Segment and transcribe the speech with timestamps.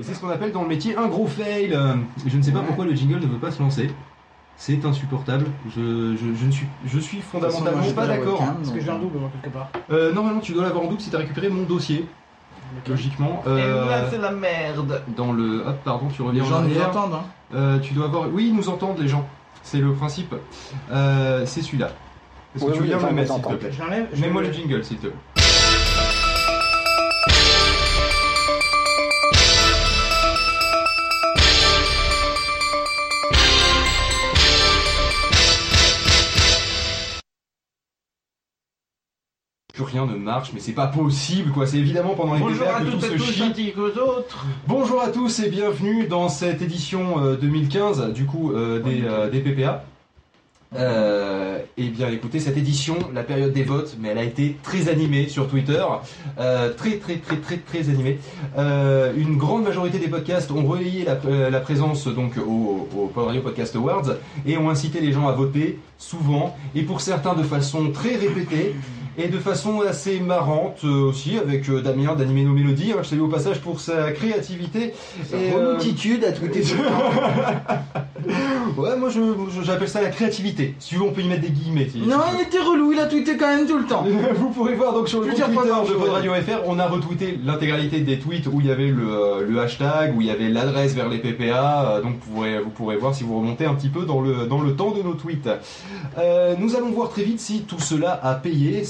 [0.00, 1.72] Et c'est ce qu'on appelle dans le métier un gros fail.
[1.74, 1.94] Euh,
[2.26, 2.66] Je ne sais pas Ouais.
[2.66, 3.90] pourquoi le jingle ne veut pas se lancer.
[4.56, 5.46] C'est insupportable.
[5.74, 8.44] Je, je, je ne suis, je suis façon, fondamentalement moi, pas d'accord.
[8.56, 9.70] Parce que j'ai un double, moi, quelque part.
[9.90, 12.06] Euh, normalement, tu dois l'avoir en double si tu as récupéré mon dossier.
[12.88, 13.42] Logiquement.
[13.46, 13.86] Euh,
[14.20, 15.02] la merde.
[15.16, 15.66] dans le.
[15.66, 16.88] Hop, pardon, tu Les reviens en gens nous arrière.
[16.88, 17.14] entendent.
[17.14, 17.24] Hein.
[17.54, 18.28] Euh, tu dois avoir.
[18.32, 19.26] Oui, ils nous entendent, les gens.
[19.62, 20.34] C'est le principe.
[20.90, 21.90] Euh, c'est celui-là.
[22.54, 23.70] Est-ce que Oui, tu veux oui, bien me le mettre, s'il te plaît
[24.20, 25.16] Mets-moi le jingle, s'il te plaît.
[39.72, 41.66] Plus rien ne marche, mais c'est pas possible, quoi.
[41.66, 43.42] C'est évidemment pendant les Bonjour à que tout et se tous chie.
[43.42, 44.44] ainsi qu'aux autres.
[44.68, 49.30] Bonjour à tous et bienvenue dans cette édition euh, 2015 du coup euh, des, euh,
[49.30, 49.84] des PPA.
[50.74, 54.88] Euh, et bien écoutez, cette édition, la période des votes, mais elle a été très
[54.88, 55.82] animée sur Twitter,
[56.38, 58.18] Euh, très très très très très animée.
[58.58, 63.10] Euh, une grande majorité des podcasts ont relayé la, euh, la présence donc au, au
[63.20, 67.42] Radio Podcast Awards et ont incité les gens à voter souvent et pour certains de
[67.42, 68.74] façon très répétée
[69.18, 72.92] et de façon assez marrante euh, aussi avec euh, Damien d'Animer nos mélodies.
[72.92, 74.94] hein, je salue au passage pour sa créativité.
[75.28, 76.76] Sa Et, euh, multitude à tweeter tout.
[78.76, 79.08] Ouais, moi
[79.64, 80.74] j'appelle ça la créativité.
[80.78, 81.88] Si tu veux, on peut y mettre des guillemets.
[81.90, 84.04] si- Non, il était relou, il a tweeté quand même tout le temps.
[84.36, 85.94] Vous pourrez voir donc sur le compte Twitter de.
[85.94, 89.60] Pod Radio FR, on a retweeté l'intégralité des tweets où il y avait le, le
[89.60, 92.00] hashtag, où il y avait l'adresse vers les PPA.
[92.02, 94.60] donc vous pourrez, vous pourrez voir si vous remontez un petit peu dans le, dans
[94.60, 95.48] le temps de nos tweets.
[96.18, 98.84] Euh, nous allons voir très vite si tout cela a payé,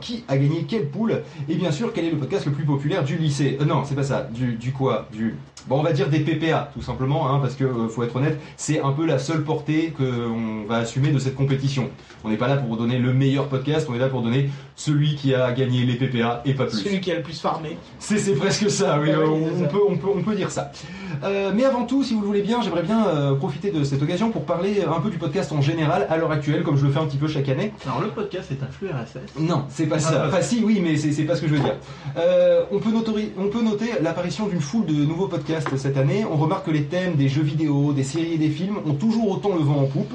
[0.00, 3.04] qui a gagné quelle poule, et bien sûr quel est le podcast le plus populaire
[3.04, 3.58] du lycée?
[3.60, 4.28] Euh, non, c'est pas ça.
[4.32, 5.08] Du, du quoi?
[5.12, 5.34] Du
[5.68, 8.38] Bon, on va dire des PPA, tout simplement, hein, parce que euh, faut être honnête,
[8.56, 11.88] c'est un peu la seule portée qu'on va assumer de cette compétition.
[12.24, 15.14] On n'est pas là pour donner le meilleur podcast, on est là pour donner celui
[15.14, 16.78] qui a gagné les PPA et pas plus.
[16.78, 17.76] Celui qui a le plus farmé.
[17.98, 20.72] C'est c'est presque ça, oui, euh, on, peut, on, peut, on peut dire ça.
[21.24, 24.02] Euh, mais avant tout, si vous le voulez bien, j'aimerais bien euh, profiter de cette
[24.02, 26.90] occasion pour parler un peu du podcast en général à l'heure actuelle, comme je le
[26.92, 27.72] fais un petit peu chaque année.
[27.86, 29.38] Alors le podcast est un flux RSS.
[29.38, 30.22] Non, c'est pas ça.
[30.24, 31.76] Ah, Enfin, si, oui, mais c'est c'est pas ce que je veux dire.
[32.16, 36.24] Euh, on, peut notori- on peut noter l'apparition d'une foule de nouveaux podcasts cette année.
[36.30, 39.30] On remarque que les thèmes des jeux vidéo, des séries et des films ont toujours
[39.30, 40.12] autant le vent en poupe.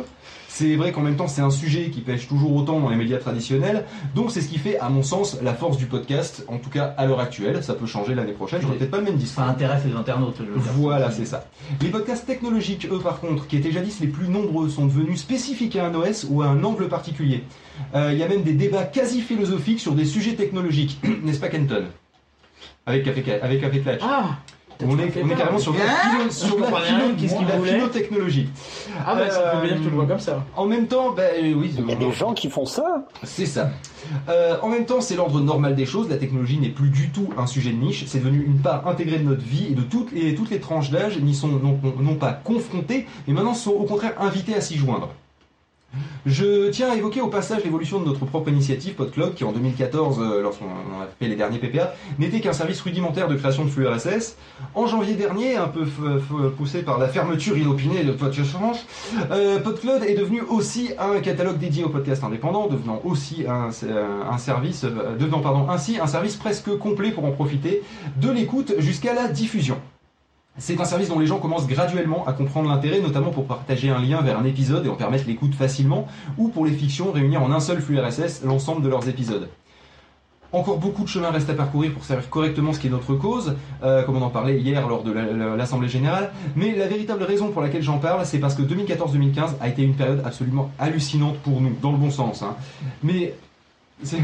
[0.49, 3.19] C'est vrai qu'en même temps, c'est un sujet qui pêche toujours autant dans les médias
[3.19, 3.85] traditionnels.
[4.15, 6.95] Donc, c'est ce qui fait, à mon sens, la force du podcast, en tout cas
[6.97, 7.63] à l'heure actuelle.
[7.63, 9.43] Ça peut changer l'année prochaine, j'aurai peut-être pas le même discours.
[9.43, 10.37] Ça intéresse les internautes.
[10.39, 10.71] je veux dire.
[10.73, 11.45] Voilà, c'est ça.
[11.79, 15.75] Les podcasts technologiques, eux, par contre, qui étaient jadis les plus nombreux, sont devenus spécifiques
[15.75, 17.43] à un OS ou à un angle particulier.
[17.93, 21.49] Euh, Il y a même des débats quasi philosophiques sur des sujets technologiques, n'est-ce pas,
[21.49, 21.83] Kenton?
[22.87, 23.99] Avec Café, avec Café Clutch.
[24.01, 24.37] Ah
[24.85, 26.67] on est, on est carrément sur de la, sur la,
[27.63, 28.49] philotechnologie.
[29.05, 30.43] Ah bah ça Euh, peut bien que tu le vois comme ça.
[30.55, 33.45] En même temps, ben euh, oui, Il y a des gens qui font ça c'est
[33.45, 33.71] ça.
[34.29, 36.09] Euh, en même temps, c'est l'ordre normal des choses.
[36.09, 38.05] La technologie n'est plus du tout un sujet de niche.
[38.07, 40.91] C'est devenu une part intégrée de notre vie et de toutes les, toutes les tranches
[40.91, 44.77] d'âge n'y sont non, non pas confrontées, mais maintenant sont au contraire invitées à s'y
[44.77, 45.09] joindre.
[46.25, 50.19] Je tiens à évoquer au passage l'évolution de notre propre initiative PodCloud qui en 2014,
[50.19, 53.87] euh, lorsqu'on a fait les derniers PPA, n'était qu'un service rudimentaire de création de flux
[53.87, 54.35] RSS.
[54.75, 55.85] En janvier dernier, un peu
[56.57, 58.77] poussé par la fermeture inopinée de PodChange,
[59.31, 63.69] euh, PodCloud est devenu aussi un catalogue dédié aux podcasts indépendants, devenant aussi un,
[64.29, 67.83] un service, euh, devenant ainsi un service presque complet pour en profiter
[68.17, 69.77] de l'écoute jusqu'à la diffusion.
[70.59, 73.99] C'est un service dont les gens commencent graduellement à comprendre l'intérêt, notamment pour partager un
[74.01, 76.07] lien vers un épisode et en permettre l'écoute facilement,
[76.37, 79.49] ou pour les fictions réunir en un seul flux RSS l'ensemble de leurs épisodes.
[80.53, 83.55] Encore beaucoup de chemin reste à parcourir pour servir correctement ce qui est notre cause,
[83.83, 87.23] euh, comme on en parlait hier lors de la- la- l'Assemblée Générale, mais la véritable
[87.23, 91.37] raison pour laquelle j'en parle, c'est parce que 2014-2015 a été une période absolument hallucinante
[91.39, 92.41] pour nous, dans le bon sens.
[92.43, 92.55] hein.
[93.03, 93.35] Mais...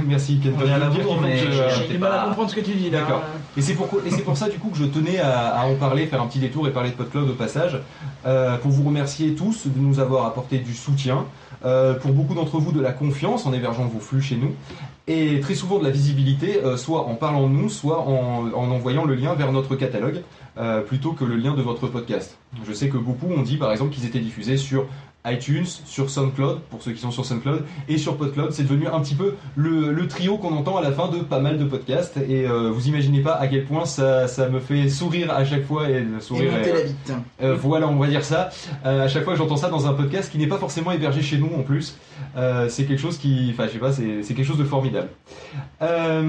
[0.07, 0.59] Merci Kenton.
[0.63, 2.73] On est à la bourre, mais je- J'ai du mal à comprendre ce que tu
[2.75, 2.99] dis là.
[3.01, 3.23] D'accord.
[3.57, 6.27] Et c'est pour ça du coup que je tenais à, à en parler, faire un
[6.27, 7.79] petit détour et parler de PodCloud au passage,
[8.25, 11.25] euh, pour vous remercier tous de nous avoir apporté du soutien,
[11.65, 14.53] euh, pour beaucoup d'entre vous de la confiance en hébergeant vos flux chez nous,
[15.07, 18.71] et très souvent de la visibilité, euh, soit en parlant de nous, soit en, en
[18.71, 20.21] envoyant le lien vers notre catalogue,
[20.59, 22.37] euh, plutôt que le lien de votre podcast.
[22.67, 24.85] Je sais que beaucoup ont dit par exemple qu'ils étaient diffusés sur
[25.25, 28.51] iTunes, sur SoundCloud, pour ceux qui sont sur SoundCloud, et sur PodCloud.
[28.51, 31.39] C'est devenu un petit peu le, le trio qu'on entend à la fin de pas
[31.39, 32.17] mal de podcasts.
[32.17, 35.65] Et euh, vous imaginez pas à quel point ça, ça me fait sourire à chaque
[35.65, 36.51] fois et le sourire.
[36.57, 37.13] est- la bite.
[37.41, 38.49] euh, voilà, on va dire ça.
[38.85, 41.37] Euh, à chaque fois j'entends ça dans un podcast qui n'est pas forcément hébergé chez
[41.37, 41.97] nous en plus,
[42.35, 45.07] euh, c'est quelque chose qui, enfin, je sais pas, c'est quelque chose de formidable.
[45.81, 46.21] Euh,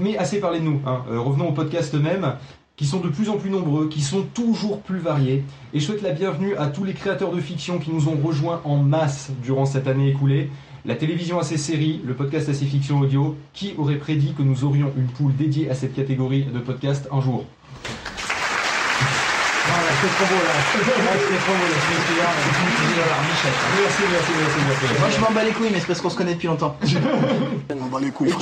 [0.00, 0.80] mais assez parlé de nous.
[0.86, 1.02] hein.
[1.10, 2.34] Euh, revenons au podcast eux-mêmes,
[2.76, 5.44] qui sont de plus en plus nombreux, qui sont toujours plus variés.
[5.72, 8.60] Et je souhaite la bienvenue à tous les créateurs de fiction qui nous ont rejoints
[8.64, 10.50] en masse durant cette année écoulée.
[10.84, 13.36] La télévision à ses séries, le podcast à ses fictions audio.
[13.52, 17.20] Qui aurait prédit que nous aurions une poule dédiée à cette catégorie de podcast un
[17.20, 17.44] jour
[19.82, 20.52] là, c'était trop beau là.
[20.72, 21.76] C'était trop beau là,
[23.28, 23.52] Michel.
[23.80, 25.00] Merci, merci, merci, merci.
[25.00, 26.76] Moi je m'en bats les couilles, mais c'est parce qu'on se connaît depuis longtemps.
[26.84, 26.86] Et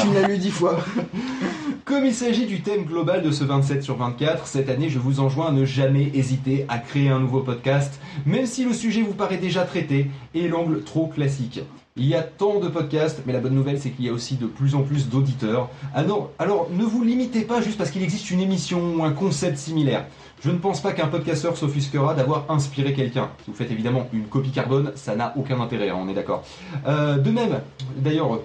[0.02, 0.78] tu me l'as lu dix fois.
[1.84, 5.18] Comme il s'agit du thème global de ce 27 sur 24, cette année je vous
[5.18, 9.14] enjoins à ne jamais hésiter à créer un nouveau podcast, même si le sujet vous
[9.14, 11.60] paraît déjà traité et l'angle trop classique.
[11.96, 14.36] Il y a tant de podcasts, mais la bonne nouvelle c'est qu'il y a aussi
[14.36, 15.70] de plus en plus d'auditeurs.
[15.92, 19.58] Alors, alors ne vous limitez pas juste parce qu'il existe une émission ou un concept
[19.58, 20.06] similaire.
[20.44, 23.30] Je ne pense pas qu'un podcasteur s'offusquera d'avoir inspiré quelqu'un.
[23.44, 26.42] Si vous faites évidemment une copie carbone, ça n'a aucun intérêt, hein, on est d'accord.
[26.84, 27.60] Euh, de même,
[27.96, 28.38] d'ailleurs, euh,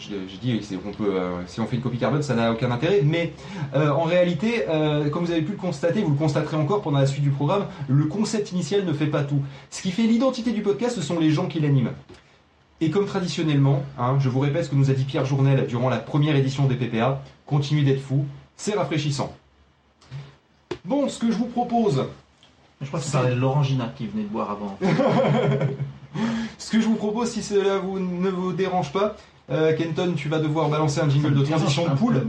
[0.00, 3.32] je, je euh, si on fait une copie carbone, ça n'a aucun intérêt, mais
[3.72, 4.64] en réalité,
[5.12, 7.66] comme vous avez pu le constater, vous le constaterez encore pendant la suite du programme,
[7.88, 9.40] le concept initial ne fait pas tout.
[9.70, 11.92] Ce qui fait l'identité du podcast, ce sont les gens qui l'animent.
[12.80, 15.90] Et comme traditionnellement, hein, je vous répète ce que nous a dit Pierre Journel durant
[15.90, 18.24] la première édition des PPA, continuez d'être fou,
[18.56, 19.32] c'est rafraîchissant.
[20.84, 22.04] Bon, ce que je vous propose,
[22.80, 24.78] Je crois que c'est l'orangina qui venait de boire avant.
[26.58, 29.16] ce que je vous propose, si cela vous, ne vous dérange pas,
[29.50, 32.22] euh, Kenton, tu vas devoir balancer un jingle de transition de poule.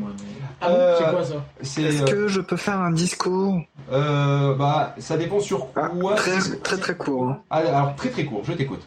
[0.64, 1.34] Ah bon, Euh, c'est quoi ça?
[1.62, 3.62] C'est, Est-ce euh, que je peux faire un discours?
[3.92, 6.14] euh, bah, ça dépend sur Ah, quoi.
[6.16, 7.30] très, très très court.
[7.30, 7.40] hein.
[7.50, 8.82] Ah, alors très très court, je t'écoute.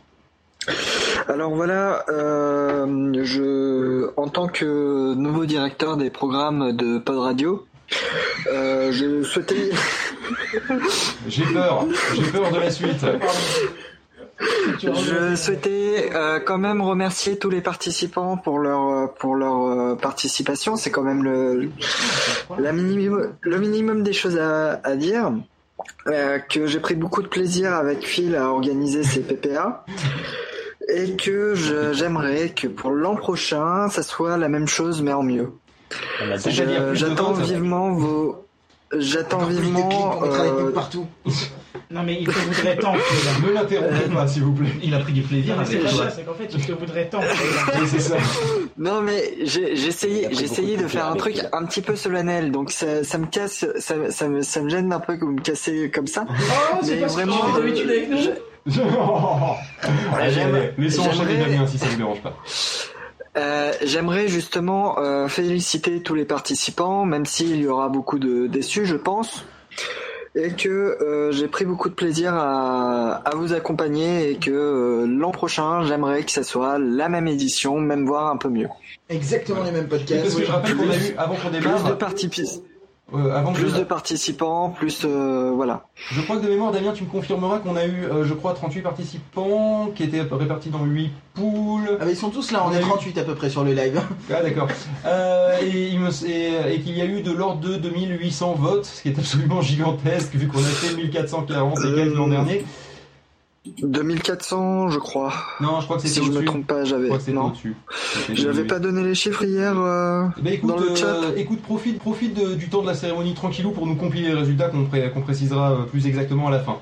[1.28, 7.66] Alors voilà, euh, je, en tant que nouveau directeur des programmes de Pod Radio,
[8.46, 9.70] euh, je souhaitais,
[11.28, 13.04] J'ai peur, j'ai peur de la suite.
[14.82, 19.94] je souhaitais euh, quand même remercier tous les participants pour leur euh, pour leur euh,
[19.96, 20.76] participation.
[20.76, 21.70] C'est quand même le
[22.58, 25.32] la minimum le minimum des choses à, à dire.
[26.06, 29.84] Euh, que j'ai pris beaucoup de plaisir avec Phil à organiser ces PPA.
[30.88, 31.54] Et que
[31.92, 35.50] j'aimerais que pour l'an prochain, ça soit la même chose mais en mieux.
[36.94, 38.40] J'attends vivement vos.
[38.96, 40.20] J'attends vivement.
[40.20, 41.06] mettre des euh, partout.
[41.90, 42.94] Non mais il te voudrait tant.
[43.46, 44.68] Ne l'interrompez pas, s'il vous plaît.
[44.82, 45.80] Il a pris du plaisir Non, mais c'est
[46.10, 47.20] c'est qu'en fait il te voudrait tant.
[47.86, 48.16] C'est ça.
[48.78, 49.34] Non mais
[50.28, 53.64] beaucoup essayé de faire un truc un petit peu solennel, donc ça, ça me casse,
[53.78, 56.24] ça, ça me, ça me gêne un peu que vous me cassez comme ça.
[56.28, 58.18] Oh, c'est Mais pas vraiment, d'habitude avec nous.
[58.18, 58.30] je-
[60.16, 62.34] Allez, j'aime- allez, laissons enchaîner j'aimerais- Damien si ça vous dérange pas.
[63.36, 68.86] Euh, J'aimerais justement euh, féliciter tous les participants, même s'il y aura beaucoup de déçus,
[68.86, 69.44] je pense,
[70.36, 75.06] et que euh, j'ai pris beaucoup de plaisir à, à vous accompagner et que euh,
[75.06, 78.68] l'an prochain, j'aimerais que ça soit la même édition, même voire un peu mieux.
[79.08, 80.36] Exactement les mêmes Parce podcasts.
[80.38, 82.62] que je rappelle qu'on a eu, avant qu'on Plus de, démarre, partipi-
[83.12, 85.84] euh, avant plus de participants, plus euh, voilà.
[86.10, 88.54] Je crois que de mémoire, Damien, tu me confirmeras qu'on a eu, euh, je crois,
[88.54, 91.98] 38 participants qui étaient répartis dans 8 poules.
[92.00, 93.72] Ah bah ils sont tous là, on est eu- 38 à peu près sur le
[93.74, 94.00] live.
[94.34, 94.68] Ah, d'accord.
[95.06, 98.86] Euh, et il me- et, et qu'il y a eu de l'ordre de 2800 votes,
[98.86, 102.64] ce qui est absolument gigantesque vu qu'on a fait 1440 et quelques l'an Euh, dernier.
[103.66, 105.32] 2400, je crois.
[105.60, 106.46] Non, je crois que Si c'était je me au-dessus.
[106.46, 107.08] trompe pas, Je j'avais.
[107.32, 107.52] Non,
[108.32, 109.78] j'avais pas donné les chiffres hier.
[109.78, 111.16] euh, ben, écoute, Dans le euh, chat.
[111.36, 114.68] écoute, profite, profite de- du temps de la cérémonie tranquillou pour nous compiler les résultats
[114.68, 116.78] qu'on pré- qu'on précisera euh, plus exactement à la fin.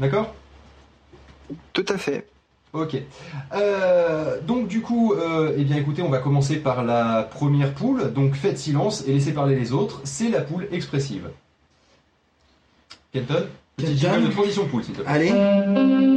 [0.00, 0.34] D'accord?
[1.72, 2.26] Tout à fait.
[2.72, 2.96] Ok.
[3.54, 8.12] Euh, donc du coup, euh, eh bien écoutez, on va commencer par la première poule.
[8.12, 10.00] Donc faites silence et laissez parler les autres.
[10.04, 11.30] C'est la poule expressive.
[13.12, 13.46] Kenton
[13.76, 15.10] Petit jingle de transition poule, s'il te plaît.
[15.10, 16.15] Allez.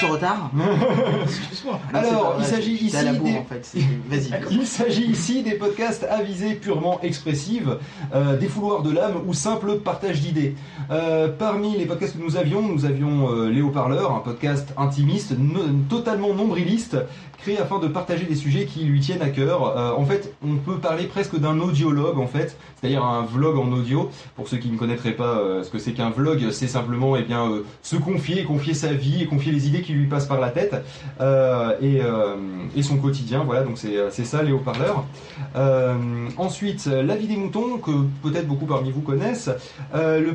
[0.00, 0.50] Ce retard.
[1.22, 1.80] Excuse-moi.
[1.92, 3.74] Alors, il s'agit ici des- en fait.
[4.50, 7.78] Il s'agit ici des podcasts à visée purement expressive,
[8.14, 10.54] euh, des fouloirs de l'âme ou simple partage d'idées.
[10.90, 15.34] Euh, parmi les podcasts que nous avions, nous avions euh, Léo Parleur, un podcast intimiste,
[15.38, 16.96] no- totalement nombriliste,
[17.38, 19.96] créé afin de partager des sujets qui lui tiennent à cœur.
[19.98, 24.10] En fait, on peut parler presque d'un audiologue, en fait, c'est-à-dire un vlog en audio.
[24.34, 27.50] Pour ceux qui ne connaîtraient pas ce que c'est qu'un vlog, c'est simplement eh bien,
[27.82, 30.74] se confier, confier sa vie et confier les idées qui lui passent par la tête
[31.20, 32.36] euh, et, euh,
[32.76, 33.42] et son quotidien.
[33.44, 35.04] Voilà, donc c'est c'est ça, Parleur.
[35.56, 35.94] Euh,
[36.36, 37.90] ensuite, La vie des moutons, que
[38.22, 39.50] peut-être beaucoup parmi vous connaissent.
[39.94, 40.34] Euh, le,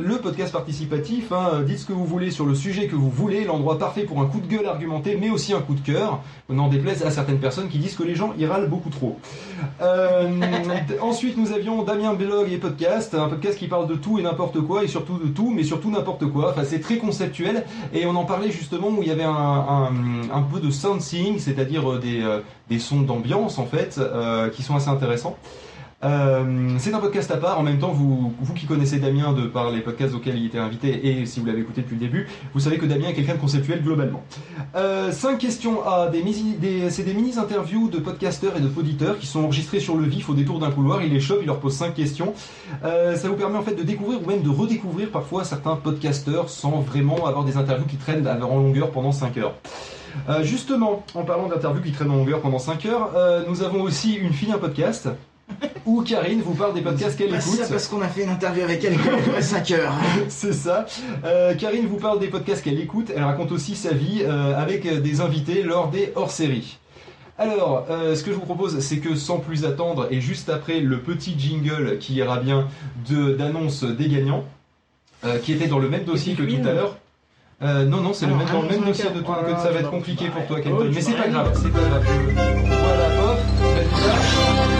[0.00, 3.44] le podcast participatif, hein, dites ce que vous voulez sur le sujet que vous voulez,
[3.44, 6.20] l'endroit parfait pour un coup de gueule argumenté, mais aussi un coup de cœur.
[6.48, 9.18] N'en déplaise à certaines personnes qui disent que les gens y râlent beaucoup trop.
[9.82, 10.30] Euh,
[11.02, 14.60] ensuite, nous avions Damien Blog et Podcast, un podcast qui parle de tout et n'importe
[14.60, 16.50] quoi, et surtout de tout, mais surtout n'importe quoi.
[16.50, 20.60] Enfin, c'est très conceptuel, et on en parlait justement où il y avait un, peu
[20.60, 24.76] de sound seeing, c'est-à-dire euh, des, euh, des sons d'ambiance en fait, euh, qui sont
[24.76, 25.36] assez intéressants.
[26.04, 27.58] Euh, c'est un podcast à part.
[27.58, 31.06] En même temps, vous, qui connaissez Damien de par les podcasts auxquels il était invité
[31.08, 33.40] et si vous l'avez écouté depuis le début, vous savez que Damien est quelqu'un de
[33.40, 34.22] conceptuel globalement.
[34.76, 36.22] Euh, cinq questions à des,
[36.90, 40.28] c'est des mini interviews de podcasteurs et de poditeurs qui sont enregistrés sur le vif
[40.28, 41.02] au détour d'un couloir.
[41.02, 42.32] Il les chope, il leur pose cinq questions.
[42.84, 46.48] Euh, ça vous permet en fait de découvrir ou même de redécouvrir parfois certains podcasteurs
[46.48, 49.54] sans vraiment avoir des interviews qui traînent en longueur pendant 5 heures.
[50.42, 53.10] Justement, en parlant d'interviews qui traînent en longueur pendant 5 heures,
[53.48, 55.08] nous avons aussi une fille un podcast
[55.86, 57.58] où Karine vous parle des podcasts qu'elle écoute.
[57.60, 59.94] ça parce qu'on a fait une interview avec elle duré 5 heures.
[60.28, 60.86] C'est ça.
[61.24, 63.10] Euh, Karine vous parle des podcasts qu'elle écoute.
[63.14, 66.78] Elle raconte aussi sa vie euh, avec euh, des invités lors des hors-séries.
[67.38, 70.80] Alors, euh, ce que je vous propose, c'est que sans plus attendre, et juste après
[70.80, 72.66] le petit jingle qui ira bien
[73.08, 74.44] de- d'annonce des gagnants,
[75.24, 76.96] euh, qui était dans le même dossier que tout à l'heure.
[77.62, 79.70] Euh, non, non, c'est le même, dans le même dossier de toi, Oh que ça
[79.70, 80.82] va être compliqué pour toi, Oh, Kenton.
[80.88, 82.04] tu Mais c'est pas grave, c'est pas grave.
[82.66, 84.77] Voilà, pof.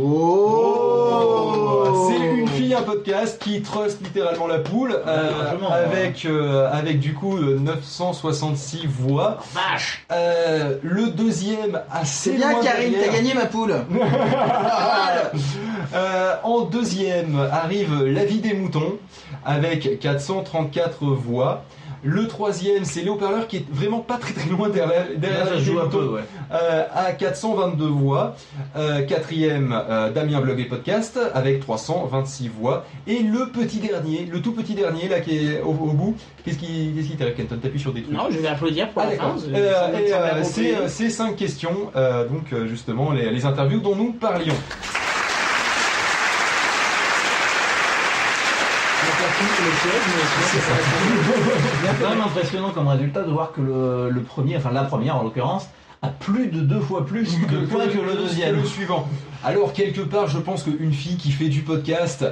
[0.00, 6.70] Oh C'est une fille, un podcast qui trust littéralement la poule, euh, largement, avec, euh,
[6.72, 9.38] avec du coup euh, 966 voix.
[9.52, 13.74] Vache Euh, le deuxième, assez C'est bien loin Karine, t'as gagné ma poule
[15.92, 18.96] Euh, en deuxième arrive La vie des moutons
[19.44, 21.64] avec 434 voix.
[22.02, 25.50] Le troisième, c'est Les Haut-Parleurs qui est vraiment pas très très loin derrière, derrière Là,
[25.52, 26.22] La joue un peu, ouais.
[26.50, 28.36] Euh, à 422 voix.
[28.74, 32.86] Euh, quatrième, euh, Damien Blog et Podcast avec 326 voix.
[33.06, 36.16] Et le petit dernier, le tout petit dernier là qui est au, au bout.
[36.44, 37.58] Qu'est-ce qui, qu'est-ce qui t'arrive, Kenton?
[37.62, 38.16] T'appuies sur des trucs.
[38.16, 39.34] Non, je vais applaudir pour Ah, la fin.
[39.34, 39.40] d'accord.
[39.40, 43.80] ça Euh, euh, c'est euh, ces cinq questions, euh, donc euh, justement les, les interviews
[43.80, 44.54] dont nous parlions.
[49.02, 49.29] Donc, la fille,
[51.82, 55.16] c'est quand même impressionnant comme résultat de voir que le, le premier, enfin la première
[55.16, 55.68] en l'occurrence,
[56.02, 58.56] a plus de deux fois plus de points que le deuxième.
[58.56, 59.06] le suivant.
[59.44, 62.24] Alors quelque part, je pense qu'une fille qui fait du podcast,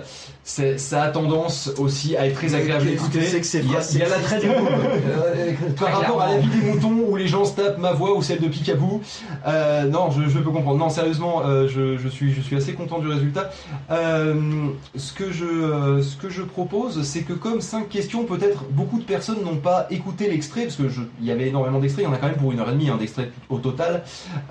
[0.45, 3.21] ça a tendance aussi à être très agréable à écouter.
[3.21, 4.73] Il y a, phrases il y a la traite couple.
[5.09, 8.15] Euh, Par rapport à la vie des moutons où les gens se tapent ma voix
[8.17, 9.01] ou celle de Picaboo,
[9.47, 10.79] euh, non, je, je peux comprendre.
[10.79, 13.51] Non, sérieusement, euh, je, je suis, je suis assez content du résultat.
[13.91, 14.35] Euh,
[14.97, 18.99] ce, que je, euh, ce que je propose, c'est que comme cinq questions, peut-être beaucoup
[18.99, 22.09] de personnes n'ont pas écouté l'extrait, parce que je- il y avait énormément d'extraits, il
[22.09, 24.03] y en a quand même pour une heure et demie hein, d'extraits au total.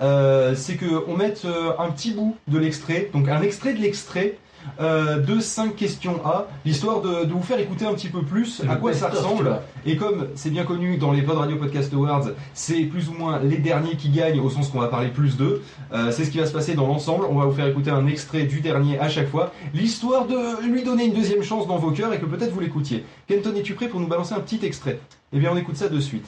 [0.02, 4.38] Euh, c'est qu'on mette euh, un petit bout de l'extrait, donc un extrait de l'extrait.
[4.82, 8.62] euh, de 5 questions A, l'histoire de, de vous faire écouter un petit peu plus
[8.68, 9.60] à quoi ça ressemble.
[9.86, 13.39] Et comme c'est bien connu dans les Pod Radio Podcast Awards, c'est plus ou moins
[13.39, 15.63] les derniers qui gagnent, au sens qu'on va parler plus d'eux.
[15.94, 17.25] Euh, c'est ce qui va se passer dans l'ensemble.
[17.30, 20.84] On va vous faire écouter un extrait du dernier à chaque fois, l'histoire de lui
[20.84, 23.06] donner une deuxième chance dans vos cœurs et que peut-être vous l'écoutiez.
[23.27, 25.00] Kenton, es-tu prêt pour nous balancer un petit extrait?
[25.32, 26.25] Eh bien, on écoute ça de suite.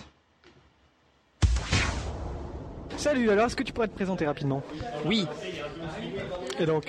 [2.98, 4.62] Salut, alors est-ce que tu pourrais te présenter rapidement?
[5.06, 5.26] Oui,
[6.60, 6.86] Et donc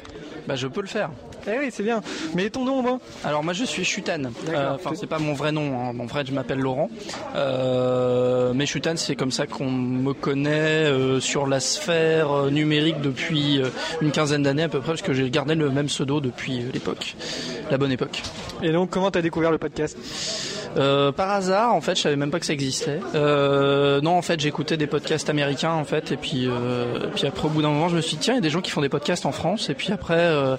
[0.49, 1.11] bah je peux le faire.
[1.47, 2.00] Eh oui, c'est bien.
[2.35, 4.23] Mais ton nom, moi Alors moi je suis Chutan.
[4.49, 5.78] Euh, Enfin c'est pas mon vrai nom.
[5.80, 5.92] hein.
[5.92, 6.90] Mon vrai je m'appelle Laurent.
[7.37, 10.50] Euh, mais Chutan c'est comme ça qu'on me connaît
[10.87, 13.68] euh, sur la sphère euh, numérique depuis euh,
[14.00, 16.70] une quinzaine d'années à peu près parce que j'ai gardé le même pseudo depuis euh,
[16.73, 17.14] l'époque,
[17.70, 18.23] la bonne époque.
[18.62, 19.97] Et donc, comment t'as découvert le podcast?
[20.76, 23.00] Euh, par hasard, en fait, je savais même pas que ça existait.
[23.14, 27.46] Euh, non, en fait, j'écoutais des podcasts américains, en fait, et puis, euh, puis après,
[27.46, 28.70] au bout d'un moment, je me suis dit tiens, il y a des gens qui
[28.70, 30.56] font des podcasts en France, et puis après, euh,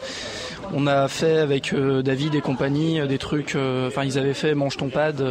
[0.74, 3.56] on a fait avec euh, David et compagnie des trucs.
[3.88, 5.24] Enfin, ils avaient fait Mange ton pad,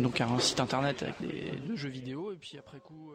[0.00, 3.12] donc un site internet avec des, de jeux vidéo, et puis après coup.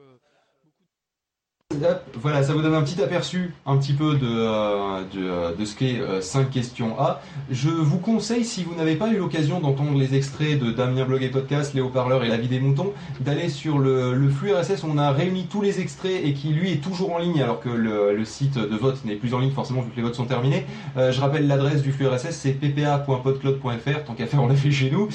[1.71, 5.55] Euh, Voilà, ça vous donne un petit aperçu un petit peu de, euh, de, euh,
[5.55, 7.21] de ce qu'est 5 questions A.
[7.51, 11.21] Je vous conseille, si vous n'avez pas eu l'occasion d'entendre les extraits de Damien Blog
[11.21, 14.83] et Podcast, Les Haut-Parleurs et La Vie des Moutons, d'aller sur le, le flux RSS.
[14.83, 17.69] On a réuni tous les extraits et qui, lui, est toujours en ligne alors que
[17.69, 20.25] le, le site de vote n'est plus en ligne forcément vu que les votes sont
[20.25, 20.65] terminés.
[20.97, 24.71] Euh, je rappelle l'adresse du flux RSS, c'est ppa.podcloud.fr, tant qu'à faire, on l'a fait
[24.71, 25.07] chez nous.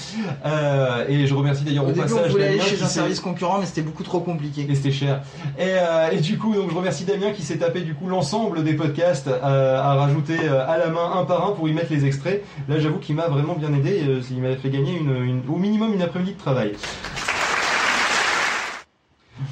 [0.47, 3.19] Euh, et je remercie d'ailleurs Au au, début, on passage voulait aller chez un service
[3.19, 4.67] concurrent, mais c'était beaucoup trop compliqué.
[4.69, 5.23] et c'était cher.
[5.59, 8.63] Et, euh, et du coup, donc je remercie Damien qui s'est tapé du coup l'ensemble
[8.65, 11.93] des podcasts euh, à rajouter euh, à la main un par un pour y mettre
[11.93, 12.43] les extraits.
[12.69, 14.03] Là, j'avoue qu'il m'a vraiment bien aidé.
[14.07, 16.73] euh, il m'a fait gagner une, une- au minimum une après-midi de travail.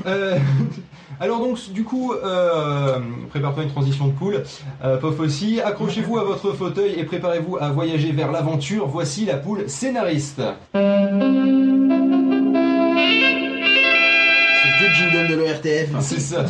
[0.06, 0.38] Euh,
[1.20, 2.98] alors donc du coup, euh,
[3.30, 4.42] prépare-toi une transition de poule,
[4.84, 8.86] euh, Pof aussi, accrochez-vous à votre fauteuil et préparez-vous à voyager vers l'aventure.
[8.86, 10.40] Voici la poule scénariste.
[15.94, 16.44] Ah, c'est ça.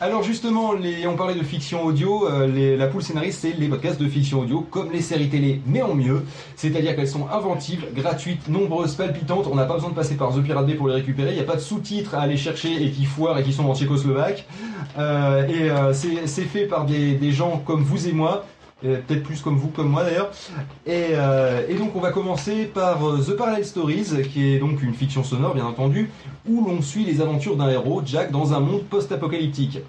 [0.00, 0.72] Alors justement,
[1.06, 2.28] on parlait de fiction audio.
[2.28, 5.82] Euh, la poule scénariste, c'est les podcasts de fiction audio, comme les séries télé, mais
[5.82, 6.24] en mieux.
[6.56, 9.46] C'est-à-dire qu'elles sont inventives, gratuites, nombreuses, palpitantes.
[9.50, 11.30] On n'a pas besoin de passer par The Pirate Bay pour les récupérer.
[11.30, 13.64] Il n'y a pas de sous-titres à aller chercher et qui foirent et qui sont
[13.64, 14.46] en tchécoslovaque.
[14.98, 18.44] Euh, et euh, c'est fait par des gens comme vous et moi
[18.82, 20.30] et Peut-être plus comme vous, comme moi d'ailleurs.
[20.86, 24.94] Et, euh, donc on va commencer par euh, The Parallel Stories, qui est donc une
[24.94, 26.10] fiction sonore bien entendu,
[26.48, 29.80] où l'on suit les aventures d'un héros, Jack, dans un monde post-apocalyptique.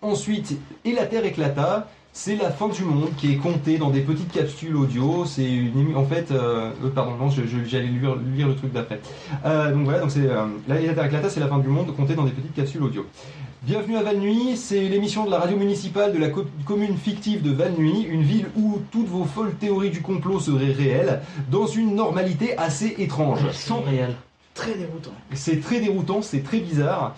[0.00, 4.00] Ensuite, Et la Terre éclata, c'est la fin du monde qui est comptée dans des
[4.00, 5.24] petites capsules audio.
[5.24, 9.00] C'est une en fait, euh, euh, pardon, non, j'allais lire, le truc d'après.
[9.44, 11.94] Euh, donc voilà, donc c'est euh, la, la Terre éclata, c'est la fin du monde
[11.94, 13.06] comptée dans des petites capsules audio.
[13.68, 17.52] Bienvenue à Val-Nuit, c'est l'émission de la radio municipale de la co- commune fictive de
[17.52, 21.20] Val-Nuit, une ville où toutes vos folles théories du complot seraient réelles,
[21.50, 23.40] dans une normalité assez étrange.
[23.46, 24.14] Elles sont réelles.
[24.54, 25.10] Très déroutant.
[25.34, 27.14] C'est très déroutant, c'est très bizarre.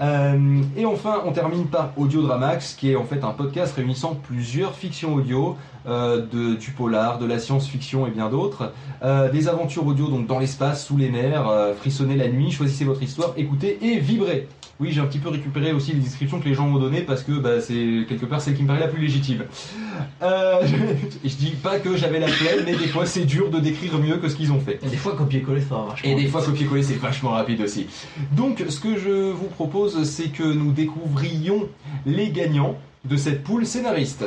[0.00, 4.74] Euh, et enfin, on termine par Audiodramax, qui est en fait un podcast réunissant plusieurs
[4.74, 8.72] fictions audio, de, du polar, de la science-fiction et bien d'autres.
[9.02, 12.84] Euh, des aventures audio donc dans l'espace, sous les mers, euh, frissonnez la nuit, choisissez
[12.84, 14.48] votre histoire, écoutez et vibrez.
[14.78, 17.22] Oui, j'ai un petit peu récupéré aussi les descriptions que les gens m'ont données parce
[17.22, 19.44] que bah, c'est quelque part celle qui me paraît la plus légitime.
[20.22, 20.76] Euh, je,
[21.28, 24.16] je dis pas que j'avais la flemme, mais des fois c'est dur de décrire mieux
[24.16, 24.78] que ce qu'ils ont fait.
[24.84, 26.10] Et des fois, copier-coller, ça va vachement.
[26.10, 27.86] Et des fois, copier-coller, c'est vachement rapide aussi.
[28.32, 31.68] Donc, ce que je vous propose, c'est que nous découvrions
[32.04, 34.24] les gagnants de cette poule scénariste.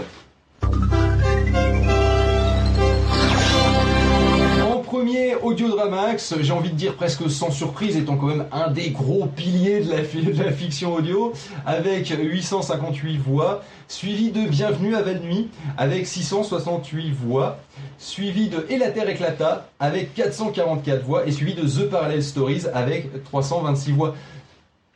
[4.99, 9.27] Premier, Audiodramax, j'ai envie de dire presque sans surprise, étant quand même un des gros
[9.27, 11.31] piliers de la, fi- de la fiction audio,
[11.65, 17.59] avec 858 voix, suivi de Bienvenue à Val-Nuit, avec 668 voix,
[17.97, 22.63] suivi de Et la Terre éclata, avec 444 voix, et suivi de The Parallel Stories,
[22.73, 24.15] avec 326 voix.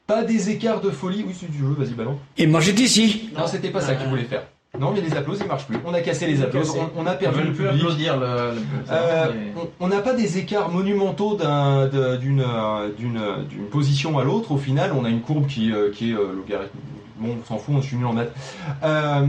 [0.06, 2.18] Pas des écarts de folie, oui, si tu veux, vas-y, ballon.
[2.38, 3.30] Et moi j'étais ici.
[3.38, 4.44] Non, c'était pas ça qu'il voulait faire.
[4.80, 5.78] Non, mais les applaudissements, ils marchent plus.
[5.86, 7.82] On a cassé les applaudissements, on, on a On perdu veut le plus public.
[7.84, 8.26] applaudir le.
[8.26, 8.62] le-
[8.92, 14.18] Euh, mais- on- on n'a pas des écarts monumentaux d'une euh, d'une euh, d'une position
[14.18, 14.52] à l'autre.
[14.52, 16.82] Au final, on a une courbe qui, euh, qui est euh, logarithmique.
[17.20, 18.32] Bon, on s'en fout, je suis nul en maths.
[18.84, 19.26] Euh,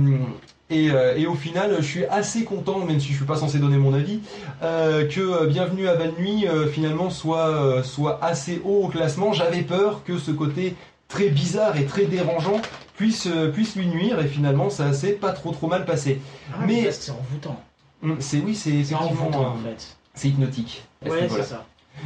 [0.71, 3.59] et, euh, et au final, je suis assez content, même si je suis pas censé
[3.59, 4.21] donner mon avis,
[4.63, 9.35] euh, que euh, Bienvenue à Val-Nuit euh, finalement soit, euh, soit assez haut au classement.
[9.35, 10.75] J'avais peur que ce côté
[11.09, 12.63] très bizarre et très dérangeant
[12.97, 16.21] puisse, euh, puisse lui nuire et finalement ça s'est pas trop trop mal passé.
[16.53, 17.61] Ah, Mais- c'est envoûtant.
[18.03, 19.97] Hum, C'est oui, c'est C'est envoûtant en euh, fait.
[20.15, 20.85] c'est hypnotique.
[21.05, 21.65] Ouais, c'est ça.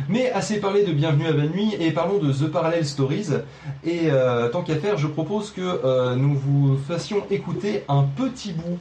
[0.09, 3.29] Mais assez parlé de Bienvenue à Bonne Nuit et parlons de The Parallel Stories.
[3.85, 8.53] Et euh, tant qu'à faire, je propose que euh, nous vous fassions écouter un petit
[8.53, 8.79] bout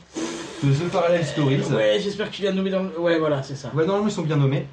[0.63, 1.61] de The Parallel Stories.
[1.73, 2.99] Ouais, j'espère que tu l'as nommé dans le.
[2.99, 3.69] Ouais, voilà, c'est ça.
[3.73, 4.67] Ouais, normalement ils sont bien nommés.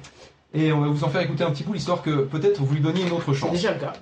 [0.53, 2.81] Et on va vous en faire écouter un petit bout, histoire que peut-être vous lui
[2.81, 3.51] donniez une autre C'est chance.
[3.51, 3.93] déjà le cas.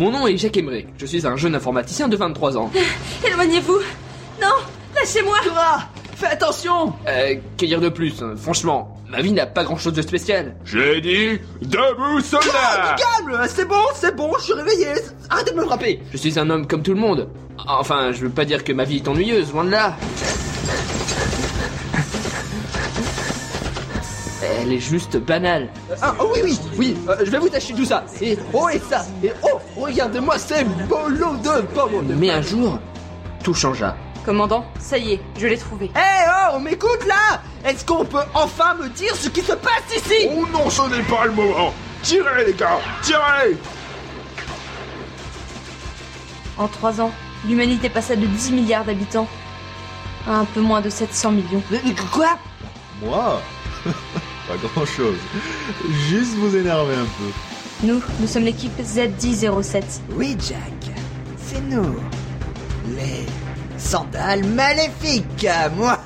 [0.00, 0.86] Mon nom est Jacques Emmerich.
[0.96, 2.70] Je suis un jeune informaticien de 23 ans.
[3.26, 3.80] Éloignez-vous
[4.40, 4.48] Non
[4.96, 5.36] Lâchez-moi
[6.16, 10.00] Fais attention Euh, que dire de plus hein, Franchement, ma vie n'a pas grand-chose de
[10.00, 10.56] spécial.
[10.64, 14.86] J'ai dit debout soldat Calme C'est bon, c'est bon, je suis réveillé
[15.28, 17.28] Arrêtez de me frapper Je suis un homme comme tout le monde.
[17.68, 19.98] Enfin, je veux pas dire que ma vie est ennuyeuse, loin de là.
[24.58, 25.68] Elle est juste banale.
[26.02, 28.04] Ah, oh oui, oui, oui, euh, je vais vous tâcher tout ça.
[28.20, 29.04] Et oh, et ça.
[29.22, 32.14] Et oh, regardez-moi ces lots de pommes.
[32.18, 32.78] Mais un jour,
[33.42, 33.96] tout changea.
[34.24, 35.90] Commandant, ça y est, je l'ai trouvé.
[35.94, 39.96] Eh oh, on m'écoute là Est-ce qu'on peut enfin me dire ce qui se passe
[39.96, 40.28] ici?
[40.30, 43.56] Oh non, ce n'est pas le moment Tirez les gars Tirez
[46.58, 47.12] En trois ans,
[47.48, 49.28] l'humanité passa de 10 milliards d'habitants
[50.26, 51.62] à un peu moins de 700 millions.
[52.12, 52.38] Quoi?
[53.02, 53.40] Moi?
[54.50, 55.18] Pas grand chose.
[56.08, 57.86] Juste vous énerver un peu.
[57.86, 60.00] Nous, nous sommes l'équipe Z1007.
[60.16, 60.92] Oui, Jack,
[61.36, 61.94] c'est nous.
[62.96, 63.26] Les
[63.78, 66.00] sandales maléfiques, moi.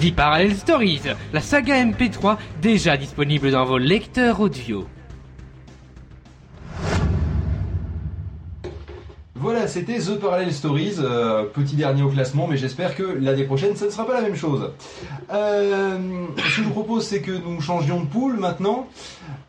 [0.00, 1.02] The Parallel Stories,
[1.34, 4.86] la saga MP3 déjà disponible dans vos lecteurs audio.
[9.38, 13.76] Voilà, c'était The Parallel Stories, euh, petit dernier au classement, mais j'espère que l'année prochaine,
[13.76, 14.70] ça ne sera pas la même chose.
[15.30, 15.98] Euh,
[16.38, 18.88] ce que je vous propose, c'est que nous changions de poule maintenant.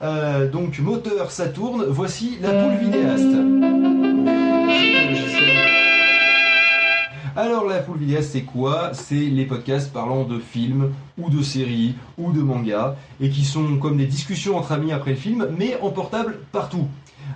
[0.01, 1.85] Euh, donc, moteur, ça tourne.
[1.87, 3.33] Voici la poule vidéaste.
[7.37, 8.91] Alors, la poule vidéaste, c'est quoi?
[8.93, 13.77] C'est les podcasts parlant de films, ou de séries, ou de mangas, et qui sont
[13.77, 16.87] comme des discussions entre amis après le film, mais en portable partout.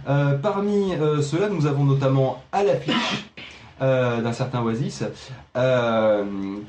[0.10, 3.26] Euh, parmi euh, ceux-là, nous avons notamment à l'affiche
[3.82, 5.04] euh, d'un certain Oasis,
[5.58, 6.24] euh,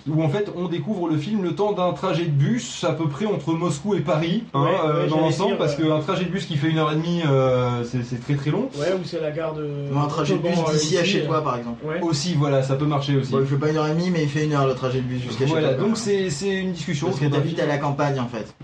[0.09, 3.07] où en fait on découvre le film le temps d'un trajet de bus à peu
[3.07, 6.47] près entre Moscou et Paris, hein, Ouais, ouais, dans l'ensemble, parce qu'un trajet de bus
[6.47, 8.71] qui fait une heure et demie, euh, c'est très très long.
[8.79, 9.63] Ouais, ou c'est la gare de.
[9.95, 11.85] Ou un trajet de bus Bon, d'ici à chez toi, par exemple.
[11.85, 12.01] Ouais.
[12.01, 13.31] Aussi, voilà, ça peut marcher aussi.
[13.33, 14.99] Bon, il fait pas une heure et demie, mais il fait une heure le trajet
[15.01, 15.85] de bus jusqu'à chez Voilà, toi.
[15.87, 17.09] donc c'est c'est une discussion.
[17.09, 18.55] Parce que d'un t'habites à la campagne en fait.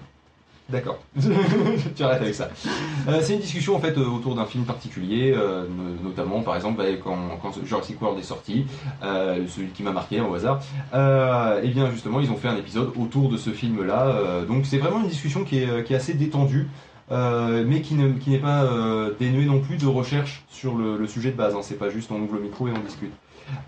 [0.71, 0.99] D'accord.
[1.97, 2.51] tu arrêtes avec ça.
[3.09, 6.57] Euh, c'est une discussion en fait euh, autour d'un film particulier, euh, no- notamment par
[6.57, 8.67] exemple bah, quand, quand Jurassic World est sorti,
[9.01, 10.61] celui qui m'a marqué au hasard.
[10.93, 14.45] Et bien justement, ils ont fait un épisode autour de ce film-là.
[14.47, 16.69] donc c'est vraiment une discussion qui est, assez détendue.
[17.11, 21.07] mais qui ne- qui n'est pas euh, dénuée non plus de recherche sur le, le
[21.07, 21.55] sujet de base.
[21.55, 21.61] Hein.
[21.63, 23.13] C'est pas juste on ouvre le micro et on discute.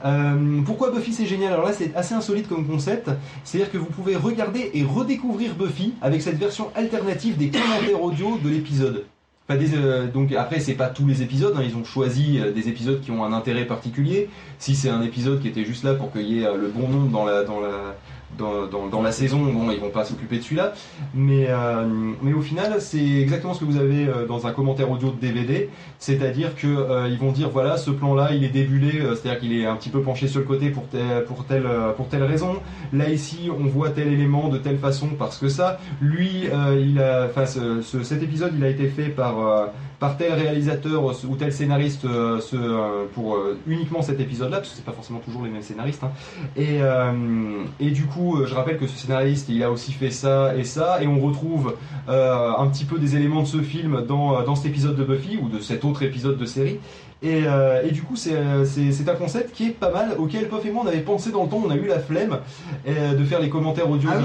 [0.05, 1.53] Euh, pourquoi Buffy c'est génial?
[1.53, 3.11] Alors là c'est assez insolite comme concept,
[3.45, 8.39] c'est-à-dire que vous pouvez regarder et redécouvrir Buffy avec cette version alternative des commentaires audio
[8.43, 9.05] de l'épisode.
[9.51, 13.01] Euh, donc après c'est pas tous les épisodes, hein, ils ont choisi euh, des épisodes
[13.01, 14.29] qui ont un intérêt particulier.
[14.59, 17.11] Si c'est un épisode qui était juste là pour qu'il y ait le bon nombre
[17.11, 17.43] dans la
[18.39, 20.73] dans, la saison, bon ils vont pas s'occuper de celui-là,
[21.15, 21.87] mais euh,
[22.23, 25.21] mais au final c'est exactement ce que vous avez euh, dans un commentaire audio de
[25.21, 29.53] DVD, c'est-à-dire que euh, ils vont dire voilà ce plan-là il est débulé, c'est-à-dire qu'il
[29.53, 31.67] est un petit peu penché sur le côté pour telle pour telle
[31.97, 32.55] pour telle raison.
[32.93, 35.79] Là ici on voit tel élément de telle façon parce que ça.
[36.01, 36.47] Lui
[36.81, 39.35] il a, enfin ce- ce- cet épisode il a été fait par
[40.01, 44.71] par tel réalisateur euh, ou tel scénariste euh, ce, euh, pour uniquement cet épisode-là, parce
[44.71, 46.03] que c'est pas forcément toujours les mêmes scénaristes.
[46.03, 46.11] hein.
[46.57, 46.81] Et,
[47.79, 51.03] et du coup, je rappelle que ce scénariste, il a aussi fait ça et ça,
[51.03, 51.75] et on retrouve
[52.09, 55.49] un petit peu des éléments de ce film dans, dans cet épisode de Buffy ou
[55.49, 56.81] de cet autre épisode de série.
[57.23, 60.49] Et, euh, et du coup, c'est euh, c'est- un concept qui est pas mal, auquel
[60.49, 62.39] Pof et moi on avait pensé dans le temps, on a eu la flemme
[62.89, 64.25] euh, de faire les commentaires audio Ah oui,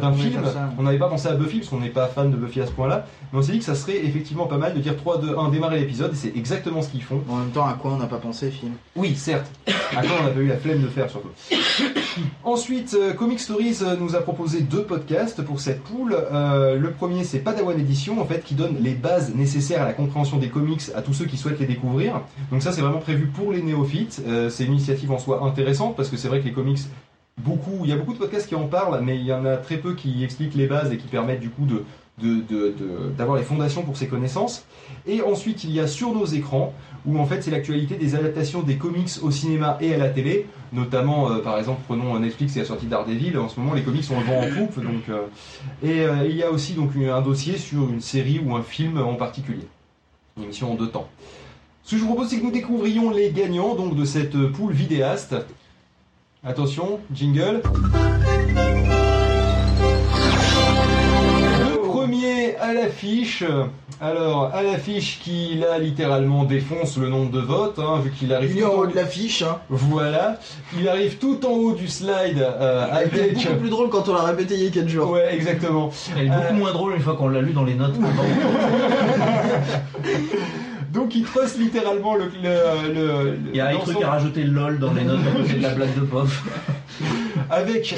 [0.00, 0.40] d'un- film.
[0.44, 0.70] ça.
[0.78, 2.70] On n'avait pas pensé à Buffy parce qu'on n'est pas fan de Buffy à ce
[2.70, 5.36] point-là, mais on s'est dit que ça serait effectivement pas mal de dire 3, 2,
[5.36, 7.20] 1, démarrer l'épisode, et c'est exactement ce qu'ils font.
[7.28, 8.72] En même temps, à quoi on n'a pas pensé, film?
[8.94, 9.50] Oui, certes.
[9.94, 11.28] À quoi on avait eu la flemme de faire surtout.
[12.44, 16.16] Ensuite, euh, Comic Stories nous a proposé deux podcasts pour cette poule.
[16.32, 20.38] Le premier, c'est Padawan Edition, en fait, qui donne les bases nécessaires à la compréhension
[20.38, 22.05] des comics à tous ceux qui souhaitent les découvrir.
[22.50, 24.22] Donc ça, c'est vraiment prévu pour les néophytes.
[24.26, 26.78] Euh, c'est une initiative en soi intéressante parce que c'est vrai que les comics
[27.38, 29.56] beaucoup, il y a beaucoup de podcasts qui en parlent, mais il y en a
[29.56, 31.66] très peu qui expliquent les bases et qui permettent du coup
[32.18, 34.64] d'avoir les fondations pour ces connaissances.
[35.06, 36.72] Et ensuite, il y a sur nos écrans,
[37.06, 40.46] où en fait c'est l'actualité des adaptations des comics au cinéma et à la télé,
[40.72, 44.04] notamment euh, par exemple prenons Netflix et la sortie d'Ardeville, en ce moment les comics
[44.04, 45.26] sont le vent en poupe, donc, euh,
[45.82, 48.98] et euh, il y a aussi donc un dossier sur une série ou un film
[48.98, 49.68] en particulier,
[50.36, 51.08] une émission en deux temps.
[51.86, 54.72] Ce que je vous propose c'est que nous découvrions les gagnants donc de cette poule
[54.72, 55.36] vidéaste.
[56.44, 57.62] Attention, jingle.
[61.60, 63.44] Le premier à l'affiche.
[64.00, 68.50] Alors, à l'affiche qui là littéralement défonce le nombre de votes, hein, vu qu'il arrive
[68.50, 69.42] Il est tout en haut de l'affiche.
[69.42, 69.58] Hein.
[69.70, 70.38] Voilà,
[70.78, 73.34] il arrive tout en haut du slide euh, C'était avec.
[73.36, 75.10] beaucoup plus drôle quand on l'a répété il y a 4 jours.
[75.12, 75.90] Ouais, exactement.
[76.18, 77.94] Elle est beaucoup Euh, moins drôle une fois qu'on l'a lu dans les notes.
[80.96, 82.24] Donc il truste littéralement le.
[82.42, 85.36] le, le- le- Il y a un truc à rajouter LOL dans les notes à
[85.40, 86.42] côté de la blague de Pof.
[87.50, 87.94] avec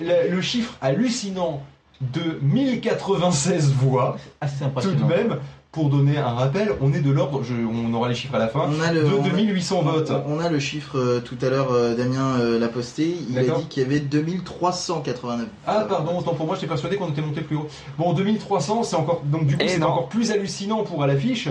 [0.00, 1.62] le, le chiffre hallucinant
[2.00, 4.16] de 1096 voix.
[4.40, 5.06] Assez Tout impressionnant.
[5.06, 5.36] de même,
[5.72, 8.48] pour donner un rappel, on est de l'ordre, je- on aura les chiffres à la
[8.48, 10.10] fin, On a le, de on a- 2800 votes.
[10.26, 13.14] On, a le chiffre euh, tout à l'heure, euh, Damien euh, l'a posté.
[13.28, 15.46] Il a dit qu'il y avait 2389.
[15.68, 17.68] Ah pardon, autant pour moi, j'étais persuadé qu'on était monté plus haut.
[17.98, 21.48] Bon, 2300, c'est encore donc du coup Eh c'est encore plus hallucinant pour à l'affiche,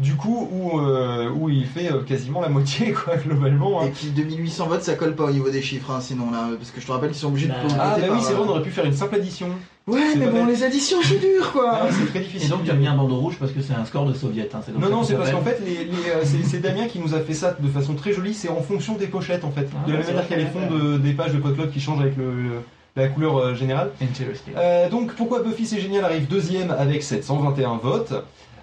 [0.00, 3.82] du coup où euh, où il fait euh, quasiment la moitié quoi globalement.
[3.82, 3.86] hein.
[3.86, 6.72] Et puis 2800 votes, ça colle pas au niveau des chiffres, hein, sinon là, parce
[6.72, 8.48] que je te rappelle qu'ils sont obligés Bah, de Ah bah oui, c'est vrai, on
[8.50, 9.48] aurait pu faire une simple addition.
[9.90, 11.70] Ouais, mais bon, les additions c'est dur quoi.
[11.72, 12.52] Ah, c'est très Et difficile.
[12.52, 14.48] euh, donc tu as mis un bandeau rouge parce que c'est un score de soviet.
[14.54, 17.14] Hein, Non, non, qu'on c'est parce qu'en fait, les, les, euh, c'est, Damien qui nous
[17.14, 19.68] a fait ça de façon très jolie, c'est en fonction des pochettes en fait.
[19.74, 21.70] Ah, de la même manière qu'il y a les fonds de- des pages de Podclub
[21.72, 22.50] qui changent avec le, le-
[22.96, 23.90] la couleur euh, générale.
[24.02, 24.52] Interesting.
[24.56, 28.12] Euh, donc pourquoi Buffy c'est génial arrive deuxième avec 721 votes.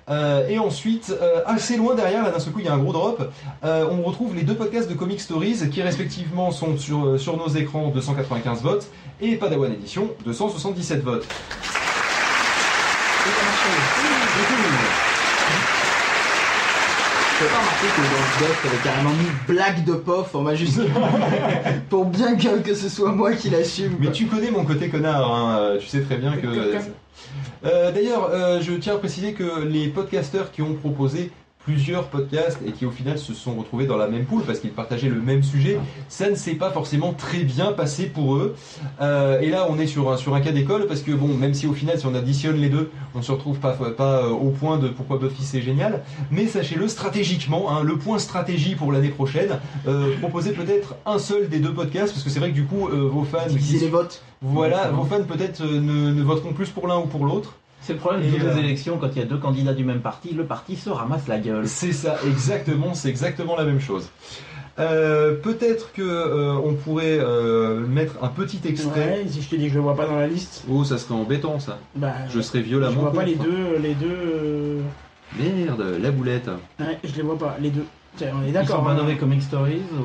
[0.10, 2.78] Euh, et ensuite, euh, assez loin derrière, là d'un seul coup il y a un
[2.78, 3.30] gros drop,
[3.65, 7.36] euh, on retrouve les deux podcasts de Comic Stories qui respectivement sont sur, euh, sur
[7.36, 8.88] nos écrans 295 votes
[9.20, 11.28] et Padawan Edition 277 votes.
[17.39, 20.89] As pas remarqué que dans le doc, t'avais carrément mis blague de pof en majuscule
[21.89, 23.95] pour bien que, que ce soit moi qui l'assume.
[24.00, 26.47] Mais tu connais mon côté connard, hein, euh, tu sais très bien que.
[27.63, 31.32] Euh, D'ailleurs, euh, je tiens à préciser que les podcasteurs qui ont proposé
[31.72, 34.72] plusieurs podcasts et qui au final se sont retrouvés dans la même poule parce qu'ils
[34.72, 35.78] partageaient le même sujet,
[36.08, 38.56] ça ne s'est pas forcément très bien passé pour eux.
[39.02, 41.54] Euh, et là, on est sur un, sur un cas d'école parce que bon, même
[41.54, 44.50] si au final, si on additionne les deux, on se retrouve pas, pas euh, au
[44.52, 49.10] point de pourquoi Buffy c'est génial, mais sachez-le stratégiquement, hein, le point stratégie pour l'année
[49.10, 52.64] prochaine, euh, proposez peut-être un seul des deux podcasts parce que c'est vrai que du
[52.64, 54.24] coup, euh, vos fans, qui- les votes.
[54.42, 57.56] voilà, vos fans peut-être ne, ne voteront plus pour l'un ou pour l'autre.
[57.88, 59.73] C'est le problème Et, de toutes euh, les élections, quand il y a deux candidats
[59.73, 61.65] du même parti, le parti se ramasse la gueule.
[61.69, 64.10] C'est ça, exactement, c'est exactement la même chose.
[64.78, 69.21] Euh, Peut-être que euh, on pourrait euh, mettre un petit extrait.
[69.23, 70.65] Ouais, si je te dis que je le vois pas dans la liste.
[70.69, 71.80] Oh, ça serait embêtant ça.
[71.95, 73.04] Bah, Je serais je violemment.
[73.04, 73.78] vois pas les deux.
[73.82, 74.82] Les deux.
[75.39, 76.50] Merde, la boulette.
[76.82, 77.86] Ouais, je les vois pas, les deux.
[78.17, 78.80] Tiens, on est Ils d'accord.
[78.80, 78.95] sont pas hein.
[78.95, 80.04] nommés Comic Stories ou...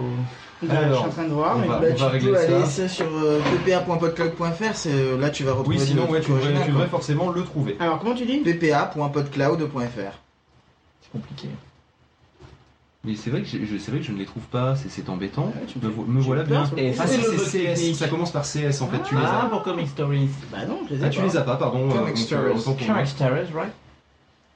[0.62, 2.36] Je suis en train de voir, on mais va- Bah, on tu va peux régler
[2.36, 2.66] aller ça.
[2.66, 6.46] ça sur euh, ppa.podcloud.fr, euh, là tu vas retrouver Oui, sinon le ouais, truc tu
[6.46, 7.76] devrais, tu devrais forcément le trouver.
[7.80, 10.18] Alors, comment tu dis ppa.podcloud.fr.
[11.02, 11.48] C'est compliqué.
[13.04, 15.08] Mais c'est vrai que je, c'est vrai que je ne les trouve pas, c'est, c'est
[15.08, 15.46] embêtant.
[15.46, 16.62] Ouais, tu me me, fais- vo- me tu voilà bien.
[16.76, 17.96] Et ah, C'est c'est CS, technique.
[17.96, 19.48] ça commence par CS en fait, tu les Ah, as.
[19.48, 20.28] pour Comic Stories.
[20.52, 21.26] Bah non, je les ai Ah, tu pas.
[21.26, 21.88] les as pas, pardon.
[21.88, 22.50] Comic euh, Stories.
[22.52, 22.86] euh, moi.
[22.86, 23.72] Comic Stories, right?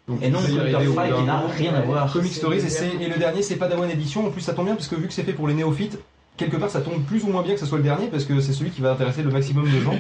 [0.09, 2.13] Donc, Et non, qui d'un n'a rien à voir.
[2.13, 2.61] Comic Stories,
[3.01, 4.27] et, le dernier c'est Padawan Edition.
[4.27, 5.99] En plus, ça tombe bien parce que vu que c'est fait pour les néophytes,
[6.37, 8.41] quelque part ça tombe plus ou moins bien que ce soit le dernier parce que
[8.41, 9.97] c'est celui qui va intéresser le maximum de gens.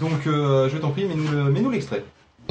[0.00, 2.04] Donc, euh, je t'en prie, mets-nous le- mets-nous l'extrait.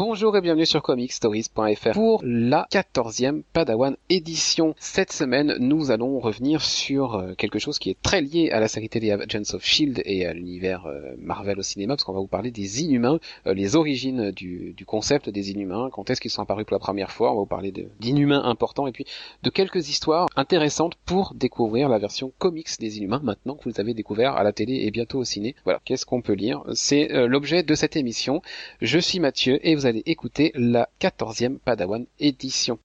[0.06, 4.76] Bonjour et bienvenue sur comicstories.fr pour la 14e Padawan édition.
[4.78, 8.68] Cette semaine, nous allons revenir sur euh, quelque chose qui est très lié à la
[8.68, 12.20] série télé Agents of Shield et à l'univers euh, Marvel au cinéma, parce qu'on va
[12.20, 16.42] vous parler des Inhumains, euh, les origines du, concept des Inhumains, quand est-ce qu'ils sont
[16.42, 19.06] apparus pour la première fois, on va vous parler d'Inhumains importants et puis
[19.42, 23.80] de quelques histoires intéressantes pour découvrir la version comics des Inhumains maintenant que vous les
[23.80, 25.56] avez découvert à la télé et bientôt au ciné.
[25.64, 26.62] Voilà, qu'est-ce qu'on peut lire?
[26.74, 28.42] C'est l'objet de cette émission.
[28.82, 32.80] Je suis Mathieu et vous allez écouter la 14e Padawan édition.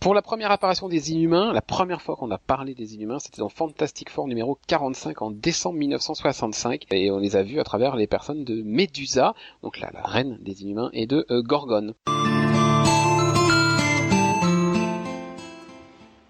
[0.00, 3.42] Pour la première apparition des Inhumains, la première fois qu'on a parlé des Inhumains, c'était
[3.42, 7.96] dans Fantastic Four numéro 45 en décembre 1965, et on les a vus à travers
[7.96, 11.92] les personnes de Medusa, donc la, reine des Inhumains, et de euh, Gorgone.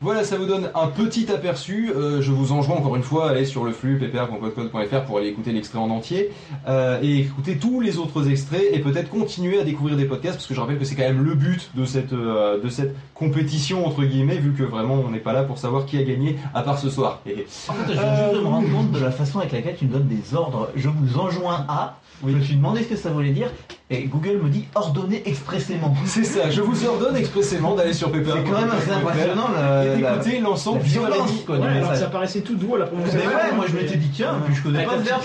[0.03, 1.93] Voilà, ça vous donne un petit aperçu.
[1.95, 5.27] Euh, je vous enjoins encore une fois à aller sur le flux ppr.podcode.fr pour aller
[5.29, 6.31] écouter l'extrait en entier
[6.67, 10.47] euh, et écouter tous les autres extraits et peut-être continuer à découvrir des podcasts parce
[10.47, 13.87] que je rappelle que c'est quand même le but de cette euh, de cette compétition
[13.87, 16.63] entre guillemets vu que vraiment on n'est pas là pour savoir qui a gagné à
[16.63, 17.21] part ce soir.
[17.27, 19.77] Et- En fait, je viens juste de me rendre compte de la façon avec laquelle
[19.77, 20.71] tu me donnes des ordres.
[20.77, 21.99] Je vous enjoins à.
[22.27, 23.49] Je me suis demandé ce que ça voulait dire
[23.93, 25.95] et Google me dit ordonner expressément.
[26.07, 28.33] C'est ça, je vous ordonne expressément d'aller sur ppr.
[28.35, 31.43] C'est quand même assez impressionnant la, et d'écouter l'ensemble du violence maladie.
[31.45, 31.99] quoi, du Ouais, alors que message.
[32.05, 33.29] ça paraissait tout doux à la Mais prononciation.
[33.31, 35.23] ouais, moi je m'étais dit tiens, puis je connais Avec pas le verbe,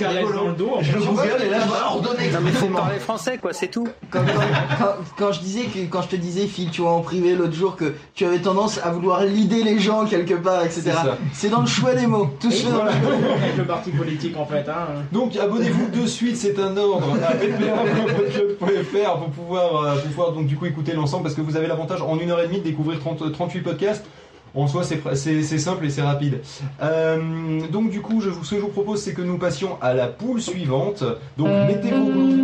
[0.82, 0.98] Je.
[0.98, 2.80] Google et là je vais ordonner Non mais faut expressément.
[2.80, 3.88] parler français quoi, c'est tout.
[4.10, 7.02] Quand, quand- quand- quand je disais que quand je te disais Phil, tu vois en
[7.02, 10.92] privé l'autre jour que tu avais tendance à vouloir lider les gens quelque part, etc.
[11.34, 12.30] C'est dans le choix des mots.
[12.40, 13.36] Tout se fait dans le choix.
[13.44, 14.68] avec le parti politique en fait.
[14.70, 15.04] Hein.
[15.12, 20.48] Donc abonnez-vous de suite, c'est un ordre à ppr.podcloud.fr pour pouvoir, euh, pour pouvoir donc
[20.48, 22.64] du coup écouter l'ensemble parce que vous avez l'avantage en une heure et demie de
[22.64, 24.06] découvrir 30 38 podcasts.
[24.54, 26.40] En soi, c'est simple et c'est rapide.
[26.82, 29.78] Euh, donc du coup, je vous, ce que je vous propose, c'est que nous passions
[29.82, 31.04] à la poule suivante.
[31.38, 32.40] Donc mettez vos blouses.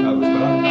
[0.00, 0.62] Ah, bah.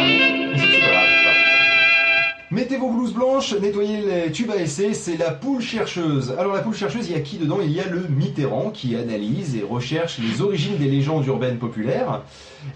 [2.52, 6.34] Mettez vos blouses blanches, nettoyez les tubes à essai, c'est la poule chercheuse.
[6.38, 7.60] Alors la poule chercheuse, il y a qui dedans?
[7.64, 12.20] Il y a le Mitterrand qui analyse et recherche les origines des légendes urbaines populaires.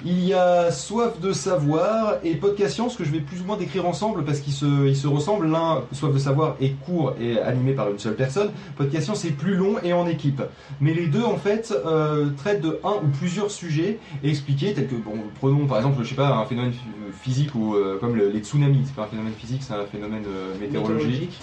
[0.05, 3.57] Il y a Soif de savoir et Podcast Science que je vais plus ou moins
[3.57, 5.47] décrire ensemble parce qu'ils se, ressemblent.
[5.51, 8.51] L'un, Soif de savoir, est court et animé par une seule personne.
[8.77, 10.43] Podcast Science est plus long et en équipe.
[10.81, 14.95] Mais les deux, en fait, euh, traitent de un ou plusieurs sujets expliqués tels que,
[14.97, 16.83] bon, prenons par exemple, je sais pas, un phénomène ph-
[17.23, 18.83] physique ou euh, comme le- les tsunamis.
[18.87, 21.39] C'est pas un phénomène physique, c'est un phénomène euh, météorologique.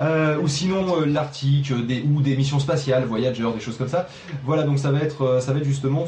[0.00, 4.08] Euh, ou sinon euh, l'Arctique, euh, ou des missions spatiales, Voyager, des choses comme ça.
[4.44, 6.06] Voilà, donc ça va être, ça va être justement,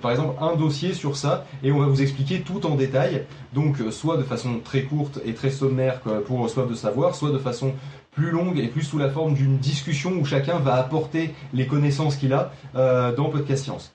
[0.00, 3.24] par exemple, un dossier sur ça, et on va vous expliquer tout en détail.
[3.52, 7.38] Donc, soit de façon très courte et très sommaire pour soif de savoir, soit de
[7.38, 7.72] façon
[8.12, 12.16] plus longue et plus sous la forme d'une discussion où chacun va apporter les connaissances
[12.16, 13.94] qu'il a dans Podcast Science.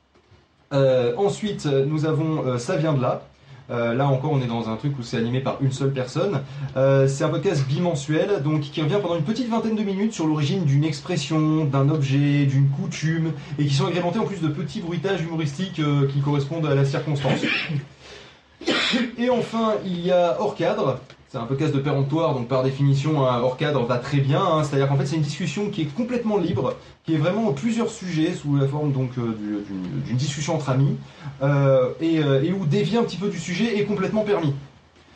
[0.71, 3.28] Ensuite, nous avons Ça vient de là.
[3.71, 6.41] Euh, là encore, on est dans un truc où c'est animé par une seule personne.
[6.75, 10.25] Euh, c'est un podcast bimensuel, donc qui revient pendant une petite vingtaine de minutes sur
[10.25, 14.81] l'origine d'une expression, d'un objet, d'une coutume, et qui sont agrémentés en plus de petits
[14.81, 17.41] bruitages humoristiques euh, qui correspondent à la circonstance.
[19.17, 20.99] Et enfin, il y a Hors cadre.
[21.31, 24.41] C'est un podcast de péremptoire, donc par définition, un hors cadre va très bien.
[24.41, 24.63] hein.
[24.63, 26.73] C'est-à-dire qu'en fait, c'est une discussion qui est complètement libre,
[27.05, 30.97] qui est vraiment plusieurs sujets sous la forme donc euh, du- d'une discussion entre amis,
[31.43, 34.55] euh, et, euh, et où dévier un petit peu du sujet est complètement permis.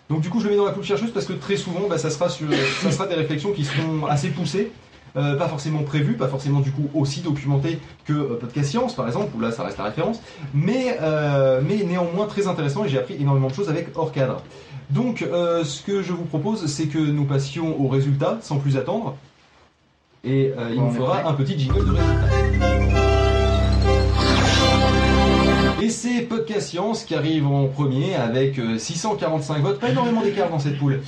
[0.08, 1.98] Donc du coup, je le mets dans la poule chercheuse parce que très souvent, bah,
[1.98, 4.72] ça, sera des réflexions qui seront assez poussées.
[5.16, 9.40] pas forcément prévues, pas forcément du coup aussi documentées que Podcast Science par exemple, où
[9.40, 10.20] là ça reste la référence,
[10.54, 10.98] mais,
[11.68, 14.42] mais néanmoins très intéressant et j'ai appris énormément de choses avec hors cadre.
[14.90, 18.78] Donc euh, ce que je vous propose, c'est que nous passions au résultat sans plus
[18.78, 19.16] attendre,
[20.24, 22.64] et euh, il nous fera un petit jingle de résultat.
[25.84, 30.50] Et c'est Podcast Science qui arrive en premier avec euh, 645 votes, pas énormément d'écart
[30.50, 31.02] dans cette poule.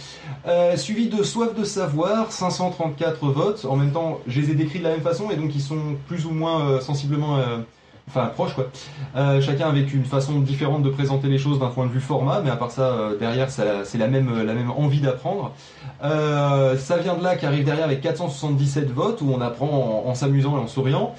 [0.47, 3.63] Euh, suivi de Soif de Savoir, 534 votes.
[3.63, 5.95] En même temps, je les ai décrits de la même façon et donc ils sont
[6.09, 7.39] plus ou moins euh, sensiblement...
[8.07, 8.69] Enfin, proches quoi.
[9.15, 12.39] Euh, chacun avec une façon différente de présenter les choses d'un point de vue format,
[12.43, 14.29] mais à part ça, euh, derrière, c'est la même,
[14.77, 15.53] envie d'apprendre.
[16.03, 20.13] Euh, ça vient de là qui arrive derrière avec 477 votes où on apprend en,
[20.13, 21.15] s'amusant et en souriant.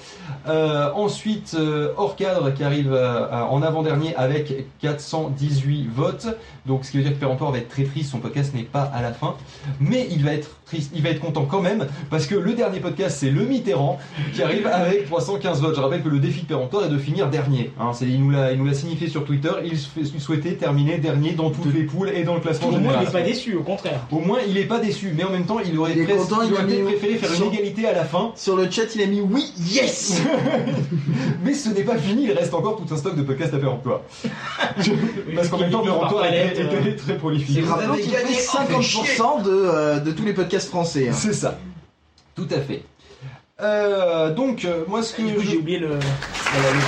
[0.47, 1.57] Ensuite,
[1.97, 6.27] hors cadre qui arrive en avant-dernier avec 418 votes.
[6.65, 8.11] Donc, ce qui veut dire que Péremptoire va être très triste.
[8.11, 9.35] Son podcast n'est pas à la fin,
[9.79, 10.91] mais il va être triste.
[10.95, 13.99] Il va être content quand même parce que le dernier podcast c'est le Mitterrand
[14.33, 15.75] qui arrive avec 315 votes.
[15.75, 17.71] Je rappelle que le défi de Péremptoire est de finir dernier.
[17.79, 19.51] Hein, c'est- il nous l'a, signifié sur Twitter.
[19.65, 22.99] Il souhaitait terminer dernier dans toutes les poules et dans le classement Au moins, général.
[23.03, 24.01] il est pas déçu, au contraire.
[24.11, 26.41] Au moins, il est pas déçu, mais en même temps, il aurait, Il presque- content,
[26.43, 28.31] il il aurait a peut-être mis- préféré faire sur- une égalité à la fin.
[28.35, 30.21] Sur le chat, il a mis oui, yes
[31.43, 33.73] Mais ce n'est pas fini, il reste encore tout un stock de podcasts à faire
[33.73, 34.03] emploi.
[35.35, 36.95] Parce qu'en même temps, Qui- le qui- emploi par est, palette, est- euh.
[36.97, 37.65] très prolifique.
[37.65, 41.09] Rappelons qu'il fait 50% de, euh, de tous les podcasts français.
[41.09, 41.13] hein.
[41.15, 41.57] C'est ça.
[42.35, 42.83] Tout à fait.
[43.61, 45.49] Euh, donc, euh, moi, ce que Du coup, je...
[45.49, 45.87] j'ai oublié le.
[45.87, 45.99] Voilà,
[46.71, 46.79] le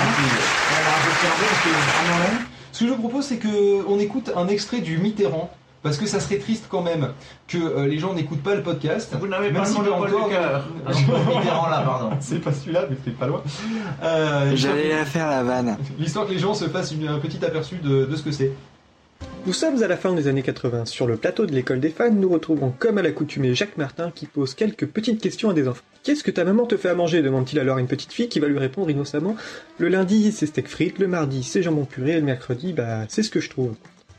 [2.72, 5.50] Ce que je propose, c'est que on écoute un extrait du Mitterrand.
[5.82, 7.14] Parce que ça serait triste quand même
[7.48, 9.16] que euh, les gens n'écoutent pas le podcast.
[9.18, 10.66] Vous n'avez Même pas si le cœur.
[10.86, 12.10] Pas Mitterrand là, pardon.
[12.20, 13.42] C'est pas celui-là, mais c'est pas loin.
[14.04, 15.78] Euh, J'allais la faire la vanne.
[15.98, 18.52] L'histoire que les gens se fassent une- un petit aperçu de, de ce que c'est.
[19.46, 20.86] Nous sommes à la fin des années 80.
[20.86, 24.28] Sur le plateau de l'école des fans, nous retrouvons comme à l'accoutumée Jacques Martin qui
[24.28, 25.84] pose quelques petites questions à des enfants.
[26.04, 27.22] Qu'est-ce que ta maman te fait à manger?
[27.22, 29.36] demande-t-il alors à une petite fille qui va lui répondre innocemment
[29.80, 33.24] Le lundi, c'est steak frites, le mardi, c'est jambon puré, et le mercredi, bah, c'est
[33.24, 33.74] ce que je trouve.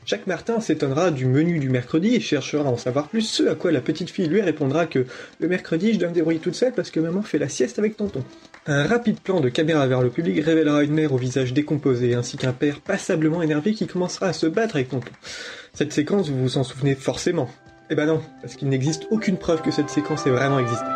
[0.04, 3.54] Jacques Martin s'étonnera du menu du mercredi et cherchera à en savoir plus, ce à
[3.54, 5.06] quoi la petite fille lui répondra que
[5.38, 7.96] le mercredi, je dois me débrouiller toute seule parce que maman fait la sieste avec
[7.96, 8.24] tonton.
[8.66, 12.36] Un rapide plan de caméra vers le public révélera une mère au visage décomposé ainsi
[12.36, 15.12] qu'un père passablement énervé qui commencera à se battre avec tonton.
[15.72, 17.48] Cette séquence, vous vous en souvenez forcément.
[17.88, 20.86] Eh ben non, parce qu'il n'existe aucune preuve que cette séquence ait vraiment existé.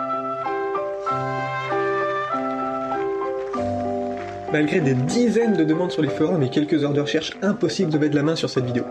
[4.55, 7.99] Malgré des dizaines de demandes sur les forums et quelques heures de recherche, impossible de
[7.99, 8.85] mettre la main sur cette vidéo.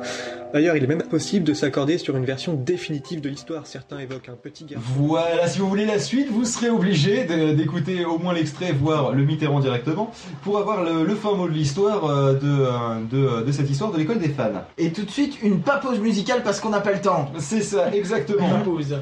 [0.53, 3.65] D'ailleurs, il est même impossible de s'accorder sur une version définitive de l'histoire.
[3.65, 4.85] Certains évoquent un petit garçon.
[4.97, 7.23] Voilà, si vous voulez la suite, vous serez obligé
[7.55, 10.11] d'écouter au moins l'extrait, voire le Mitterrand directement,
[10.43, 13.93] pour avoir le, le fin mot de l'histoire euh, de, euh, de, de cette histoire
[13.93, 14.65] de l'école des fans.
[14.77, 17.31] Et tout de suite, une pas pause musicale parce qu'on n'a pas le temps.
[17.39, 18.59] C'est ça, exactement.
[18.65, 18.97] pause.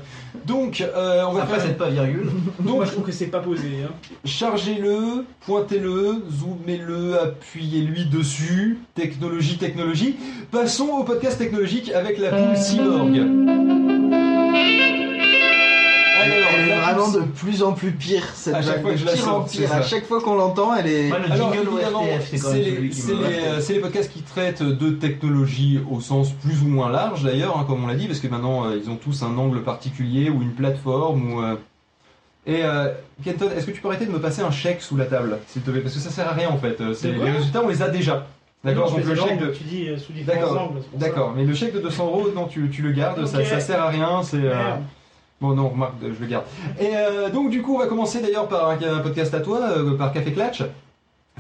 [0.45, 1.65] Donc, euh, on va Après faire...
[1.65, 2.29] cette pas virgule.
[2.59, 3.67] Donc, Moi, je trouve que c'est pas posé.
[3.83, 3.91] Hein.
[4.25, 8.79] Chargez-le, pointez-le, zoomez-le, appuyez-lui dessus.
[8.95, 10.15] Technologie, technologie.
[10.51, 13.17] Passons au podcast technologique avec la poule Cyborg.
[16.23, 18.91] Alors, Elle est la vraiment poule- de plus en plus pire cette À chaque fois
[18.91, 19.61] de que je la pire en sors, pire.
[19.61, 19.87] c'est À ça.
[19.87, 21.07] chaque fois qu'on l'entend, elle est.
[21.09, 23.27] Moi, le Alors, jingle évidemment, ORTF, c'est quand c'est même les, celui qui c'est me.
[23.27, 27.23] les, euh, c'est les podcasts qui traitent de technologie au sens plus ou moins large
[27.23, 29.63] d'ailleurs, hein, comme on l'a dit, parce que maintenant euh, ils ont tous un angle
[29.63, 31.33] particulier ou une plateforme.
[31.33, 31.55] Ou, euh,
[32.45, 32.89] Et euh,
[33.23, 35.61] Kenton, est-ce que tu peux arrêter de me passer un chèque sous la table, s'il
[35.61, 35.81] te plaît?
[35.81, 36.81] Parce que ça sert à rien en fait.
[36.81, 38.25] Euh, c'est- les résultats, on les a déjà.
[38.63, 39.47] D'accord, donc le chèque de.
[39.47, 40.79] Tu dis euh, sous différents D'accord, angles.
[40.81, 41.05] c'est pour ça.
[41.07, 43.45] d'accord, mais le chèque de 200 euros, non, tu, tu le gardes, ça, Ok.
[43.45, 44.37] ça sert à rien, c'est.
[44.37, 44.81] euh, Merde.
[45.39, 46.45] Bon non, remarque, euh, je le garde.
[46.79, 49.59] Et euh, donc du coup, on va commencer d'ailleurs par un, un podcast à toi,
[49.77, 50.61] euh, par Café Clatch.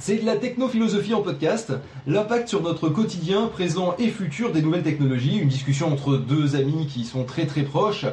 [0.01, 1.73] C'est de la technophilosophie en podcast,
[2.07, 6.87] l'impact sur notre quotidien, présent et futur des nouvelles technologies, une discussion entre deux amis
[6.87, 8.07] qui sont très très proches.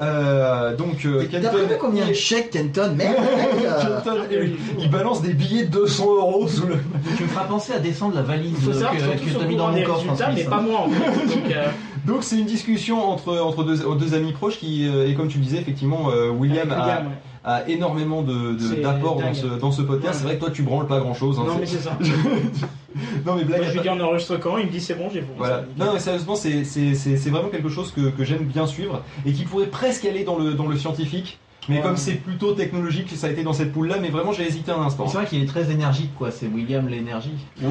[0.00, 3.16] Euh, donc euh, T'as prévu combien de chèques, Kenton Merde
[4.04, 6.76] Kenton, il, il balance des billets de 200 euros sous le...
[7.16, 9.56] Tu me feras penser à descendre la valise faut savoir que, que au t'as mis
[9.56, 11.26] dans mon coffre en résultats, mais pas moi en fait.
[11.26, 11.66] Donc, euh,
[12.06, 15.38] Donc c'est une discussion entre, entre deux, deux amis proches qui, euh, et comme tu
[15.38, 17.12] le disais, effectivement, euh, William, a, William, ouais.
[17.44, 20.14] A énormément de- de- C'est d'apports dans ce, dans ce podcast.
[20.14, 20.18] Ouais.
[20.20, 21.38] C'est vrai que toi tu branles pas grand chose.
[21.38, 21.98] Non, mais c'est ça.
[23.26, 25.08] non mais blague Moi, je lui dis on enregistre quand, il me dit c'est bon,
[25.12, 25.34] j'ai bon.
[25.38, 25.62] Voilà.
[25.78, 29.02] Non, mais sérieusement, c'est c'est- c'est- c'est vraiment quelque chose que, que j'aime bien suivre
[29.26, 31.38] et qui pourrait presque aller dans le, dans le scientifique.
[31.68, 31.82] Mais Ouais.
[31.82, 34.82] comme c'est plutôt technologique, ça a été dans cette poule-là, mais vraiment j'ai hésité un
[34.82, 35.06] instant.
[35.06, 36.32] C'est vrai qu'il est très énergique, quoi.
[36.32, 37.30] C'est William l'énergie.
[37.64, 37.66] Oh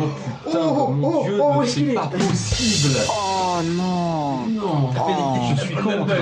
[0.46, 5.34] putain, mon dieu, oh, c'est il est- pas possible Oh non Non, Oh.
[5.58, 6.14] je suis contre.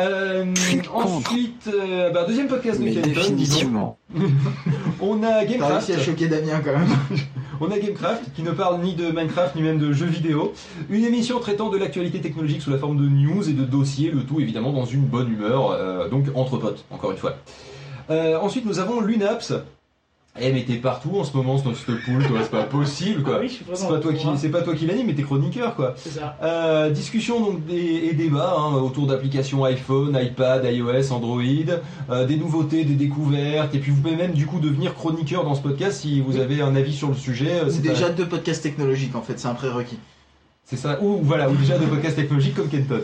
[0.00, 0.44] Euh,
[0.94, 3.98] ensuite, euh, bah, deuxième podcast de définitivement.
[5.00, 5.86] On a T'as Gamecraft.
[5.86, 6.88] réussi à choquer Damien quand même.
[7.60, 10.52] On a Gamecraft qui ne parle ni de Minecraft ni même de jeux vidéo.
[10.88, 14.22] Une émission traitant de l'actualité technologique sous la forme de news et de dossiers, le
[14.22, 17.36] tout évidemment dans une bonne humeur, euh, donc entre potes, encore une fois.
[18.08, 19.52] Ensuite, nous avons Lunaps.
[20.38, 23.34] Eh mais t'es partout en ce moment dans cette poule, toi c'est pas possible quoi.
[23.36, 25.14] Ah oui, je suis présent c'est pas toi qui, c'est pas toi qui l'anime, mais
[25.14, 25.94] t'es chroniqueur quoi.
[25.96, 26.36] C'est ça.
[26.42, 31.42] Euh, discussion donc des, et débats hein, autour d'applications iPhone, iPad, iOS, Android,
[32.10, 35.56] euh, des nouveautés, des découvertes, et puis vous pouvez même du coup devenir chroniqueur dans
[35.56, 37.60] ce podcast si vous avez un avis sur le sujet.
[37.62, 39.98] euh, Ou c'est déjà pas- deux podcasts technologiques en fait, c'est un prérequis.
[40.64, 43.00] c'est ça, ou voilà, ou déjà de podcasts technologiques comme Kenton.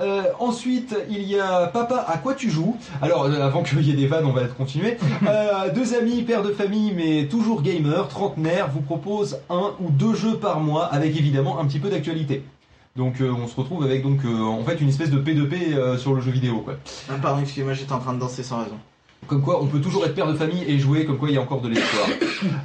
[0.00, 3.90] Euh, ensuite, il y a Papa, à quoi tu joues Alors, euh, avant qu'il y
[3.90, 4.96] ait des vannes, on va continuer.
[5.26, 10.14] Euh, deux amis, pères de famille, mais toujours gamers, trentenaires, vous proposent un ou deux
[10.14, 12.42] jeux par mois, avec évidemment un petit peu d'actualité.
[12.96, 15.96] Donc, euh, on se retrouve avec donc euh, en fait une espèce de P2P euh,
[15.96, 16.74] sur le jeu vidéo, quoi.
[17.08, 18.76] Ah, pardon, excusez-moi, j'étais en train de danser sans raison.
[19.26, 21.38] Comme quoi, on peut toujours être père de famille et jouer, comme quoi il y
[21.38, 22.08] a encore de l'espoir.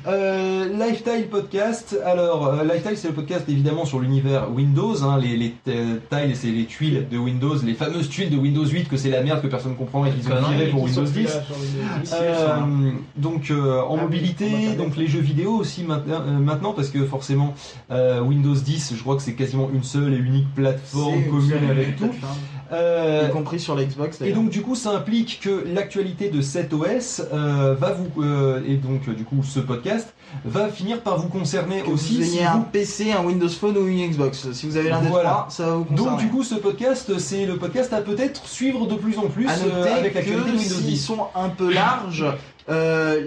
[0.08, 1.98] Euh, Lifestyle Podcast.
[2.06, 5.04] Alors, euh, Lifestyle, c'est le podcast évidemment sur l'univers Windows.
[5.04, 8.96] hein, les, tiles, c'est les tuiles de Windows, les fameuses tuiles de Windows 8, que
[8.98, 11.24] c'est la merde que personne ne comprend et qu'ils ont viré pour Windows plus 10.
[11.24, 12.14] là sur Windows 10.
[12.22, 16.90] Euh, donc euh, en Ah mobilité, donc les jeux vidéo aussi maintenant, euh, maintenant parce
[16.90, 17.54] que forcément
[17.92, 21.96] euh, Windows 10, je crois que c'est quasiment une seule et unique plateforme commune avec
[21.98, 22.08] tout.
[22.08, 22.38] plateforme.
[22.72, 24.38] Euh, Y compris sur l'Xbox et d'ailleurs.
[24.38, 28.76] donc du coup, ça implique que l'actualité de cet OS euh, va vous euh, et
[28.78, 30.14] donc du coup ce podcast
[30.44, 32.18] va finir par vous concerner Que aussi.
[32.18, 34.52] vous si ayez un vous- PC, un Windows Phone ou une Xbox.
[34.52, 35.30] Si vous avez l'un des Voilà.
[35.30, 36.10] trois, ça va vous concerner.
[36.12, 39.48] Donc du coup, ce podcast, c'est le podcast à peut-être suivre de plus en plus
[39.48, 40.98] à noter avec l'actualité de Windows s'ils 10.
[41.06, 42.26] sont un peu larges,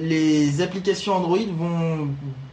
[0.03, 2.09] les applications Android vont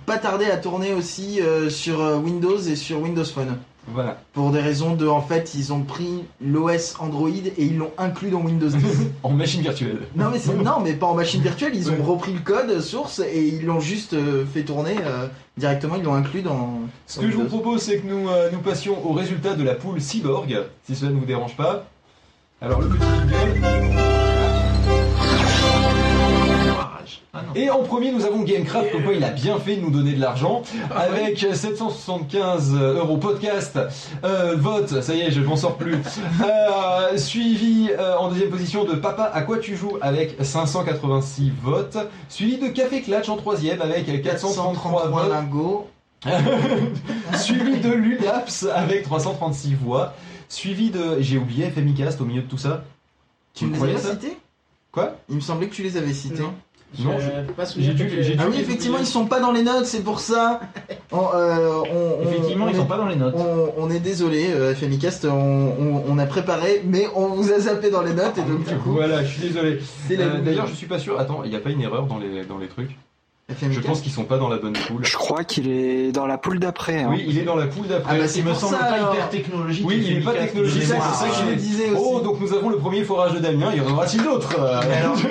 [0.05, 3.57] pas tarder à tourner aussi sur Windows et sur Windows Phone.
[3.87, 4.17] Voilà.
[4.33, 8.29] Pour des raisons de, en fait, ils ont pris l'OS Android et ils l'ont inclus
[8.29, 8.77] dans Windows 10.
[9.23, 9.99] en machine virtuelle.
[10.15, 13.47] Non mais, non mais pas en machine virtuelle, ils ont repris le code source et
[13.47, 15.27] ils l'ont juste euh, fait tourner euh,
[15.57, 16.79] directement, ils l'ont inclus dans...
[17.05, 19.75] Ce que je vous propose, c'est que nous, euh, nous passions au résultat de la
[19.75, 21.85] poule Cyborg, si cela ne vous dérange pas.
[22.61, 24.24] Alors le petit jingle.
[27.55, 30.13] Et en premier, nous avons Gamecraft, comme quoi il a bien fait de nous donner
[30.13, 30.61] de l'argent,
[30.95, 33.79] avec 775 euros podcast,
[34.23, 35.95] euh, vote, ça y est, je m'en sors plus,
[36.45, 41.97] Euh, suivi euh, en deuxième position de Papa, à quoi tu joues, avec 586 votes,
[42.29, 45.87] suivi de Café Clatch en troisième, avec 433 votes, lingots.
[47.37, 50.13] suivi de Lunaps avec 336 voix,
[50.49, 51.17] suivi de.
[51.19, 52.83] J'ai oublié FMIcast au milieu de tout ça.
[53.53, 54.37] Tu me les ça cités?
[54.91, 55.15] Quoi?
[55.29, 56.41] Il me semblait que tu les avais cités.
[56.41, 56.53] Non.
[57.03, 59.51] Non, je- pas j'ai dû- que j'ai dû- Ah oui, effectivement, ils sont pas dans
[59.51, 60.61] les notes, c'est pour ça.
[61.11, 63.35] On, euh, on- Effectivement, on ils est- sont pas dans les notes.
[63.77, 68.13] On, est désolé, euh, FMIcast, on, a préparé, mais on vous a zappé dans les
[68.13, 68.93] notes et donc du coup.
[68.93, 69.79] Voilà, je suis désolé.
[70.11, 70.41] Euh.
[70.41, 71.19] D'ailleurs, je suis pas sûr.
[71.19, 72.97] Attends, il n'y a pas une erreur dans les, dans les trucs?
[73.47, 75.05] Je pense qu'ils sont pas dans la bonne poule.
[75.05, 77.03] Je crois qu'il est dans la poule d'après.
[77.03, 77.09] hein.
[77.11, 78.15] Oui, il est dans la poule d'après.
[78.15, 79.13] Ah bah, c'est me semble ça, pas alors.
[79.13, 79.85] hyper technologique.
[79.87, 80.81] Oui, il est pas technologique.
[80.81, 82.01] C'est ça, que je le disais aussi.
[82.03, 83.69] Oh, donc nous avons le premier forage de Damien.
[83.75, 85.27] Il y en aura-t-il d'autres alors, Je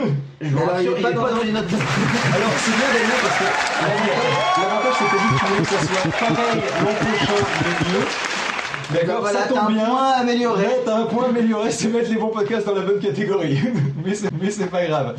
[0.46, 1.64] vous Alors, il est pas dans les notes.
[1.64, 6.94] Alors c'est bien Damien parce que l'avantage- c'est que vu que ça soit pareil l'an
[6.94, 8.06] prochain mais mieux.
[8.92, 9.86] D'accord, Voilà, ça t'as tombe un bien.
[9.86, 10.66] point amélioré.
[10.84, 13.58] T'as un point amélioré, c'est mettre les bons podcasts dans la bonne catégorie.
[14.04, 15.16] mais c'est mais c'est pas grave.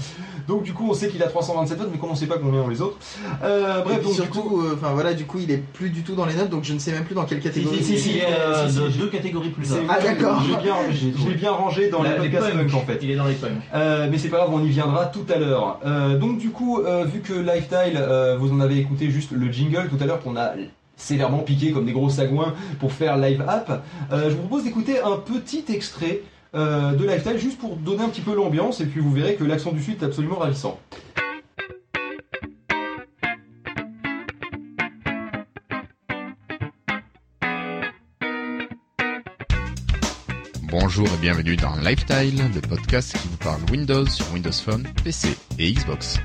[0.48, 2.62] Donc du coup on sait qu'il a 327 votes mais comme on sait pas combien
[2.62, 2.98] ont les autres.
[3.44, 4.62] Euh, Et bref, donc du surtout, coup.
[4.62, 6.74] euh, enfin voilà, du coup, il est plus du tout dans les notes, donc je
[6.74, 7.78] ne sais même plus dans quelle catégorie.
[7.84, 8.00] si, si, il est.
[8.00, 9.68] si, il est euh, si, si, de je- deux catégories plus.
[9.90, 10.42] Ah, d'accord.
[10.44, 12.68] Je l'ai bien, je l'ai bien rangé dans La- les podcasts punks.
[12.72, 13.00] punk en fait.
[13.02, 13.52] Il est dans les punks.
[13.74, 15.80] Euh, mais c'est pas grave, on y viendra tout à l'heure.
[15.86, 19.52] Euh, donc du coup, euh, vu que Lifestyle, euh, vous en avez écouté juste le
[19.52, 20.52] jingle tout à l'heure qu'on a
[20.98, 23.84] sévèrement piqué comme des gros sagouins pour faire live app,
[24.14, 26.22] euh, je vous propose d'écouter un petit extrait
[26.56, 29.44] euh, de Lifestyle juste pour donner un petit peu l'ambiance et puis vous verrez que
[29.44, 30.80] l'accent du sud est absolument ravissant.
[40.70, 45.30] Bonjour et bienvenue dans Lifestyle, le podcast qui vous parle Windows sur Windows Phone, PC
[45.58, 46.20] et Xbox.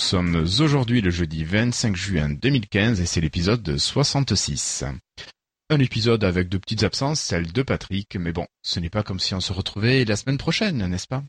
[0.00, 4.84] Sommes aujourd'hui le jeudi 25 juin 2015 et c'est l'épisode 66.
[5.68, 9.20] Un épisode avec de petites absences, celle de Patrick, mais bon, ce n'est pas comme
[9.20, 11.22] si on se retrouvait la semaine prochaine, n'est-ce pas?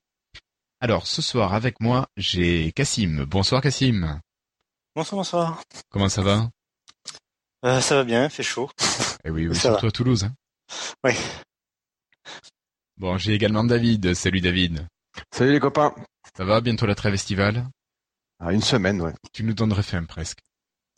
[0.80, 3.26] Alors, ce soir avec moi, j'ai Cassim.
[3.26, 4.20] Bonsoir Cassim.
[4.96, 5.64] Bonsoir, bonsoir.
[5.90, 6.50] Comment ça va?
[7.66, 8.72] Euh, ça va bien, fait chaud.
[9.24, 9.90] Eh oui, oui surtout va.
[9.90, 10.24] à Toulouse.
[10.24, 10.34] Hein.
[11.04, 11.12] Oui.
[12.98, 14.14] Bon, j'ai également David.
[14.16, 14.88] Salut David.
[15.32, 15.94] Salut les copains.
[16.36, 17.68] Ça va, bientôt la trêve estivale?
[18.44, 19.14] Ah, une semaine, ouais.
[19.34, 20.40] Tu nous donnerais faim presque.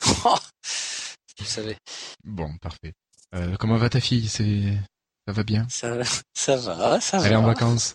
[0.00, 1.76] Vous savez.
[2.24, 2.94] Bon, parfait.
[3.34, 4.28] Euh, comment va ta fille?
[4.28, 4.78] C'est
[5.26, 5.66] ça va bien?
[5.68, 6.02] Ça,
[6.34, 7.26] ça va, ça va.
[7.26, 7.94] Elle est en vacances?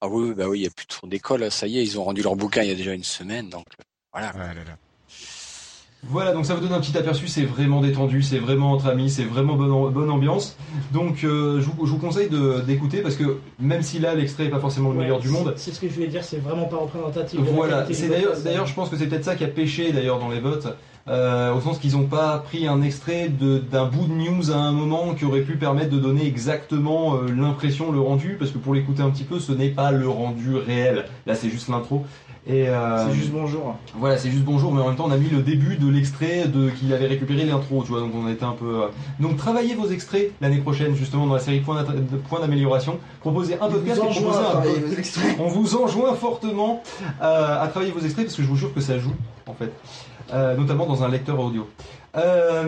[0.00, 1.98] Ah oui, bah oui, il n'y a plus de cours d'école, ça y est, ils
[1.98, 3.64] ont rendu leur bouquin il y a déjà une semaine, donc
[4.12, 4.32] Voilà.
[6.08, 9.08] Voilà, donc ça vous donne un petit aperçu, c'est vraiment détendu, c'est vraiment entre amis,
[9.08, 10.56] c'est vraiment bonne, bonne ambiance.
[10.92, 12.28] Donc euh, je, vous, je vous conseille
[12.66, 15.54] d'écouter parce que même si là l'extrait est pas forcément le Ouais, meilleur du monde,
[15.56, 17.38] C'est ce que je voulais dire, c'est vraiment pas représentatif.
[17.54, 20.40] voilà, c'est d'ailleurs, je pense que c'est peut-être ça qui a pêché d'ailleurs dans les
[20.40, 20.66] votes,
[21.08, 24.72] euh, au sens qu'ils n'ont pas pris un extrait d'un bout de news à un
[24.72, 28.74] moment qui aurait pu permettre de donner exactement euh, l'impression, le rendu, parce que pour
[28.74, 31.04] l'écouter un petit peu, ce n'est pas le rendu réel.
[31.26, 32.04] Là c'est juste l'intro.
[32.44, 33.76] Et euh, C'est juste bonjour.
[33.94, 36.48] Voilà, c'est juste bonjour, mais en même temps on a mis le début de l'extrait
[36.48, 38.82] de qu'il avait récupéré l'intro, tu vois, donc on était un peu.
[38.82, 38.86] euh,
[39.20, 41.84] Donc travaillez vos extraits l'année prochaine justement dans la série Point
[42.40, 42.98] d'amélioration.
[43.20, 45.34] Proposez un podcast et proposez un.
[45.38, 46.82] On vous enjoint fortement
[47.22, 49.14] euh, à travailler vos extraits parce que je vous jure que ça joue
[49.46, 49.72] en fait,
[50.58, 51.68] notamment dans un lecteur audio.
[52.14, 52.64] Euh,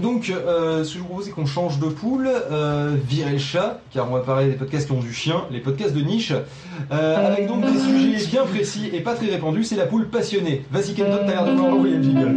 [0.00, 3.38] donc, euh, ce que je vous propose, c'est qu'on change de poule, euh, virer le
[3.38, 6.32] chat, car on va parler des podcasts qui ont du chien, les podcasts de niche,
[6.92, 9.64] euh, avec donc des sujets bien précis et pas très répandus.
[9.64, 10.64] C'est la poule passionnée.
[10.70, 12.36] Vas-y, Kenton, t'as l'air de vouloir envoyer le jingle.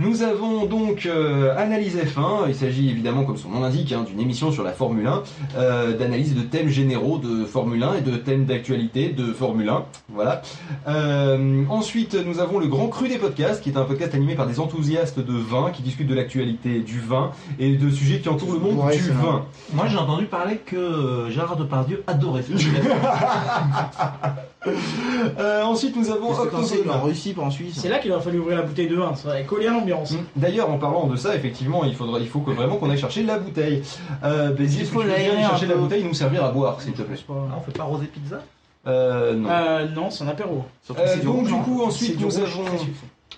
[0.00, 2.48] Nous avons donc euh, Analyse F1.
[2.48, 5.22] Il s'agit évidemment, comme son nom l'indique, hein, d'une émission sur la Formule 1,
[5.58, 9.84] euh, d'analyse de thèmes généraux de Formule 1 et de thèmes d'actualité de Formule 1.
[10.08, 10.40] Voilà.
[10.88, 14.46] Euh, ensuite, nous avons le Grand Cru des podcasts, qui est un podcast animé par
[14.46, 18.54] des enthousiastes de vin qui discutent de l'actualité du vin et de sujets qui entourent
[18.54, 19.22] le monde Ouais, du vrai.
[19.22, 19.44] vin.
[19.74, 22.54] Moi j'ai entendu parler que Gérard Depardieu adorait ça.
[24.66, 26.90] Euh, ensuite, nous avons Octogone.
[26.90, 27.78] en Russie, pas en Suisse.
[27.80, 30.14] C'est là qu'il aurait fallu ouvrir la bouteille de vin, ça aurait collé à l'ambiance.
[30.36, 33.22] D'ailleurs, en parlant de ça, effectivement, il faudra, il faut que vraiment qu'on aille chercher
[33.22, 33.82] la bouteille.
[34.22, 36.14] Euh, Béziers, est-ce que faut tu veux bien l'aérer aller chercher la bouteille et nous
[36.14, 38.42] servir à boire, s'il te plaît on fait pas rosé pizza?
[38.86, 39.48] Euh, non.
[39.50, 40.64] Euh, non, c'est un apéro.
[40.90, 42.64] Euh, donc du coup, C'est ensuite nous avons.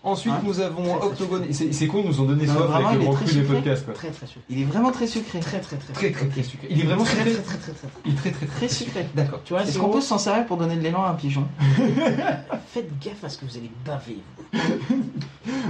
[0.05, 1.45] Ensuite Hein nous avons Très, très Octogone.
[1.49, 3.85] et C'est c'est con, ils nous ont donné soif vraiment, avec le cru des podcasts.
[3.85, 3.95] Quoi.
[3.95, 4.43] Très très sucré.
[4.51, 5.41] Il est vraiment très sucré.
[5.41, 6.67] Très très très Très très très sucré.
[6.71, 7.33] Il est vraiment très sucré.
[7.33, 7.89] très très très très.
[8.07, 9.07] Il est très très Très sucré.
[9.15, 9.41] D'accord.
[9.45, 11.45] Tu vois, Est-ce c'est qu'on peut s'en servir pour donner de l'élan à un pigeon
[12.73, 14.19] Faites gaffe à ce que vous allez baver.
[14.53, 14.59] vous.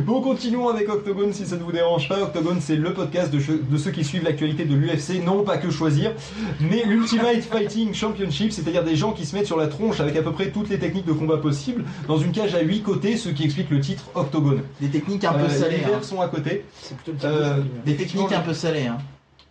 [0.05, 2.21] Bon, continuons avec Octogone si ça ne vous dérange pas.
[2.23, 5.57] Octogone, c'est le podcast de, che- de ceux qui suivent l'actualité de l'UFC, non pas
[5.57, 6.13] que choisir,
[6.61, 10.23] mais l'Ultimate Fighting Championship, c'est-à-dire des gens qui se mettent sur la tronche avec à
[10.23, 13.29] peu près toutes les techniques de combat possibles dans une cage à 8 côtés, ce
[13.31, 14.63] qui explique le titre Octogone.
[14.81, 15.79] Des techniques un peu Euh, salées.
[15.79, 15.89] Les hein.
[15.89, 16.65] verres sont à côté.
[16.81, 18.87] C'est plutôt le petit Euh, goût, Des techniques un peu salées.
[18.87, 18.99] Hein.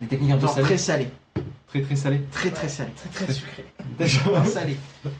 [0.00, 0.62] Des techniques un peu salées.
[0.62, 1.08] très salées.
[1.68, 2.20] Très très salées.
[2.30, 2.90] Très très salées.
[3.14, 3.64] Très très sucré.
[3.98, 4.08] Très
[4.46, 4.76] salées.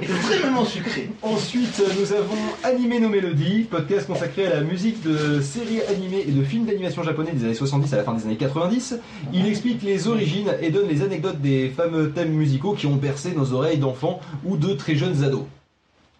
[0.00, 1.10] Extrêmement sucré.
[1.22, 6.30] Ensuite, nous avons Animé nos mélodies, podcast consacré à la musique de séries animées et
[6.30, 8.98] de films d'animation japonais des années 70 à la fin des années 90.
[9.32, 13.32] Il explique les origines et donne les anecdotes des fameux thèmes musicaux qui ont bercé
[13.34, 15.44] nos oreilles d'enfants ou de très jeunes ados.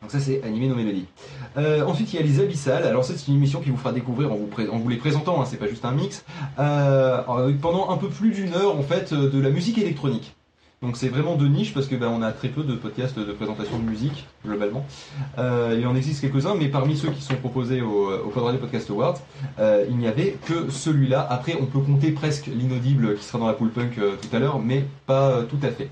[0.03, 1.07] Donc ça c'est Animé nos mélodies.
[1.57, 2.85] Euh, ensuite il y a les Abyssales.
[2.85, 5.57] Alors ça c'est une émission qui vous fera découvrir en vous, les présentant, hein, c'est
[5.57, 6.25] pas juste un mix,
[6.59, 10.35] euh, euh, pendant un peu plus d'une heure en fait de la musique électronique.
[10.83, 13.33] Donc c'est vraiment de niche parce que ben, on a très peu de podcasts de
[13.33, 14.85] présentation de musique globalement.
[15.39, 19.19] Il en existe quelques-uns, mais parmi ceux qui sont proposés au, au Quadrant Podcast Awards,
[19.89, 21.25] il n'y avait que celui-là.
[21.31, 24.59] Après, on peut compter presque l'inaudible qui sera dans la pool punk tout à l'heure,
[24.59, 25.89] mais pas tout à fait.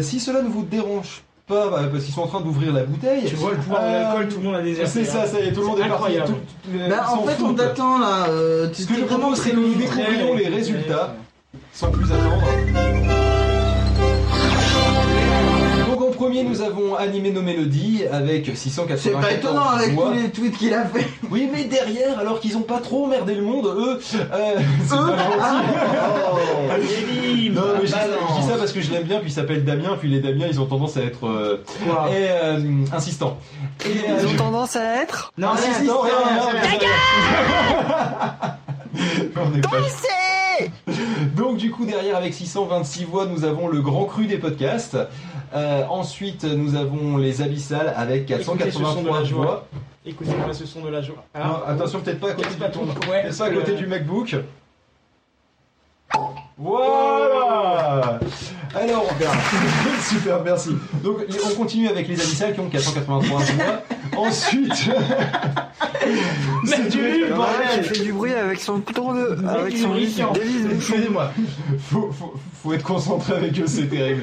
[0.00, 3.24] Si cela ne vous dérange pas, bah, parce qu'ils sont en train d'ouvrir la bouteille.
[3.26, 4.90] Tu vois le pouvoir de euh, l'alcool, tout le monde a déserté.
[4.90, 5.94] C'est ça, ça y est, tout le monde est parti.
[5.94, 6.26] incroyable.
[6.26, 6.32] tout-
[6.70, 8.26] tout- euh, Bah, en fait, on t'attend là.
[8.28, 11.14] euh, Ce que je vraiment propose, c'est que nous découvrions les résultats
[11.72, 13.41] sans plus attendre.
[16.22, 20.04] Premier, nous avons animé nos mélodies avec 694 C'est pas étonnant avec voix.
[20.06, 21.04] tous les tweets qu'il a fait.
[21.32, 24.54] Oui, mais derrière, alors qu'ils ont pas trop emmerdé le monde, eux, euh,
[24.84, 25.30] c'est pas gentil.
[27.50, 27.92] non, mais je, dis
[28.46, 30.66] ça- parce que je l'aime bien, puis il s'appelle Damien, puis les Damiens, ils ont
[30.66, 31.56] tendance à être euh,
[32.08, 32.60] et, euh,
[32.92, 33.38] insistants.
[33.84, 36.78] Et, euh, Ils ont tendance à être non, insistants, rien, rien, rien,
[39.36, 39.70] On est pas-
[41.36, 44.96] Donc du coup derrière avec 626 voix nous avons le grand cru des podcasts.
[45.54, 49.44] Euh, ensuite nous avons les abyssales avec Écoutez ce son de 483 la joie.
[49.44, 49.66] voix.
[50.04, 51.24] Écoutez-moi ce son de la joie.
[51.34, 53.86] Non, attention peut-être pas à côté du, pas ton- ouais, pas à côté le- du
[53.86, 54.34] MacBook.
[56.62, 58.20] Voilà
[58.72, 59.06] Alors,
[60.08, 60.70] super, merci.
[61.02, 63.82] Donc, on continue avec les abyssales qui ont 483 voix.
[64.16, 64.72] Ensuite,
[66.64, 67.82] c'est du bordel.
[67.82, 69.44] fait du bruit avec son tour de.
[69.44, 69.96] Avec son.
[69.96, 71.32] Excusez-moi,
[71.80, 74.22] faut, faut, faut être concentré avec eux, c'est terrible.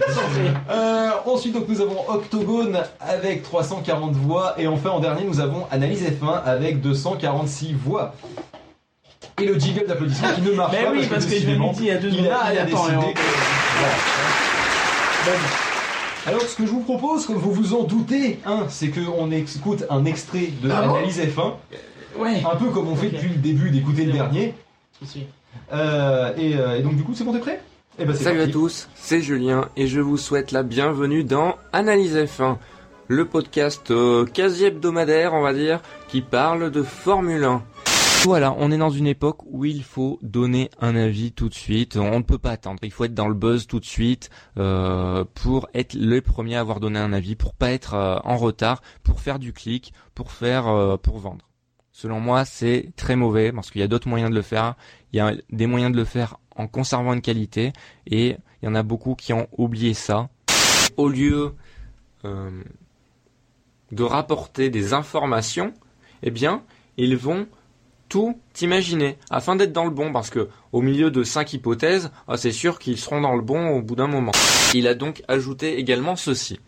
[0.69, 4.55] Euh, ensuite, donc, nous avons Octogone avec 340 voix.
[4.57, 8.13] Et enfin, en dernier, nous avons Analyse F1 avec 246 voix.
[9.41, 10.91] Et le jingle d'applaudissement qui ne marche Mais pas.
[10.91, 13.19] oui, parce que je il y a deux il a, il a décidé que-
[15.25, 15.39] Voilà.
[16.27, 19.85] Alors, ce que je vous propose, comme vous vous en doutez, hein, c'est qu'on écoute
[19.89, 21.53] un extrait de Ah Analyse F1.
[22.17, 22.41] Ouais.
[22.51, 24.53] Un peu comme on fait depuis le début d'écouter le dernier.
[25.71, 27.61] Euh, et, euh, et donc, du coup, c'est bon, t'es prêt?
[27.97, 28.51] Eh ben, c'est Salut parti.
[28.51, 32.57] à tous, c'est Julien et je vous souhaite la bienvenue dans Analyse F1.
[33.07, 37.61] le podcast euh, quasi hebdomadaire, on va dire, qui parle de Formule 1.
[38.25, 41.95] Voilà, on est dans une époque où il faut donner un avis tout de suite.
[41.95, 42.79] On ne peut pas attendre.
[42.83, 46.59] Il faut être dans le buzz tout de suite euh, pour être le premier à
[46.59, 50.33] avoir donné un avis, pour pas être euh, en retard, pour faire du clic, pour
[50.33, 51.47] faire, euh, pour vendre.
[51.93, 54.75] Selon moi, c'est très mauvais parce qu'il y a d'autres moyens de le faire.
[55.13, 57.71] Il y a des moyens de le faire en conservant une qualité
[58.05, 60.29] et il y en a beaucoup qui ont oublié ça.
[60.97, 61.55] Au lieu
[62.23, 65.73] de rapporter des informations,
[66.21, 66.63] eh bien,
[66.97, 67.47] ils vont
[68.09, 72.35] tout imaginer afin d'être dans le bon parce que au milieu de cinq hypothèses, ah,
[72.37, 74.31] c'est sûr qu'ils seront dans le bon au bout d'un moment.
[74.73, 76.59] Il a donc ajouté également ceci.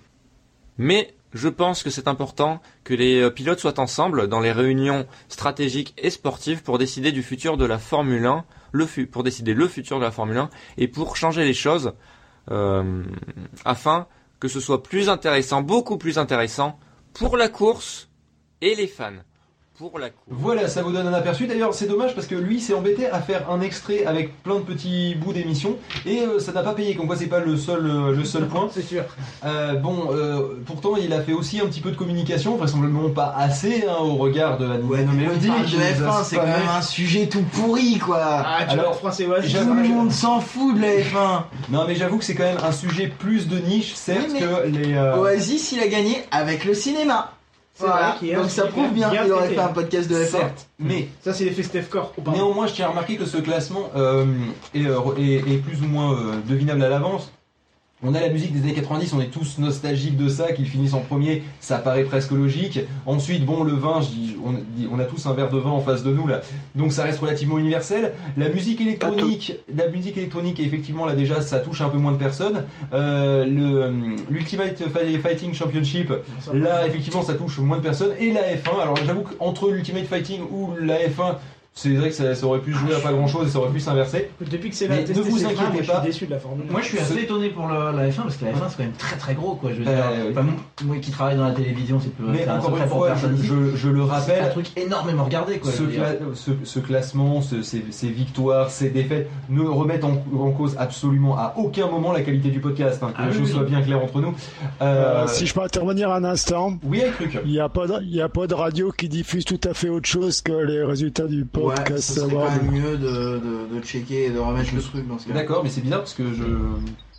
[0.77, 5.05] Mais je pense que c'est important que les euh, pilotes soient ensemble dans les réunions
[5.29, 9.53] stratégiques et sportives pour décider du futur de la Formule 1, le fu- pour décider
[9.53, 11.93] le futur de la Formule 1 et pour changer les choses
[12.51, 13.03] euh,
[13.65, 14.07] afin
[14.39, 16.79] que ce soit plus intéressant, beaucoup plus intéressant
[17.13, 18.09] pour la course
[18.61, 19.11] et les fans.
[19.89, 20.09] Pour la.
[20.29, 21.47] Voilà, ça vous donne un aperçu.
[21.47, 24.59] D'ailleurs, c'est dommage parce que lui s'est embêté à faire un extrait avec plein de
[24.61, 25.75] petits bouts d'émission
[26.05, 26.93] et euh, ça n'a pas payé.
[26.95, 28.69] Comme quoi, c'est pas le seul, euh, le seul point.
[28.73, 29.03] C'est sûr.
[29.43, 33.33] Euh, bon, euh, pourtant, il a fait aussi un petit peu de communication, vraisemblablement pas
[33.35, 35.47] assez hein, au regard de la nouvelle mélodie.
[35.49, 38.19] de qui nous a F1, c'est quand même un sujet tout pourri quoi.
[38.23, 39.51] Ah, tu Alors, froisser Oasis.
[39.51, 41.43] Tout le monde s'en fout de la F1.
[41.71, 44.67] Non, mais j'avoue que c'est quand même un sujet plus de niche, certes, Oui, que
[44.67, 44.93] les.
[44.93, 47.31] euh, Oasis, il a gagné avec le cinéma.
[47.87, 48.15] Voilà.
[48.21, 50.25] vrai Donc ça prouve bien bien qu'il aurait fait un podcast de F1.
[50.25, 52.13] Certes, mais Ça, c'est l'effet Steph Core.
[52.17, 52.39] Oh, pardon.
[52.39, 54.25] Néanmoins, je tiens à remarquer que ce classement euh,
[54.73, 57.31] est, euh, est- est plus ou moins euh, devinable à l'avance.
[58.03, 60.95] On a la musique des années 90, on est tous nostalgiques de ça, qu'ils finissent
[60.95, 62.79] en premier, ça paraît presque logique.
[63.05, 63.99] Ensuite, bon, le vin,
[64.91, 66.41] on, a tous un verre de vin en face de nous là,
[66.73, 68.13] donc ça reste relativement universel.
[68.37, 72.17] La musique électronique, la musique électronique, effectivement, là déjà, ça touche un peu moins de
[72.17, 72.63] personnes.
[72.91, 73.91] Euh, euh,
[74.29, 76.11] l'Ultimate Fi- Fighting Championship,
[76.53, 78.13] là, effectivement, ça touche moins de personnes.
[78.19, 81.35] Et la F1, alors j'avoue qu'entre l'Ultimate Fighting ou la F1,
[81.73, 83.71] c'est vrai que ça, ça aurait pu jouer à pas grand chose et ça aurait
[83.71, 84.29] pu s'inverser.
[84.41, 86.01] Depuis que c'est Mais là, ne vous inquiétez moi, je pas.
[86.01, 86.71] suis déçu de la Formule 1.
[86.71, 88.83] Moi, je suis assez étonné pour le- la F1 parce que la F1 c'est quand
[88.83, 89.71] même très très gros quoi.
[89.71, 90.53] Je veux dire, Euh, Enfin, moi-
[90.83, 92.23] moi qui travaille dans la télévision, c'est peu.
[92.27, 95.71] Mais encore une fois, je, je- je le C'est un rappelle, truc énormément regardé quoi.
[95.71, 101.37] ce, cla- classement, ce- ces, ces victoires, ces défaites ne remettent en, en cause absolument
[101.37, 103.01] à aucun moment la qualité du podcast.
[103.03, 103.53] hein, que Ah les oui, choses oui.
[103.53, 104.33] soient bien claires entre nous.
[104.81, 107.39] Euh, Euh, si je peux intervenir un instant, Oui, truc.
[107.45, 109.73] il n'y a, pas de- il y a pas de radio qui diffuse tout à
[109.73, 112.01] fait autre chose que les résultats du Ouais, podcast.
[112.01, 112.61] ce serait quand Award.
[112.63, 115.33] même mieux de, de, de checker et de remettre le truc dans ce cas.
[115.33, 116.43] D'accord, mais c'est bizarre parce que je.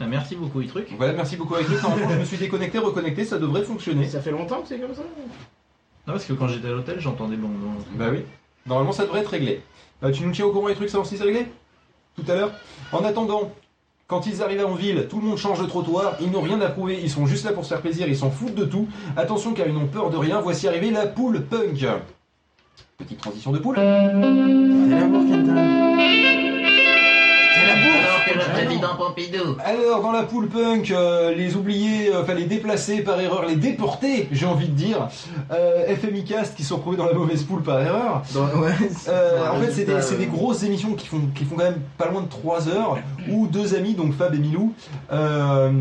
[0.01, 0.89] Ah, Merci beaucoup, truc.
[0.97, 1.83] Voilà, merci beaucoup avec truc.
[1.83, 4.09] Normalement, je me suis déconnecté, reconnecté, ça devrait fonctionner.
[4.09, 7.37] Ça fait longtemps que c'est comme ça Non, parce que quand j'étais à l'hôtel, j'entendais
[7.37, 7.49] bon.
[7.49, 7.71] bon.
[7.97, 8.21] Bah oui.
[8.67, 9.61] Normalement, ça devrait être réglé.
[10.03, 11.47] Euh, tu nous tiens au courant les trucs, savoir si c'est réglé?
[12.17, 12.53] Tout à l'heure?
[12.93, 13.53] En attendant,
[14.09, 16.69] quand ils arrivent en ville, tout le monde change de trottoir, ils n'ont rien à
[16.69, 18.89] prouver, ils sont juste là pour se faire plaisir, ils s'en foutent de tout.
[19.17, 21.87] Attention car ils n'ont peur de rien, voici arriver la poule punk.
[22.99, 23.77] Petite transition de poule.
[23.77, 23.83] C'est
[27.67, 28.03] la bourre.
[28.05, 29.57] Alors le Pompidou.
[29.65, 33.57] Alors, dans la poule punk, euh, les oubliés, euh, enfin les déplacés par erreur, les
[33.57, 35.09] déportés, j'ai envie de dire,
[35.51, 38.23] euh, FMI Cast qui sont retrouvés dans la mauvaise poule par erreur.
[38.35, 38.71] Dans- ouais,
[39.09, 42.09] Euh, c'est en fait, c'est des, grosses émissions qui font, qui font quand même pas
[42.09, 42.99] loin de 3 heures,
[43.29, 44.73] où deux amis, donc Fab et Milou,
[45.13, 45.73] euh,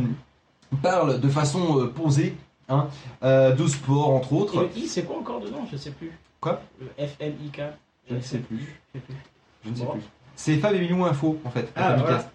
[0.82, 2.36] parlent de façon euh, posée
[2.70, 2.88] hein,
[3.24, 4.62] euh, de sport, entre Et autres.
[4.62, 5.66] le I, c'est quoi encore dedans?
[5.72, 6.12] Je sais plus.
[6.42, 7.62] Quoi Le FMIK.
[8.10, 8.58] Je ne sais plus.
[8.94, 9.16] Je sais plus.
[9.64, 10.02] Je ne sais plus.
[10.36, 12.26] C'est Fab et Milou Info, en fait, Ah, voilà.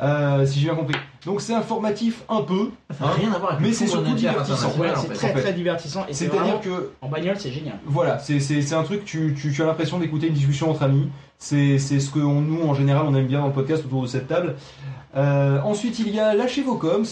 [0.00, 0.94] Euh, si j'ai bien compris.
[1.26, 4.12] Donc c'est informatif un peu, Ça n'a hein, rien à voir avec mais c'est surtout
[4.14, 4.70] divertissant.
[4.70, 5.40] c'est très en fait.
[5.42, 6.06] très divertissant.
[6.08, 7.78] Et c'est C'est-à-dire que En bagnole, c'est génial.
[7.84, 10.84] Voilà, c'est c'est- c'est un truc, tu, tu, tu as l'impression d'écouter une discussion entre
[10.84, 11.10] amis.
[11.38, 14.02] C'est c'est ce que on- nous, en général, on aime bien dans le podcast autour
[14.02, 14.54] de cette table.
[15.16, 17.04] Euh, ensuite, il y a Lâchez vos coms.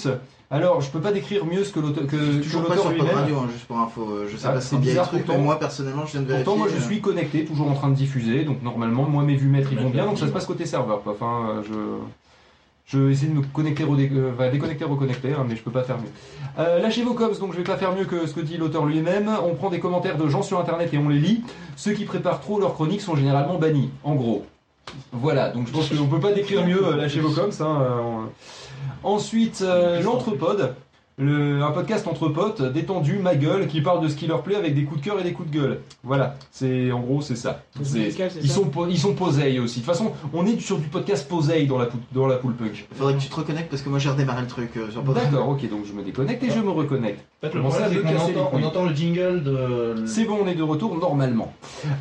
[0.51, 2.97] Alors, je peux pas décrire mieux ce que l'auteur que, que Toujours pas l'auteur sur
[2.97, 3.17] Pod lui-même.
[3.17, 4.03] Radio, hein, juste pour info.
[4.11, 5.41] euh, Je sais Ah, pas c'est si c'est bien le bizarre, truc, mais pourtant.
[5.43, 6.45] moi personnellement, je viens de vérifier.
[6.45, 8.45] Pourtant, moi, je euh, suis connecté, toujours en train de diffuser.
[8.45, 10.05] Donc, normalement, moi, mes vues maîtres, ils vont bien.
[10.07, 11.03] Donc, ça se passe côté serveur.
[11.03, 11.13] Quoi.
[11.13, 11.73] Enfin, euh, je...
[12.89, 15.73] Je vais essayer de me connecter, redé- euh, enfin, déconnecter, reconnecter, hein, mais je peux
[15.73, 16.05] pas faire mieux.
[16.61, 18.87] Euh, lâchez vos coms, donc je vais pas faire mieux que ce que dit l'auteur
[18.87, 19.29] lui-même.
[19.45, 21.43] On prend des commentaires de gens sur internet et on les lit.
[21.75, 24.47] Ceux qui préparent trop leurs chroniques sont généralement bannis, en gros.
[25.11, 27.51] Voilà, donc je pense qu'on peut pas décrire mieux euh, lâchez vos coms.
[27.59, 28.29] hein, euh, on-
[29.03, 30.74] Ensuite, euh, l'entrepode.
[31.19, 34.55] Le- un podcast entre potes, détendu, ma gueule, qui parle de ce qui leur plaît
[34.57, 35.81] avec des coups de cœur et des coups de gueule.
[36.05, 37.62] Voilà, c'est en gros c'est ça.
[37.83, 39.81] C'est- ils, ça sont ils sont posés aussi.
[39.81, 42.87] De toute façon, on est sur du podcast posé dans la, dans la poule punk.
[42.95, 45.03] Faudrait que tu te reconnectes parce que moi j'ai redémarré le truc euh, sur.
[45.03, 47.25] D'accord, ok, donc je me déconnecte et je me reconnecte.
[47.43, 48.95] En fait, le Comment ça, problème, c'est me qu'on casser les entend, on entend le
[48.95, 50.07] jingle de.
[50.07, 51.53] C'est bon, on est de retour normalement.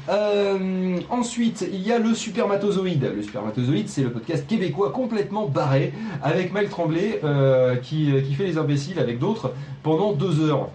[0.10, 3.10] Euh, ensuite, il y a le Supermatozoïde.
[3.16, 5.94] Le Supermatozoïde, c'est le podcast québécois complètement barré
[6.24, 9.54] avec Mike Tremblay euh, qui, qui fait les imbéciles avec d'autres
[9.84, 10.70] pendant deux heures.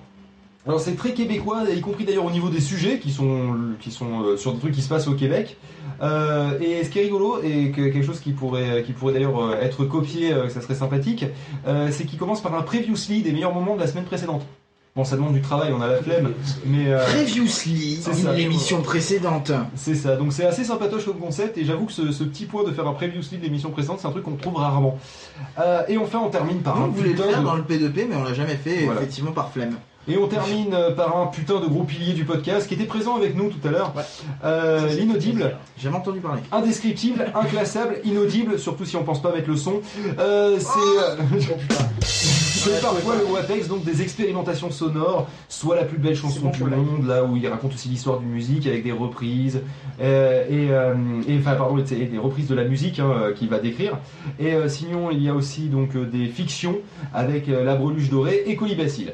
[0.66, 4.52] Alors c'est très québécois, y compris d'ailleurs au niveau des sujets qui sont, euh, sur
[4.52, 5.56] des trucs qui se passent au Québec.
[6.02, 9.84] Euh, et ce qui est rigolo, et que, quelque chose qui pourrait, d'ailleurs euh, être
[9.84, 11.24] copié, ça serait sympathique,
[11.90, 14.46] c'est qu'il commence par un previously des meilleurs moments de la semaine précédente.
[14.96, 16.32] Bon, ça demande du travail, on a la flemme,
[16.66, 16.86] mais...
[16.92, 18.00] euh, Previously,
[18.36, 19.52] l'émission précédente.
[19.76, 22.64] C'est ça, donc c'est assez sympatoche comme concept et j'avoue que ce, ce petit point
[22.64, 24.98] de faire un previously de l'émission précédente, c'est un truc qu'on trouve rarement.
[25.60, 27.62] Euh, et enfin, on termine par Nous, un on voulait le faire de- dans le
[27.62, 29.00] P2P, mais on l'a jamais fait, Voilà.
[29.00, 29.76] effectivement, par flemme.
[30.10, 33.16] Et on termine euh, par un putain de gros pilier du podcast qui était présent
[33.16, 33.94] avec nous tout à l'heure.
[34.44, 35.56] Euh, L'inaudible.
[35.78, 36.40] Jamais entendu parler.
[36.50, 39.80] Indescriptible, inclassable, inaudible, surtout si on pense pas mettre le son.
[40.18, 40.78] Euh, c'est.
[40.78, 41.40] euh,
[42.60, 47.06] C'est parfois le WAPEX, donc des expérimentations sonores, soit la plus belle chanson du monde,
[47.06, 49.62] là où il raconte aussi l'histoire d'une musique avec des reprises,
[50.02, 50.94] euh, et, euh,
[51.26, 53.96] et, enfin pardon, et des reprises de la musique hein, euh, qu'il va décrire.
[54.38, 56.76] Et euh, sinon, il y a aussi donc euh, des fictions
[57.14, 59.12] avec euh, La Breluche Dorée et Colibacille.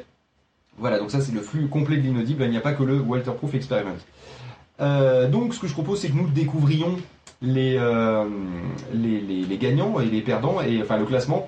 [0.78, 2.98] Voilà, donc ça c'est le flux complet de l'inaudible, il n'y a pas que le
[3.00, 3.96] Walterproof Experiment.
[4.80, 6.96] Euh, donc ce que je propose c'est que nous découvrions
[7.40, 8.24] les, euh,
[8.92, 11.46] les, les- les gagnants et les perdants, et enfin le classement.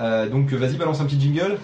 [0.00, 1.58] Euh, donc vas-y balance un petit jingle.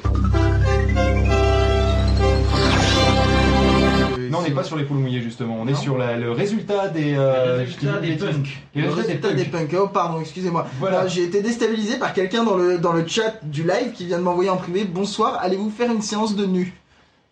[4.30, 6.88] Non, on n'est pas sur les poules mouillées justement, on est sur la- le résultat
[6.88, 8.62] des, euh, dis des punks.
[8.74, 9.74] Les Le résultats résultat des punks.
[9.80, 10.66] Oh, pardon, excusez-moi.
[10.78, 11.06] Voilà.
[11.06, 14.22] J'ai été déstabilisé par quelqu'un dans le, dans le chat du live qui vient de
[14.22, 14.84] m'envoyer en privé.
[14.84, 16.74] Bonsoir, allez-vous faire une séance de nu?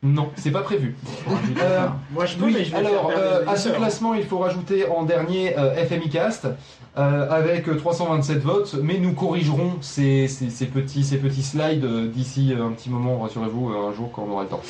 [0.04, 0.94] Non, c'est pas prévu.
[1.62, 4.24] Euh, Moi je peux, oui, mais je vais alors, faire euh, à ce classement, il
[4.24, 6.46] faut rajouter en dernier euh, FMI Cast
[6.96, 11.84] euh, avec euh, 327 votes, mais nous corrigerons ces, ces- ces petits, ces petits slides
[11.84, 14.60] euh, d'ici un petit moment, rassurez-vous, un jour quand on aura le temps.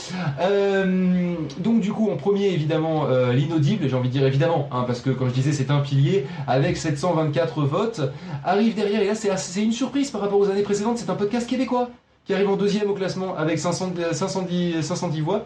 [0.40, 4.68] Euh, donc du coup, en premier, évidemment, euh, l'inaudible, et j'ai envie de dire évidemment,
[4.72, 8.00] hein, parce que comme je disais, c'est un pilier, avec 724 votes,
[8.44, 11.48] arrive derrière, et là c'est une surprise par rapport aux années précédentes, c'est un podcast
[11.48, 11.90] québécois
[12.24, 15.44] qui arrive en deuxième au classement avec 500 510, 510 voix.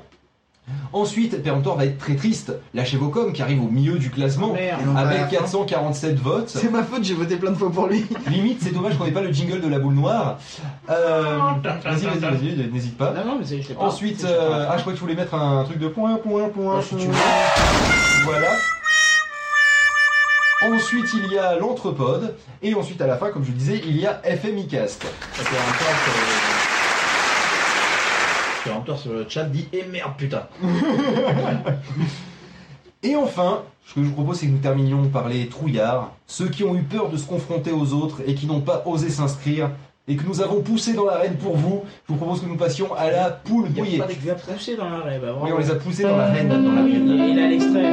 [0.93, 2.53] Ensuite, Péremptoire va être très triste.
[2.75, 4.81] Lâchez vos coms qui arrive au milieu du classement Merde.
[4.95, 5.27] La avec fin.
[5.29, 6.51] 447 votes.
[6.51, 8.05] C'est ma faute, j'ai voté plein de fois pour lui.
[8.31, 10.39] Limite, c'est dommage qu'on n'ait pas le jingle de la boule noire.
[10.91, 11.39] Euh,
[11.85, 13.13] vas-y, vas-y, vas-y, n'hésite pas.
[13.15, 13.85] Non, non, mais c'est- je sais pas.
[13.85, 14.43] Ensuite, Je sais pas.
[14.43, 16.83] euh, ah, je crois que tu voulais mettre un truc de point, point, point, Ouais,
[16.83, 17.17] si tu point.
[18.25, 18.49] Voilà.
[20.75, 22.35] Ensuite, il y a l'entrepode.
[22.63, 25.07] Et ensuite, à la fin, comme je le disais, il y a FMI Cast.
[28.69, 30.43] Péremptoire sur le chat dit Eh merde putain
[33.03, 36.49] Et enfin, ce que je vous propose, c'est que nous terminions par les trouillards, ceux
[36.49, 39.71] qui ont eu peur de se confronter aux autres et qui n'ont pas osé s'inscrire,
[40.09, 41.85] et que nous avons poussé dans l'arène pour vous.
[42.09, 43.99] Je vous propose que nous passions à la poule Il mouillée.
[43.99, 45.19] y a pas des poussés dans l'arrêt.
[45.19, 46.49] Bah, Oui, on les a poussés dans l'arène.
[46.49, 47.09] Dans l'arène.
[47.09, 47.93] il a l'extrait.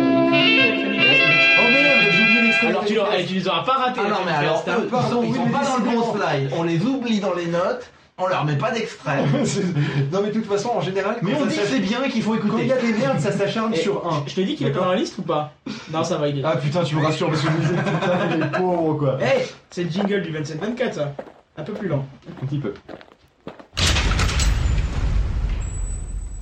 [1.58, 2.68] Oh merde, j'ai oublié l'extrait.
[2.68, 2.94] Alors tu,
[3.34, 4.00] les auras pas ratés.
[4.04, 6.50] Ah non, mais alors, pardon, ils oui, sont pas dans le bon slide.
[6.58, 9.24] On les oublie dans les notes, on leur met pas d'extrait.
[10.12, 12.58] non mais de toute façon, en général, Mais on dit c'est bien qu'il faut Quand
[12.58, 12.66] il écouter.
[12.68, 14.24] y a des merdes, ça s'acharne sur un.
[14.28, 15.54] Je te dis qu'il est dans la liste ou pas?
[15.92, 16.44] Non, ça va, il est.
[16.46, 19.18] Ah putain, tu me rassures parce que je me disais putain, les pauvres quoi.
[19.22, 21.14] Eh, c'est le jingle du 27-24 ça.
[21.58, 22.06] Un peu plus lent.
[22.42, 22.74] Un petit peu.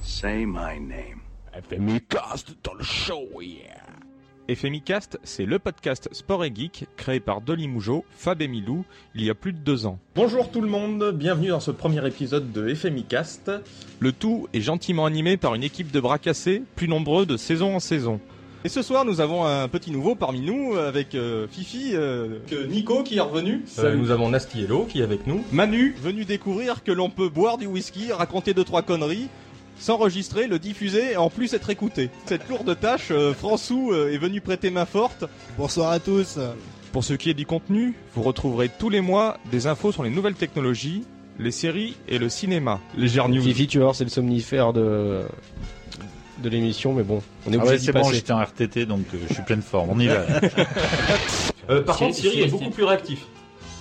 [0.02, 1.22] Say my name.
[1.70, 3.83] FMI Cast dans le show, yeah.
[4.50, 8.84] FMI Cast, c'est le podcast Sport et Geek créé par Dolly Mougeot, Fab et Milou,
[9.16, 10.00] il y a plus de deux ans.
[10.16, 13.52] Bonjour tout le monde, bienvenue dans ce premier épisode de FMI Cast.
[14.00, 17.76] Le tout est gentiment animé par une équipe de bras cassés, plus nombreux de saison
[17.76, 18.20] en saison.
[18.66, 22.66] Et ce soir, nous avons un petit nouveau parmi nous avec euh, Fifi, euh, Que
[22.66, 23.62] Nico qui est revenu.
[23.66, 23.98] Salut.
[23.98, 25.44] nous avons Nastiello qui est avec nous.
[25.52, 29.28] Manu, venu découvrir que l'on peut boire du whisky, raconter deux trois conneries,
[29.84, 32.10] s'enregistrer, le diffuser et en plus être écouté.
[32.26, 35.26] Cette lourde tâche, euh, François euh, est venu prêter main forte.
[35.58, 36.40] Bonsoir à tous.
[36.94, 40.10] Pour ce qui est du contenu, vous retrouverez tous les mois des infos sur les
[40.10, 41.04] nouvelles technologies,
[41.40, 42.80] les séries et le cinéma.
[42.98, 43.42] Légère news.
[43.42, 45.22] Fifi, tu vas voir, c'est le somnifère de,
[46.42, 48.14] de l'émission, mais bon, on est Ah obligé ouais, c'est bon, passer.
[48.16, 49.90] j'étais en RTT donc euh, je suis pleine forme.
[49.92, 50.24] On y va.
[51.70, 53.26] Euh, par contre, Siri si- est beaucoup plus réactif.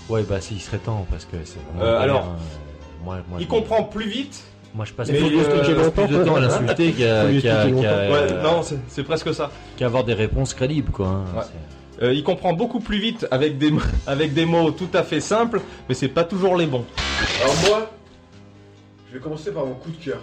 [0.09, 1.83] Ouais, bah il serait temps parce que c'est vraiment.
[1.83, 2.37] Euh, alors, hein.
[3.05, 4.45] moi, moi, Il je- comprend plus vite.
[4.75, 7.25] Moi, je passe Mais plus, plus de temps à l'insulter qu'à
[8.43, 9.51] non, c'est- presque ça.
[9.77, 11.09] qu'à avoir des réponses crédibles, quoi.
[11.09, 11.25] hein.
[11.37, 11.45] Ouais.
[12.03, 13.71] Euh, il comprend beaucoup plus vite avec des,
[14.07, 16.85] avec des mots tout à fait simples, mais c'est pas toujours les bons.
[17.43, 17.91] Alors moi,
[19.09, 20.21] je vais commencer par mon coup de cœur.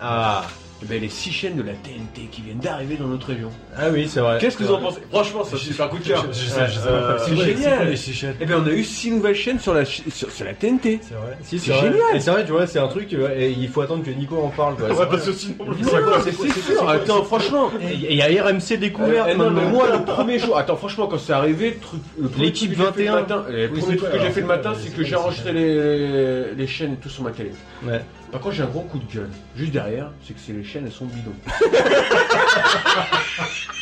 [0.00, 0.44] Ah
[0.88, 3.50] ben, les six chaînes de la TNT qui viennent d'arriver dans notre région.
[3.76, 4.38] Ah oui, c'est vrai.
[4.40, 5.00] Qu'est-ce que vous en pensez?
[5.10, 6.24] Franchement, c'est un coup de cœur.
[6.24, 7.88] Euh, c'est génial.
[7.90, 8.34] les six chaînes?
[8.40, 11.00] Eh ben, on a eu six nouvelles chaînes sur la, sur, sur la TNT.
[11.02, 11.36] C'est vrai.
[11.42, 11.94] Si, c'est génial.
[12.14, 14.36] Et c'est vrai, tu vois, c'est un truc, euh, et il faut attendre que Nico
[14.36, 14.76] en parle.
[14.76, 14.88] Quoi.
[14.88, 16.88] Ouais, C'est parce que sinon, sûr.
[16.88, 17.70] Attends, franchement.
[17.80, 19.28] Et il y a RMC découverte.
[19.28, 21.78] Euh, eh non, mais moi, le premier jour, attends, franchement, quand c'est arrivé,
[22.38, 23.14] L'équipe truc que j'ai fait 21.
[23.14, 25.52] le matin, le Oui, premier truc que j'ai fait le matin, C'est que j'ai enregistré
[25.52, 27.52] les chaînes et tout sur ma télé.
[27.84, 28.00] Ouais.
[28.34, 29.30] Par contre, j'ai un gros coup de gueule.
[29.56, 31.30] Juste derrière, c'est que c'est les chaînes elles sont bidons.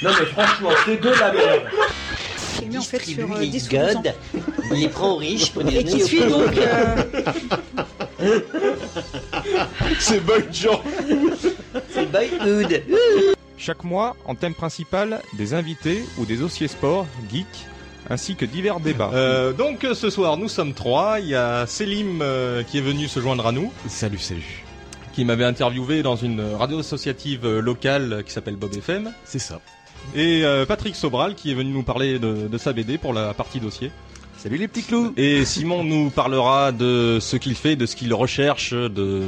[0.03, 1.63] non mais franchement, c'est de la merde.
[2.61, 4.03] Il met en fait sur euh, les 10 ou 12 ans.
[4.03, 4.15] godes,
[4.75, 6.55] il les prend aux riches pour des Et qui suit donc.
[6.59, 7.03] euh,
[9.99, 10.83] C'est Bug Jean.
[11.89, 12.83] C'est Boyhood.
[13.57, 17.67] Chaque mois, en thème principal, des invités ou des dossiers sport, geeks,
[18.13, 19.11] ainsi que divers débats.
[19.15, 21.19] Euh, donc euh, ce soir, nous sommes trois.
[21.19, 23.73] Il y a Selim euh, qui est venu se joindre à nous.
[23.89, 24.65] Salut, salut.
[25.15, 29.13] Qui m'avait interviewé dans une radio associative locale qui s'appelle Bob FM.
[29.25, 29.61] C'est ça.
[30.15, 33.33] Et euh, Patrick Sobral qui est venu nous parler de, de sa BD pour la
[33.35, 33.91] partie dossier.
[34.37, 35.13] Salut les petits clous.
[35.17, 39.23] Et Simon nous parlera de ce qu'il fait, de ce qu'il recherche, de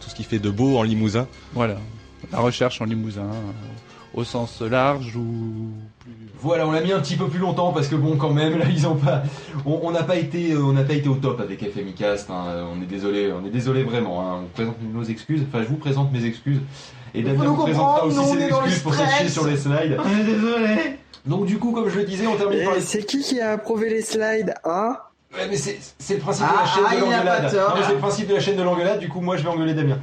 [0.00, 1.28] tout ce qu'il fait de beau en Limousin.
[1.52, 1.76] Voilà,
[2.32, 5.70] la recherche en Limousin, euh, au sens large ou
[6.00, 6.17] plus.
[6.40, 8.66] Voilà, on l'a mis un petit peu plus longtemps parce que bon, quand même, là,
[8.70, 9.22] ils ont pas,
[9.66, 12.30] on on n'a pas été, euh, on n'a pas été au top avec FMI Cast.
[12.30, 14.20] hein, euh, on est désolé, on est désolé vraiment.
[14.22, 15.42] hein, on présente nos excuses.
[15.48, 16.60] Enfin, je vous présente mes excuses.
[17.14, 19.96] Et Damien vous présentera aussi ses excuses pour s'afficher sur les slides.
[19.98, 20.76] On est désolé.
[21.26, 23.52] Donc du coup, comme je le disais, on termine par les c'est qui qui a
[23.52, 24.96] approuvé les slides Hein?
[25.34, 27.84] Ouais, mais c'est le principe Ah, de la chaîne ah, de il a l'engueulade.
[27.86, 29.98] C'est le principe de la chaîne de l'engueulade, du coup, moi je vais engueuler Damien.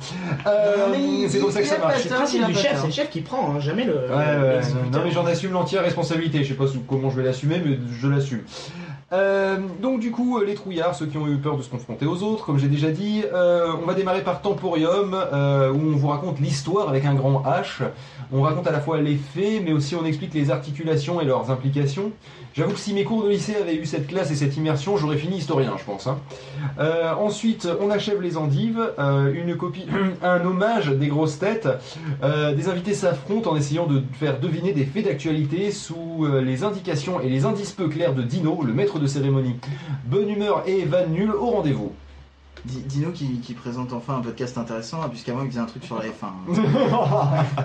[0.46, 2.02] Euh, c'est comme ça que ça marche.
[2.02, 3.94] C'est le principe du chef, c'est le chef qui prend, hein, jamais le.
[3.94, 4.92] Ouais, ouais, l'exécuteur.
[4.92, 8.08] non mais j'en assume l'entière responsabilité, je sais pas comment je vais l'assumer, mais je
[8.08, 8.42] l'assume.
[9.14, 12.06] Euh, donc du coup, euh, les trouillards, ceux qui ont eu peur de se confronter
[12.06, 15.96] aux autres, comme j'ai déjà dit, euh, on va démarrer par Temporium, euh, où on
[15.96, 17.84] vous raconte l'histoire avec un grand H.
[18.34, 21.52] On raconte à la fois les faits, mais aussi on explique les articulations et leurs
[21.52, 22.12] implications.
[22.56, 25.18] J'avoue que si mes cours de lycée avaient eu cette classe et cette immersion, j'aurais
[25.18, 26.08] fini historien, je pense.
[26.08, 26.20] hein.
[26.80, 29.86] Euh, ensuite, on achève les endives, euh, une copie,
[30.24, 31.68] un hommage des grosses têtes.
[32.24, 37.20] Euh, des invités s'affrontent en essayant de faire deviner des faits d'actualité sous les indications
[37.20, 39.58] et les indices peu clairs de Dino, le maître de cérémonie.
[40.06, 41.92] Bonne humeur et vanne nulle au rendez-vous.
[42.64, 45.84] Di- Dino qui, qui présente enfin un podcast intéressant, hein, puisqu'avant il faisait un truc
[45.84, 46.32] sur la F1.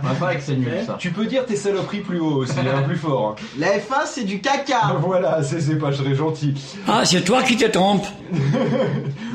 [0.03, 0.97] On va que c'est nul ça.
[0.99, 3.31] Tu peux dire tes saloperies plus haut aussi, hein, plus fort.
[3.39, 3.43] hein.
[3.59, 6.55] La F1 c'est du caca Voilà, c'est c'est pas très gentil.
[6.87, 8.07] Ah, c'est toi qui te trompes.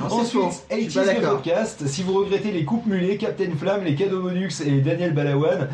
[0.08, 0.43] Non, c'est faux.
[0.45, 1.36] Ensuite, Je suis 80's pas le d'accord.
[1.38, 1.88] podcast.
[1.88, 5.68] Si vous regrettez les coupes mulets, Captain Flamme, les cadeaux bonus et Daniel Balawan,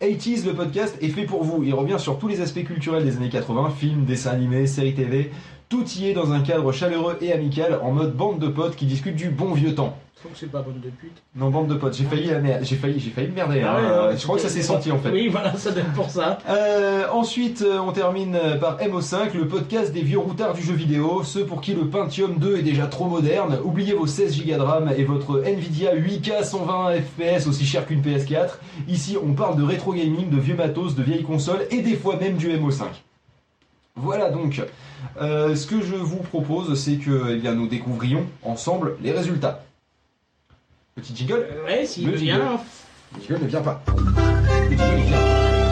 [0.00, 1.62] 80's le podcast est fait pour vous.
[1.62, 5.30] Il revient sur tous les aspects culturels des années 80, films, dessins animés, séries TV.
[5.68, 8.86] Tout y est dans un cadre chaleureux et amical, en mode bande de potes qui
[8.86, 9.96] discutent du bon vieux temps.
[10.22, 11.22] Donc c'est pas bonne de pute.
[11.36, 11.94] Non, bande de potes.
[11.96, 13.62] J'ai failli, la mer- j'ai failli, j'ai failli me merder.
[13.64, 14.08] Ah hein.
[14.08, 15.10] ouais, je crois que ça s'est senti en fait.
[15.10, 16.38] Oui, voilà, ça donne pour ça.
[16.48, 20.72] Euh, ensuite, euh, on termine euh, par MO5, le podcast des vieux routards du jeu
[20.72, 23.58] vidéo, ceux pour qui le Pentium 2 est déjà trop moderne.
[23.64, 28.02] Oubliez vos 16 Go de RAM et votre Nvidia 8K 120 FPS aussi cher qu'une
[28.02, 28.58] PS4.
[28.88, 32.16] Ici, on parle de rétro gaming, de vieux matos, de vieilles consoles et des fois
[32.16, 32.84] même du MO5.
[33.96, 34.62] Voilà donc,
[35.20, 39.64] Euh, ce que je vous propose, c'est que eh bien, nous découvrions ensemble les résultats.
[40.94, 42.36] Petit jingle Ouais, s'il Le vient.
[42.38, 42.58] jingle.
[43.16, 43.82] Le jingle ne vient pas.
[43.88, 45.65] Le jingle, il vient.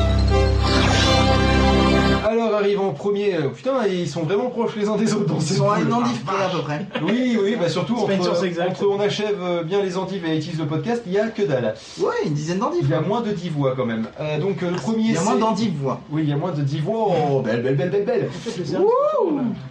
[2.34, 3.34] Alors arrive en premier.
[3.36, 5.92] euh, putain, ils sont vraiment proches les uns des autres dans Ils sont à une
[5.92, 6.86] endive près à peu près.
[7.02, 8.70] Oui, oui, bah surtout C'est pas une entre, exacte.
[8.70, 11.42] entre on achève euh, bien les endives et utilise le podcast, il y a que
[11.42, 11.74] dalle.
[12.00, 12.82] Ouais, une dizaine d'endives.
[12.84, 14.06] Il y a moins de 10 voix quand même.
[14.20, 16.00] Euh, donc euh, le premier Il y a moins c'est- d'endives voix.
[16.10, 17.06] Oui, il y a moins de 10 voix.
[17.30, 18.28] Oh, belle, belle, belle, belle, belle.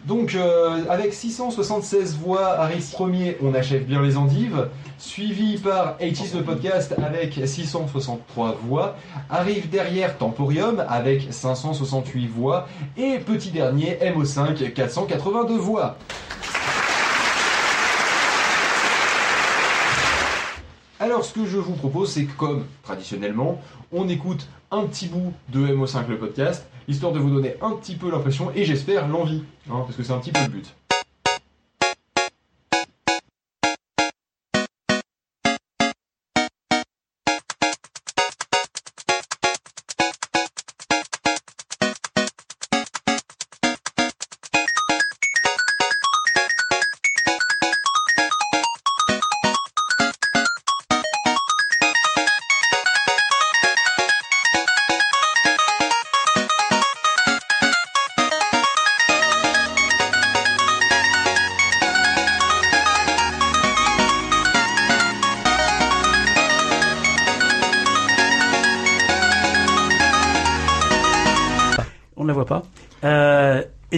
[0.05, 4.67] Donc euh, avec 676 voix arrive premier, on achève bien les endives.
[4.97, 8.95] Suivi par 80 le podcast avec 663 voix.
[9.29, 12.52] Arrive derrière Temporium avec 568 voix.
[12.97, 15.97] Et petit dernier, MO5, 482 voix.
[20.99, 25.33] Alors ce que je vous propose, c'est que comme traditionnellement, on écoute un petit bout
[25.49, 29.43] de MO5 le podcast, histoire de vous donner un petit peu l'impression et j'espère l'envie,
[29.69, 30.73] hein, parce que c'est un petit peu le but.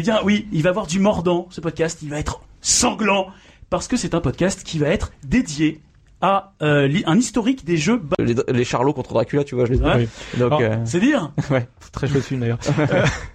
[0.05, 1.99] Bien, oui, il va avoir du mordant, ce podcast.
[2.03, 3.27] Il va être sanglant.
[3.69, 5.81] Parce que c'est un podcast qui va être dédié
[6.21, 7.97] à euh, un historique des jeux.
[7.97, 9.83] ba- Les, les Charlots contre Dracula, tu vois, je les ai.
[9.83, 10.07] Ouais.
[10.37, 11.67] Donc, Alors, euh, C'est dire ouais.
[11.91, 12.59] Très chouette film d'ailleurs.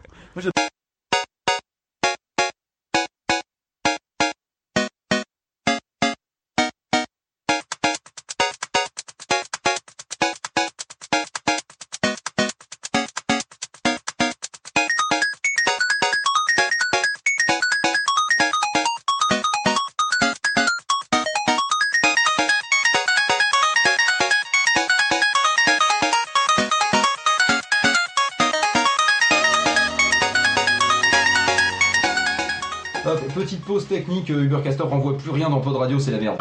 [33.70, 36.36] pause technique, euh, Ubercaster renvoie plus rien dans Pod Radio, c'est la merde.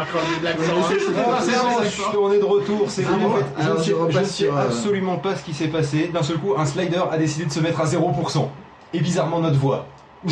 [2.20, 3.44] On est de retour, c'est Ah bon en bon fait.
[3.56, 6.10] Je ne sais, euh, absolument pas ce qui s'est passé.
[6.12, 8.48] D'un seul coup, un slider a décidé de se mettre à 0%.
[8.94, 9.86] Et bizarrement, notre voix.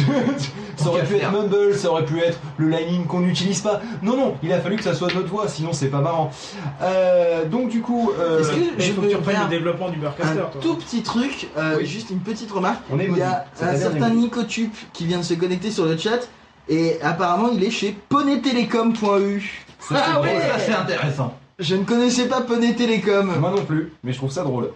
[0.77, 3.81] ça aurait pu être Mumble, ça aurait pu être le lining qu'on n'utilise pas.
[4.03, 6.31] Non, non, il a fallu que ça soit notre voix, sinon c'est pas marrant.
[6.83, 9.89] Euh, donc du coup, euh, Est-ce que je peux que tu reprennes faire le développement
[9.89, 10.61] du Burcaster, un toi.
[10.61, 12.83] tout petit truc, euh, juste une petite remarque.
[12.91, 14.11] On est il y a un certain.
[14.11, 16.29] Nicotube qui vient de se connecter sur le chat
[16.69, 19.65] et apparemment il est chez poneytelecom.eu.
[19.81, 20.41] Ça, c'est Ah ouais.
[20.41, 21.35] Ça, c'est intéressant.
[21.61, 23.33] Je ne connaissais pas Poney Télécom.
[23.41, 24.71] Moi non plus, mais je trouve ça drôle.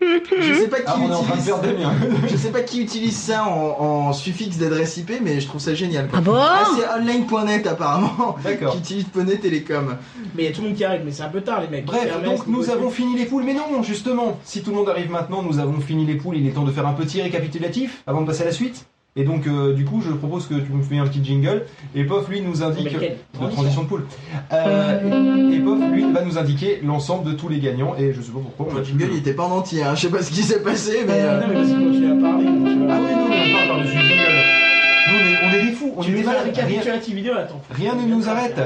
[0.00, 1.44] Je sais pas qui Ah, on est en train de utilise.
[1.44, 1.92] perdre Damien.
[2.30, 3.76] je sais pas qui utilise ça en,
[4.08, 6.08] en suffixe d'adresse IP, mais je trouve ça génial.
[6.08, 6.20] quoi.
[6.20, 6.38] Ah bon
[6.74, 8.36] c'est online.net apparemment.
[8.42, 8.72] D'accord.
[8.72, 9.96] Qui utilise Poney Télécom.
[10.34, 11.68] Mais il y a tout le monde qui arrive, mais c'est un peu tard, les
[11.68, 11.84] mecs.
[11.84, 15.10] Bref, donc nous avons fini les poules, mais non, justement, si tout le monde arrive
[15.10, 18.22] maintenant, nous avons fini les poules, il est temps de faire un petit récapitulatif avant
[18.22, 18.86] de passer à la suite.
[19.18, 21.64] Et donc, euh, du coup, je propose que tu me fais un petit jingle.
[21.94, 22.94] Et Pof, lui, nous indique.
[23.00, 24.04] Mais de transition de poule.
[24.52, 27.94] Euh, et, et Pof, lui, va nous indiquer l'ensemble de tous les gagnants.
[27.98, 28.78] Et je sais pas pourquoi.
[28.80, 29.94] Le jingle il était pas en entier, hein.
[29.94, 31.14] je sais pas ce qui s'est passé, mais.
[31.16, 32.44] euh, Non, mais continue à parler.
[32.44, 34.32] tu vas- Ah oui, non, mais on parle par-dessus le jingle.
[35.08, 36.52] Nous, on est, on est des fous, on Tu est des malades.
[36.54, 37.62] Rien- vidéo, attends.
[37.70, 38.60] Rien ne nous arrête.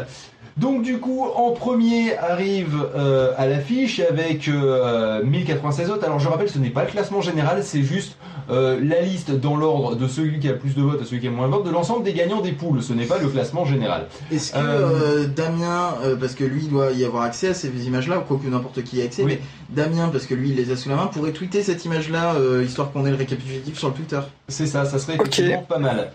[0.57, 6.05] Donc du coup, en premier arrive euh, à l'affiche avec euh, 1096 votes.
[6.05, 8.16] Alors je rappelle, ce n'est pas le classement général, c'est juste
[8.51, 11.20] euh, la liste dans l'ordre de celui qui a le plus de votes à celui
[11.20, 12.82] qui a le moins de votes de l'ensemble des gagnants des poules.
[12.82, 14.07] Ce n'est pas le classement général.
[14.32, 17.68] Est-ce que Euh, euh, Damien, euh, parce que lui doit y avoir accès à ces
[17.86, 19.38] images-là, quoique n'importe qui y a accès, Oui.
[19.38, 22.34] mais Damien, parce que lui il les a sous la main, pourrait tweeter cette image-là,
[22.34, 24.20] euh, histoire qu'on ait le récapitulatif sur le Twitter?
[24.48, 26.12] C'est ça, ça serait effectivement pas mal.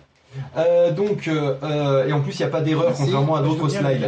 [0.57, 3.69] Euh, donc, euh, euh, et en plus, il n'y a pas d'erreur contrairement à d'autres
[3.69, 4.01] slides.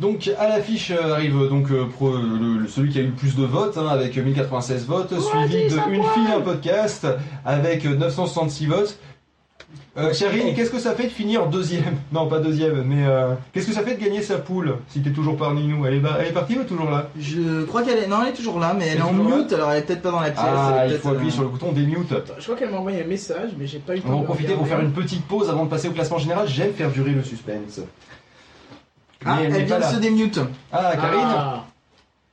[0.00, 3.36] Donc à l'affiche euh, arrive donc euh, pro- le- celui qui a eu le plus
[3.36, 7.06] de votes hein, avec 1096 votes, suivi de Une fille un podcast
[7.44, 8.98] avec euh, 966 votes.
[9.96, 11.96] Euh, Karine, qu'est-ce que ça fait de finir deuxième?
[12.12, 15.10] Non, pas deuxième, mais euh, qu'est-ce que ça fait de gagner sa poule si t'es
[15.10, 15.86] toujours parmi nous?
[15.86, 17.08] Elle est, elle est partie ou toujours là?
[17.18, 18.06] Je crois qu'elle est.
[18.08, 19.82] Non, elle est toujours là, mais elle Elle est est en mute, alors elle est
[19.82, 20.44] peut-être pas dans la pièce.
[20.44, 22.12] Ah, elle il peut-être, faut appuyer euh, sur le bouton des mute.
[22.38, 24.16] Je crois qu'elle m'a envoyé un message, mais j'ai pas eu le On temps va
[24.16, 26.48] en de profiter pour faire une petite pause avant de passer au classement général.
[26.48, 27.80] J'aime faire durer le suspense.
[29.24, 30.40] Ah, elle, vient de se démute.
[30.72, 31.64] Ah, Karine Ah.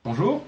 [0.04, 0.42] Bonjour.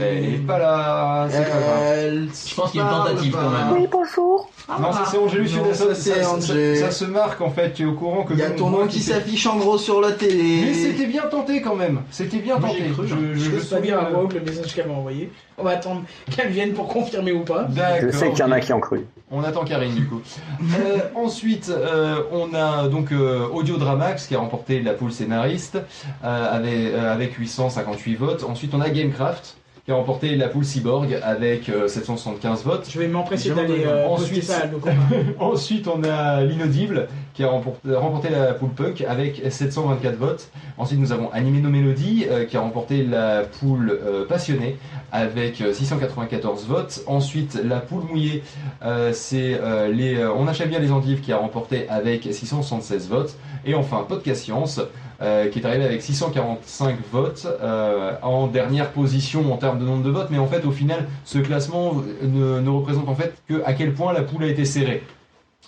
[0.00, 1.28] Elle est pas là.
[1.30, 1.82] C'est pas grave.
[1.84, 3.72] Elle Je pense qu'il y a une tentative quand même.
[3.72, 4.48] Oui, bonjour.
[4.80, 7.72] Non, ça c'est Angélus Non, ça, ça, c'est ça- ça- ça se marque en fait,
[7.72, 10.00] tu es au courant que Il y a ton nom qui s'affiche en gros sur
[10.00, 10.62] la télé.
[10.64, 12.84] Mais c'était bien tenté quand même, c'était bien tenté.
[12.86, 13.18] j'ai cru, je, hein.
[13.34, 15.30] je, Je à souviens- voix haute le message qu'elle m'a envoyé.
[15.58, 17.66] On va attendre qu'elle vienne pour confirmer ou pas.
[18.00, 19.04] Je sais qu'il y en a qui ont cru.
[19.32, 20.20] On attend Karine du coup.
[20.60, 25.78] Euh, ensuite, euh, on a donc euh, Audio Dramax qui a remporté la poule scénariste
[26.22, 28.44] avec, avec 858 votes.
[28.44, 32.86] Ensuite, on a Gamecraft qui a remporté la poule Cyborg avec euh, 775 votes.
[32.90, 34.94] Je vais m'empresser d'aller euh, Ensuite- poster ça à nos copains.
[35.38, 40.50] Ensuite, on a l'inaudible qui a remporté, remporté la poule punk avec 724 votes.
[40.76, 44.76] Ensuite, nous avons Animé nos mélodies euh, qui a remporté la poule euh, passionnée
[45.12, 47.00] avec euh, 694 votes.
[47.06, 48.42] Ensuite, la poule mouillée,
[48.84, 53.08] euh, c'est euh, les euh, On achète bien les endives qui a remporté avec 676
[53.08, 53.34] votes.
[53.64, 54.84] Et enfin, Podcast Science euh,
[55.20, 60.10] qui est arrivé avec 645 votes euh, en dernière position en termes de nombre de
[60.10, 60.28] votes.
[60.30, 61.92] Mais en fait, au final, ce classement
[62.22, 65.02] ne, ne représente en fait que à quel point la poule a été serrée.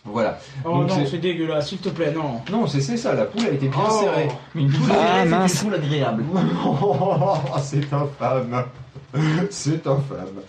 [0.04, 0.38] Voilà.
[0.64, 2.40] Oh Donc, non, c'est- dégueulasse, s'il te plaît, non.
[2.50, 4.00] Non, c'est c'est ça, la poule a été bien Oh.
[4.00, 4.28] serrée.
[4.54, 5.52] Mais une poule Ah, C'est mince.
[5.62, 6.24] une poule agréable.
[7.62, 8.64] c'est infâme.
[9.50, 10.40] C'est infâme.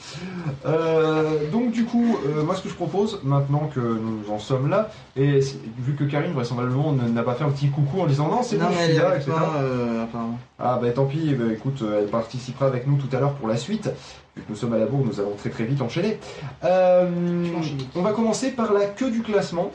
[0.65, 4.69] Euh, donc du coup, euh, moi ce que je propose, maintenant que nous en sommes
[4.69, 5.39] là, et
[5.79, 8.57] vu que Karine vraisemblablement ne- n'a pas fait un petit coucou en disant non c'est
[8.57, 9.31] bon, je suis là, etc.
[9.57, 10.39] euh, apparemment.
[10.59, 13.47] Ah bah tant pis, eh ben, écoute, elle participera avec nous tout à l'heure pour
[13.47, 13.89] la suite.
[14.35, 16.17] Vu que nous sommes à la bourre, nous allons très très vite enchaîner.
[16.63, 19.71] On va commencer par la queue du classement.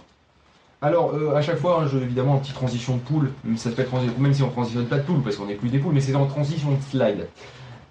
[0.81, 3.65] Alors, euh, à chaque fois, hein, je, évidemment, en petite transition de poule, même si
[3.65, 5.79] ça s'appelle transition, même si on transitionne pas de poule, parce qu'on n'est plus des
[5.79, 7.27] poules, mais c'est en transition de slide.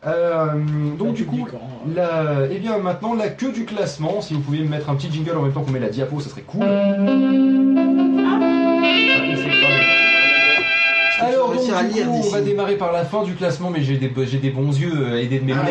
[0.07, 0.45] Euh,
[0.97, 1.47] donc, du coup,
[1.93, 5.11] la, eh bien, maintenant, la queue du classement, si vous pouviez me mettre un petit
[5.11, 6.63] jingle en même temps qu'on met la diapo, ça serait cool.
[11.19, 13.97] Alors, donc, du lire coup, on va démarrer par la fin du classement, mais j'ai
[13.97, 15.65] des, j'ai des bons yeux euh, aidés de mes Ah.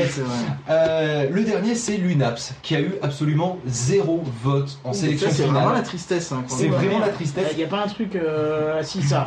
[0.70, 5.42] Euh, le dernier, c'est l'UNAPS, qui a eu absolument zéro vote en sélection ça, C'est
[5.44, 5.62] finale.
[5.62, 6.32] vraiment la tristesse.
[6.32, 7.46] hein, C'est vraiment la tristesse.
[7.52, 8.16] Il y a pas un truc.
[8.16, 8.82] Euh...
[8.82, 9.24] Si, ça.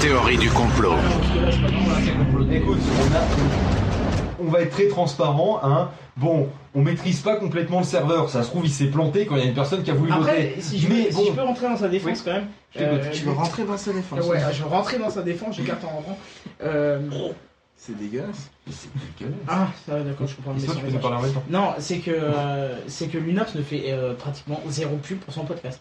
[0.00, 0.94] Théorie du complot.
[2.50, 3.85] Écoute, on, a-
[4.40, 5.60] on va être très transparent.
[5.62, 5.90] Hein.
[6.16, 8.30] Bon, on maîtrise pas complètement le serveur.
[8.30, 10.12] Ça se trouve, il s'est planté quand il y a une personne qui a voulu
[10.12, 10.60] Après, voter.
[10.60, 12.22] si je, Mais peux, bon, si je peux rentrer dans sa défense Oui.
[12.24, 12.48] quand même.
[12.74, 15.56] Je euh, Tu veux rentrer dans sa défense Ouais, je veux rentrer dans sa défense,
[15.56, 16.18] j'écarte en rentrant.
[16.62, 17.00] Euh...
[17.78, 18.50] C'est dégueulasse.
[18.70, 19.38] c'est dégueulasse.
[19.46, 21.44] Ah, ça, d'accord, je comprends toi, tu peux nous parler en même temps.
[21.50, 25.44] Non, c'est que, euh, c'est que Lunox ne fait euh, pratiquement zéro pub pour son
[25.44, 25.80] podcast.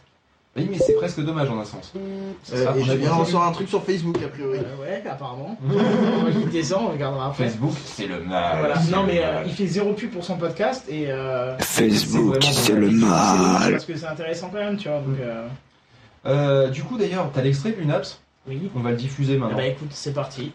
[0.58, 1.92] Oui, mais c'est presque dommage en un sens.
[2.44, 3.14] Ça Euh, sera et prochain épisode.
[3.18, 4.60] recevoir un truc sur Facebook a priori.
[4.80, 5.58] Ouais, apparemment.
[5.70, 7.44] on va quitter ça, on regardera après.
[7.50, 8.60] Facebook, c'est le mal.
[8.60, 8.80] Voilà.
[8.80, 9.36] c'est Non, le mais mal.
[9.36, 11.12] euh, il fait zéro pub pour son podcast et.
[11.12, 13.72] Euh, Facebook, vraiment c'est le mal.
[13.72, 15.00] Parce que c'est intéressant quand même, tu vois.
[15.00, 15.46] Donc, euh,
[16.26, 18.72] Euh, du coup, d'ailleurs, t'as l'extrait de l'UNAPS Oui.
[18.76, 19.58] On va le diffuser eh maintenant.
[19.58, 20.54] bah écoute, c'est parti.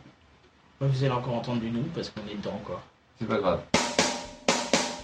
[0.81, 2.81] Vous allez encore entendre du nous parce qu'on est dedans encore.
[3.21, 3.61] C'est pas grave.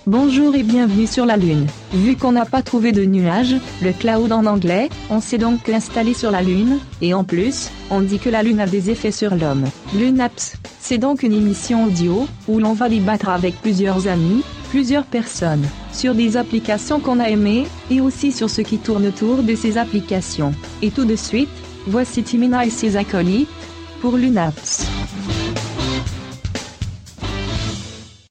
[0.08, 1.66] Bonjour et bienvenue sur la Lune.
[1.92, 6.14] Vu qu'on n'a pas trouvé de nuages, le cloud en anglais, on s'est donc installé
[6.14, 9.34] sur la Lune, et en plus, on dit que la Lune a des effets sur
[9.34, 9.64] l'homme.
[9.96, 15.66] Lunaps, c'est donc une émission audio, où l'on va débattre avec plusieurs amis, plusieurs personnes,
[15.92, 19.76] sur des applications qu'on a aimées, et aussi sur ce qui tourne autour de ces
[19.76, 20.54] applications.
[20.82, 21.48] Et tout de suite,
[21.88, 23.48] voici Timina et ses acolytes,
[24.00, 24.86] pour Lunaps.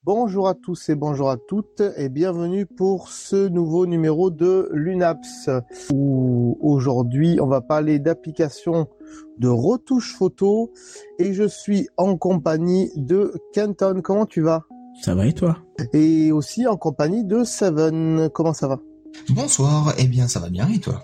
[0.05, 5.49] Bonjour à tous et bonjour à toutes et bienvenue pour ce nouveau numéro de l'UNAPS
[5.91, 8.85] où aujourd'hui on va parler d'applications
[9.39, 10.71] de retouche photo
[11.17, 14.01] et je suis en compagnie de Kenton.
[14.03, 14.65] Comment tu vas?
[15.01, 15.57] Ça va et toi?
[15.91, 18.29] Et aussi en compagnie de Seven.
[18.31, 18.79] Comment ça va?
[19.31, 20.69] Bonsoir, eh bien ça va bien.
[20.69, 21.01] Et toi?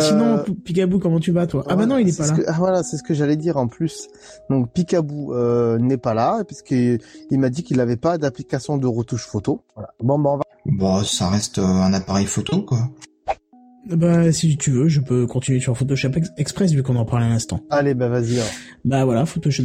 [0.00, 1.64] Sinon, Euh, P- Picaboo, comment tu vas toi?
[1.68, 2.36] Ah bah non, il est c'est pas là.
[2.36, 4.08] que- ah, voilà, c'est ce que j'allais dire en plus.
[4.50, 6.98] Donc Picaboo euh, n'est pas là puisqu'il
[7.30, 9.62] il m'a dit qu'il n'avait pas d'application de retouche photo.
[9.74, 9.90] Voilà.
[10.00, 10.42] Bon, ben on va.
[10.66, 12.90] Bon, ça reste euh, un appareil photo quoi.
[13.86, 17.26] Bah si tu veux, je peux continuer sur Photoshop Ex- Express vu qu'on en parlait
[17.26, 17.60] à l'instant.
[17.68, 18.38] Allez, bah vas-y.
[18.86, 19.64] Bah voilà, Photoshop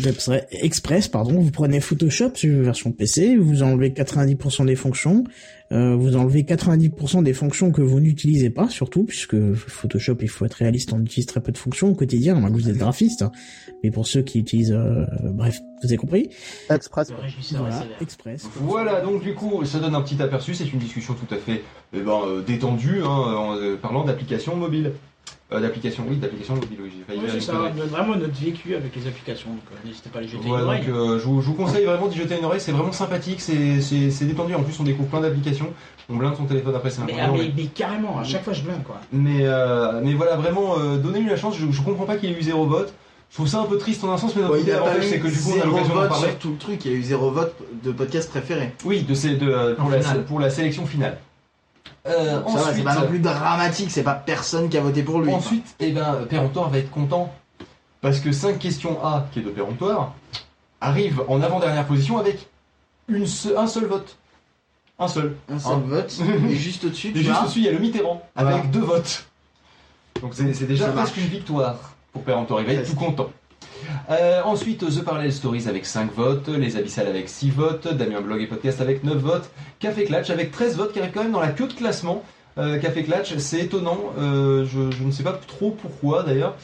[0.62, 1.40] Express- pardon.
[1.40, 5.24] Vous prenez Photoshop version PC, vous enlevez 90% des fonctions,
[5.72, 10.46] euh, vous enlevez 90% des fonctions que vous n'utilisez pas, surtout puisque Photoshop, il faut
[10.46, 13.26] être réaliste, on utilise très peu de fonctions au quotidien, que vous êtes graphiste.
[13.84, 16.30] Mais pour ceux qui utilisent, euh, bref, vous avez compris.
[16.70, 17.12] Express.
[17.52, 18.50] Voilà, Express.
[18.56, 20.54] Voilà, donc du coup, ça donne un petit aperçu.
[20.54, 21.64] C'est une discussion tout à fait
[21.94, 24.94] eh ben, euh, détendue, hein, en euh, parlant d'applications mobiles.
[25.52, 27.90] Euh, d'applications, oui, d'applications mobiles, oui, j'ai failli Ouais, dire c'est ça, connerie.
[27.90, 29.50] vraiment notre vécu avec les applications.
[29.50, 30.86] Donc euh, n'hésitez pas à les jeter Voilà, une oreille.
[30.86, 33.42] donc euh, je, vous, je vous conseille vraiment d'y jeter une oreille, c'est vraiment sympathique,
[33.42, 34.54] c'est c'est- c'est détendu.
[34.54, 35.74] En plus, on découvre plein d'applications.
[36.08, 37.38] On blinde son téléphone après, c'est mais, incroyable.
[37.40, 38.98] ah, mais, mais carrément, à chaque fois je blinde quoi.
[39.12, 41.56] Mais, euh, mais voilà, vraiment, euh, donnez-lui la chance.
[41.58, 42.94] Je, je comprends pas qu'il ait eu zéro vote.
[43.32, 44.62] Je trouve ça un peu triste en un sens, mais d'un Ouais,
[45.02, 46.28] c'est que du coup, on a zéro l'occasion d'en vote parler.
[46.30, 46.86] sur tout le truc.
[46.86, 48.74] Il y a eu zéro vote de podcast préféré.
[48.86, 51.18] Oui, de, ces- de, euh, pour, la, pour la sélection finale.
[52.10, 53.92] Euh, ça c'est pas non plus dramatique.
[53.92, 55.32] C'est pas personne qui a voté pour lui.
[55.34, 57.32] Ensuite, eh ben, Péremptoire va être content
[58.02, 60.14] parce que 5 questions A, qui est de Péremptoire,
[60.82, 62.48] arrive en avant-dernière position avec
[63.08, 64.18] une se- un seul vote.
[64.98, 65.36] Un seul.
[65.50, 65.82] Un seul Hein.
[65.86, 66.20] vote.
[66.50, 68.52] Et juste au-dessus, Et juste au-dessus, il y a le Mitterrand Voilà.
[68.58, 69.26] avec deux votes.
[70.22, 71.76] Donc c'est c'est déjà presque une victoire
[72.12, 72.62] pour Péremptoire.
[72.62, 73.30] Il va être tout content.
[74.10, 78.42] Euh, ensuite, The Parallel Stories avec 5 votes, Les Abyssales avec 6 votes, Damien Blog
[78.42, 81.40] et Podcast avec 9 votes, Café Clatch avec 13 votes qui arrive quand même dans
[81.40, 82.24] la queue de classement.
[82.58, 86.56] Euh, Café Clatch, c'est étonnant, euh, je, je ne sais pas trop pourquoi d'ailleurs.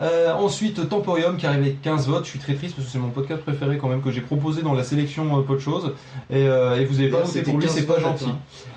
[0.00, 2.98] Euh, ensuite, Temporium qui arrive avec 15 votes, je suis très triste parce que c'est
[2.98, 5.92] mon podcast préféré quand même que j'ai proposé dans la sélection Pot de choses.
[6.30, 8.24] Et, et vous avez pas voté pour lui, 15 c'est pas gentil.
[8.24, 8.34] toi.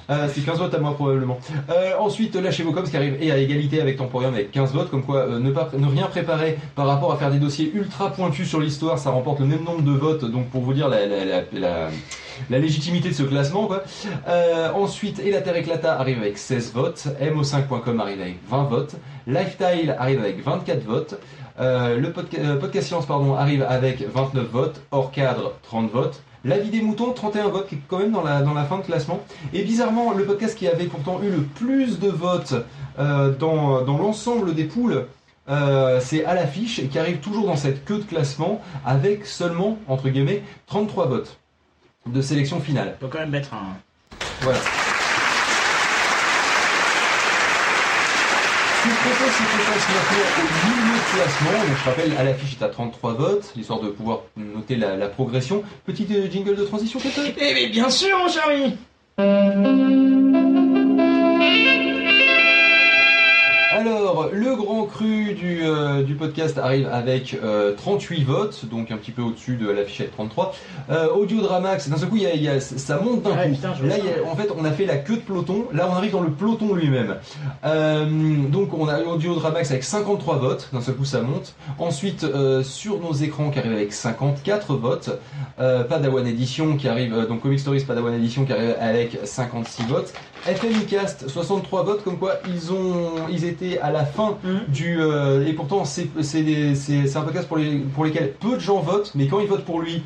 [0.10, 1.38] Euh, c'est 15 votes à moi probablement.
[1.70, 4.90] Euh, ensuite, lâchez vos coms qui arrive et à égalité avec Temporium avec 15 votes,
[4.90, 8.12] comme quoi euh, ne, pas, ne rien préparer par rapport à faire des dossiers ultra
[8.12, 11.06] pointus sur l'histoire, ça remporte le même nombre de votes, donc pour vous dire la,
[11.10, 11.90] la,
[12.60, 13.68] légitimité de ce classement.
[14.28, 18.96] Euh, ensuite, Et la Terre éclata arrive avec 16 votes, mo5.com arrive avec 20 votes,
[19.26, 21.16] Lifestyle arrive avec 24 votes,
[21.60, 26.70] le podca- Podcast Silence pardon, arrive avec 29 votes, hors cadre 30 votes, La vie
[26.70, 29.20] des moutons 31 votes qui est quand même dans la, dans la fin de classement.
[29.54, 32.56] Et bizarrement, le podcast qui avait pourtant eu le plus de votes
[33.00, 35.08] euh, dans, dans l'ensemble des poules,
[35.50, 39.78] euh, c'est à l'affiche et qui arrive toujours dans cette queue de classement avec seulement,
[39.90, 41.38] entre guillemets, 33 votes
[42.06, 42.96] de sélection finale.
[42.96, 43.76] Il peut quand même mettre un.
[44.40, 44.60] Voilà.
[48.78, 52.24] Ce que je propose, c'est qu'on passe maintenant au milieu de Donc, je rappelle, à
[52.24, 55.64] l'affiche est à 33 votes, l'histoire de pouvoir noter la, progression.
[55.86, 57.38] Petit euh, jingle de transition, peut-être?
[57.40, 60.07] Eh mais bien sûr, mon cher ami
[66.38, 70.54] podcast arrive avec euh, 38 votes, donc un petit peu au-dessus de l'affichette 33.
[70.92, 73.50] Euh, Audio Dramax, d'un seul coup, il y a- y a- ça monte d'un coup.
[73.56, 75.66] putain, Là, y a- en fait, on a fait la queue de peloton.
[75.74, 77.16] Là, on arrive dans le peloton lui-même.
[77.66, 78.06] Euh,
[78.52, 80.70] donc, on a Audio Dramax avec 53 votes.
[80.72, 81.56] D'un seul coup, ça monte.
[81.80, 85.10] Ensuite, euh, sur nos écrans qui arrive avec 54 votes.
[85.60, 89.84] Euh, Padawan Edition qui arrive, euh, donc Comic Stories Padawan Edition qui arrive avec 56
[89.88, 90.14] votes.
[90.46, 94.38] FMIcast 63 votes, comme quoi ils ont, ils étaient à la fin
[94.68, 96.08] du euh, et pourtant c'est
[97.16, 99.82] un podcast pour les pour lesquels peu de gens votent, mais quand ils votent pour
[99.82, 100.04] lui,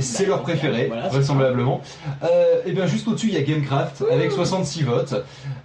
[0.00, 1.80] C'est leur préféré, voilà, vraisemblablement.
[2.22, 5.14] Euh, et bien juste au-dessus, il y a Gamecraft avec 66 votes.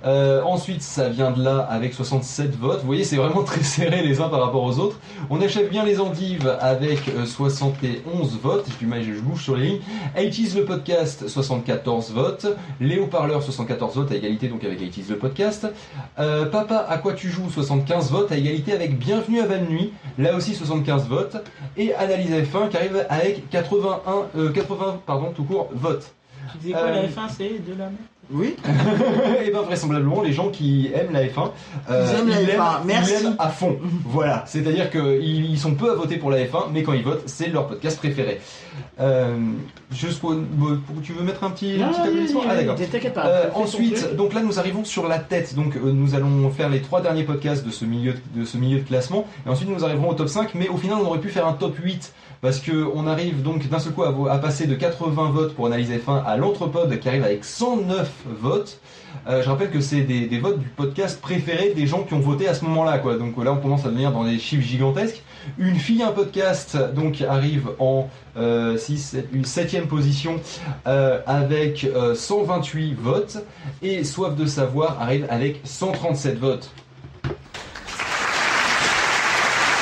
[0.05, 2.81] Euh, ensuite, ça vient de là avec 67 votes.
[2.81, 4.99] Vous voyez, c'est vraiment très serré les uns par rapport aux autres.
[5.29, 8.65] On achève bien les endives avec euh, 71 votes.
[8.69, 9.79] J'ai du mal, je bouge sur les lignes.
[10.15, 12.47] 80 le podcast, 74 votes.
[12.79, 15.67] Les haut-parleurs, 74 votes à égalité donc avec 80 le podcast.
[16.19, 19.93] Euh, Papa, à quoi tu joues 75 votes à égalité avec Bienvenue à Van Nuit,
[20.17, 21.37] là aussi 75 votes.
[21.77, 26.14] Et Analyse F1 qui arrive avec 81, euh, 80 pardon, tout court votes.
[26.52, 27.93] Tu disais quoi, Euh, la F1, c'est de la merde?
[28.31, 28.56] Oui.
[29.45, 31.52] et ben vraisemblablement les gens qui aiment la F1,
[31.91, 33.14] euh, Ils aiment la l'aiment- F1, merci.
[33.19, 33.77] ils l'aiment à fond.
[34.06, 37.22] voilà, c'est-à-dire qu'ils ils sont peu à voter pour la F1, mais quand ils votent,
[37.27, 38.41] c'est leur podcast préféré.
[38.99, 39.35] Euh,
[39.91, 42.76] juste pour- bon, pour- tu veux mettre un petit, Non, un petit applaudissement Ah d'accord.
[43.14, 45.53] pas, Euh, ensuite, donc là nous arrivons sur la tête.
[45.53, 48.57] Donc euh, nous allons faire les trois derniers podcasts de ce milieu de, de ce
[48.57, 50.56] milieu de classement, et ensuite nous arriverons au top 5.
[50.56, 53.67] Mais au final, on aurait pu faire un top 8 parce que on arrive donc
[53.69, 57.23] d'un seul coup à, passer de 80 votes pour analyse F1 à l'entrepode qui arrive
[57.23, 58.79] avec 109 votes.
[59.27, 62.47] Euh, je rappelle que c'est des, votes du podcast préféré des gens qui ont voté
[62.47, 63.17] à ce moment-là, quoi.
[63.17, 65.23] Donc là, on commence à devenir dans des chiffres gigantesques.
[65.57, 70.41] Une fille, un podcast, donc arrive en euh, 6, une septième position
[70.87, 73.37] euh, avec euh, 128 votes
[73.81, 76.69] et Soif de savoir arrive avec 137 votes.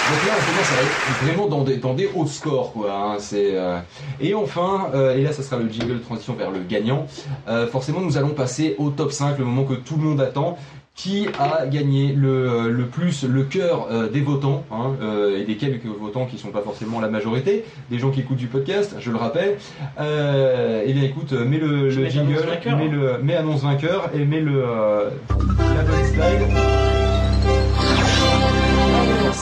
[0.09, 2.91] Donc là, on commence à être vraiment dans des, dans des hauts scores, quoi.
[2.91, 3.77] hein, c'est, euh,
[4.19, 7.07] Et enfin, euh, et là, ça sera le jingle de transition vers le gagnant.
[7.47, 10.57] euh, forcément, nous allons passer au top 5, le moment que tout le monde attend.
[10.95, 14.91] Qui a gagné le, le plus le cœur des votants hein,
[15.35, 18.45] et des quelques votants qui sont pas forcément la majorité, des gens qui écoutent du
[18.45, 19.57] podcast, je le rappelle.
[19.97, 22.89] Eh bien, écoute, mets le, jingle, annonce vainqueur, mets hein.
[22.91, 27.12] le, mets annonce vainqueur et mets le la bonne slide.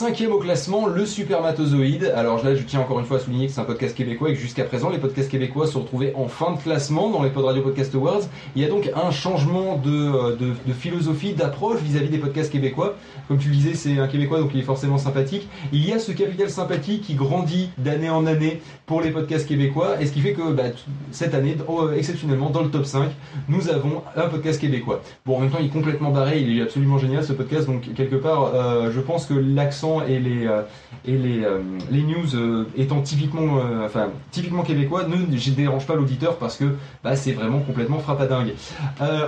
[0.02, 2.11] Cinquième au classement, le Supermatozoïde.
[2.15, 4.34] Alors là, je tiens encore une fois à souligner que c'est un podcast québécois et
[4.34, 7.45] que jusqu'à présent, les podcasts québécois se retrouvaient en fin de classement dans les Pod
[7.45, 8.22] Radio Podcast Awards.
[8.56, 12.52] Il y a donc un changement de, euh, de, de philosophie, d'approche vis-à-vis des podcasts
[12.52, 12.95] québécois.
[13.28, 15.48] Comme tu le disais, c'est un québécois, donc il est forcément sympathique.
[15.72, 20.02] Il y a ce capital sympathie qui grandit d'année en année pour les podcasts québécois,
[20.02, 20.64] et ce qui fait que bah,
[21.11, 23.11] cette année, euh, exceptionnellement, dans le top 5,
[23.48, 25.03] nous avons un podcast québécois.
[25.28, 27.94] Bon, en même temps, il est complètement barré, il est absolument génial ce podcast, donc
[27.94, 30.61] quelque part, euh, je pense que l'accent et les, euh,
[31.05, 31.59] et les, euh,
[31.91, 36.65] les news euh, étant typiquement, enfin, typiquement québécois ne dérange pas l'auditeur parce que
[37.03, 38.53] bah, c'est vraiment complètement frappadingue.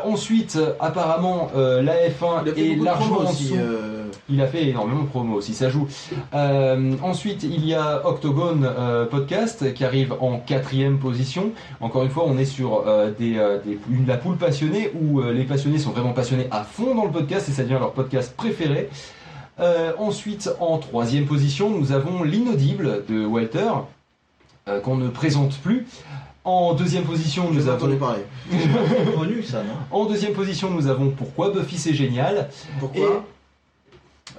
[0.06, 3.56] Ensuite, apparemment, la F1 Il a fait est largement en aussi, dessous.
[4.30, 5.86] Il a fait énormément de promos aussi, ça joue.
[6.34, 11.52] Euh, ensuite, il y a Octogone euh, Podcast qui arrive en quatrième position.
[11.82, 13.34] Encore une fois, on est sur euh, des,
[13.66, 17.12] des- une, la poule passionnée où les passionnés sont vraiment passionnés à fond dans le
[17.12, 18.90] podcast et ça devient leur podcast préféré.
[19.60, 23.70] Euh, ensuite, en troisième position, nous avons l'inaudible de Walter
[24.68, 25.86] euh, qu'on ne présente plus.
[26.46, 28.24] En deuxième position, nous avons entendu parler.
[29.16, 29.76] connu ça, non?
[29.92, 32.50] En deuxième position, nous avons Pourquoi Buffy c'est génial.
[32.80, 33.02] Pourquoi?
[33.02, 33.33] Et-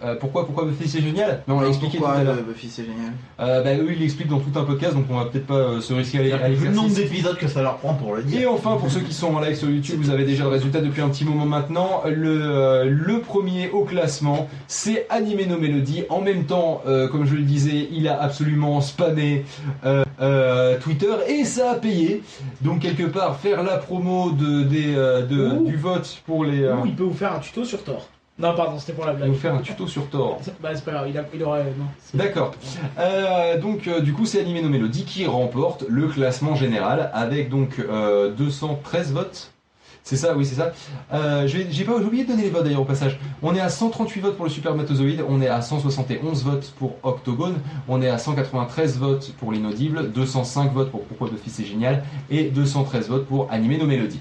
[0.02, 1.42] Euh, pourquoi pourquoi Buffy c'est génial?
[1.46, 2.36] Mais on l'a expliqué Pourquoi tout à l'heure.
[2.46, 3.12] Buffy c'est génial?
[3.40, 5.80] Euh, bah, eux ils l'expliquent dans tout un podcast donc on va peut-être pas euh,
[5.80, 7.10] se risquer à aller à Vu le nombre l'exercice.
[7.10, 8.40] d'épisodes que ça leur prend pour le dire.
[8.42, 10.80] Et enfin, pour ceux qui sont en live sur YouTube, vous avez déjà le résultat
[10.80, 12.02] depuis un petit moment maintenant.
[12.06, 16.04] Le, euh, le premier au classement, c'est Animé No Mélodie.
[16.08, 19.44] En même temps, euh, comme je le disais, il a absolument spammé
[19.84, 22.22] euh, euh, Twitter et ça a payé.
[22.62, 25.64] Donc quelque part, faire la promo de, des, euh, de- Ouh.
[25.66, 26.62] du vote pour les...
[26.62, 28.08] euh, Ou il peut vous faire un tuto sur Thor.
[28.36, 29.28] Non, pardon, c'était pour la blague.
[29.28, 30.40] vous faire un tuto sur Thor.
[30.60, 31.64] Bah, c'est pas grave, il, a, il aurait.
[31.78, 31.86] Non.
[32.14, 32.52] D'accord.
[32.98, 37.48] Euh, donc euh, du coup c'est Animé No Mélodie qui remporte le classement général avec
[37.48, 39.52] donc euh, 213 votes.
[40.02, 40.72] C'est ça, oui c'est ça.
[41.12, 43.18] Euh, J'ai pas j'ai oublié de donner les votes d'ailleurs au passage.
[43.40, 47.54] On est à 138 votes pour le Supermatozoïde, on est à 171 votes pour Octogone,
[47.88, 52.50] on est à 193 votes pour l'inaudible, 205 votes pour Pourquoi Buffy c'est génial et
[52.50, 54.20] 213 votes pour Animé No Mélodie.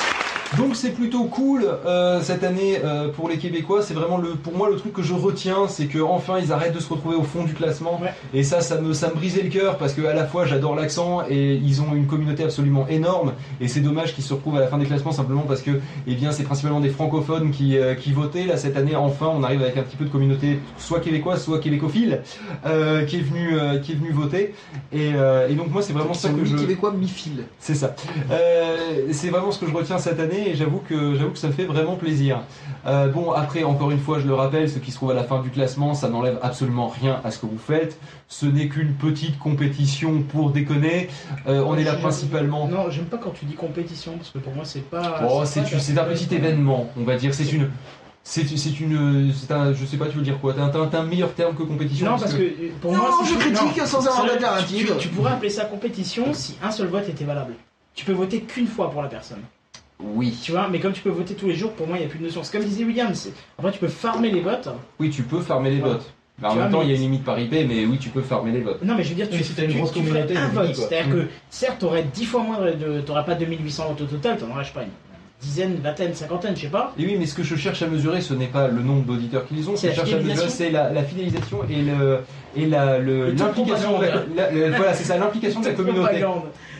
[0.57, 3.81] Donc c'est plutôt cool euh, cette année euh, pour les Québécois.
[3.81, 6.73] C'est vraiment le, pour moi le truc que je retiens, c'est que enfin ils arrêtent
[6.73, 8.01] de se retrouver au fond du classement.
[8.33, 10.75] Et ça, ça me, ça me brisait le cœur parce que à la fois j'adore
[10.75, 13.33] l'accent et ils ont une communauté absolument énorme.
[13.61, 15.71] Et c'est dommage qu'ils se retrouvent à la fin des classements simplement parce que,
[16.05, 18.45] eh bien, c'est principalement des francophones qui, euh, qui votaient.
[18.45, 21.59] Là cette année, enfin, on arrive avec un petit peu de communauté, soit québécoise, soit
[21.59, 22.21] québécophile,
[22.65, 24.53] euh, qui est venu, euh, qui est venu voter.
[24.91, 26.55] Et, euh, et donc moi, c'est vraiment ça que je.
[26.55, 27.45] mi-québécois, mi-fil.
[27.59, 27.95] C'est ça.
[28.31, 31.47] Euh, c'est vraiment ce que je retiens cette année et j'avoue que j'avoue que ça
[31.47, 32.41] me fait vraiment plaisir.
[32.85, 35.23] Euh, bon après encore une fois je le rappelle, ceux qui se trouvent à la
[35.23, 37.99] fin du classement, ça n'enlève absolument rien à ce que vous faites.
[38.27, 41.09] Ce n'est qu'une petite compétition pour déconner.
[41.47, 42.67] Euh, on est là principalement.
[42.67, 45.21] Non, j'aime pas quand tu dis compétition parce que pour moi c'est pas.
[45.29, 46.37] Oh, c'est un petit compétition.
[46.37, 47.33] événement, on va dire.
[47.33, 47.69] C'est une
[48.23, 49.33] C'est c'est une.
[49.33, 50.53] c'est un- je sais pas, tu veux dire quoi?
[50.53, 52.05] T'as un, un- meilleur terme que compétition?
[52.05, 54.93] Non, parce que euh, pour Non, moi, je si critique non, sans avoir d'alternative.
[54.99, 57.53] Tu, tu pourrais appeler ça compétition si un seul vote était valable.
[57.95, 59.41] Tu peux voter qu'une fois pour la personne.
[60.03, 60.35] Oui.
[60.43, 62.09] Tu vois, mais comme tu peux voter tous les jours, pour moi, il n'y a
[62.09, 62.43] plus de notion.
[62.43, 63.13] C'est comme disait William.
[63.13, 64.67] c'est- Après, tu peux farmer les votes.
[64.99, 66.11] Oui, tu peux farmer les votes.
[66.41, 68.09] Mais en Tu même temps, il y a une limite par IP, mais oui, tu
[68.09, 68.81] peux farmer les votes.
[68.83, 70.47] Non, mais je veux dire, tu, Oui, si t'as une tu- grosse tu communauté, un
[70.47, 70.73] vote.
[70.73, 71.11] C'est-à-dire Mm.
[71.11, 73.01] que, certes, t'aurais 10 fois moins de.
[73.01, 74.81] T'aurais pas 2800 votes au total, t'en aurais, je sais pas,
[75.41, 76.93] une dizaine, vingtaine, cinquantaine, je sais pas.
[76.97, 79.45] Et oui, mais ce que je cherche à mesurer, ce n'est pas le nombre d'auditeurs
[79.47, 81.57] qu'ils ont, ce C'est que je la cherche à mesurer, fidélisation c'est la, la fidélisation
[81.69, 82.19] et le
[82.55, 86.25] et la l'implication voilà, c'est ça, l'implication de la communauté.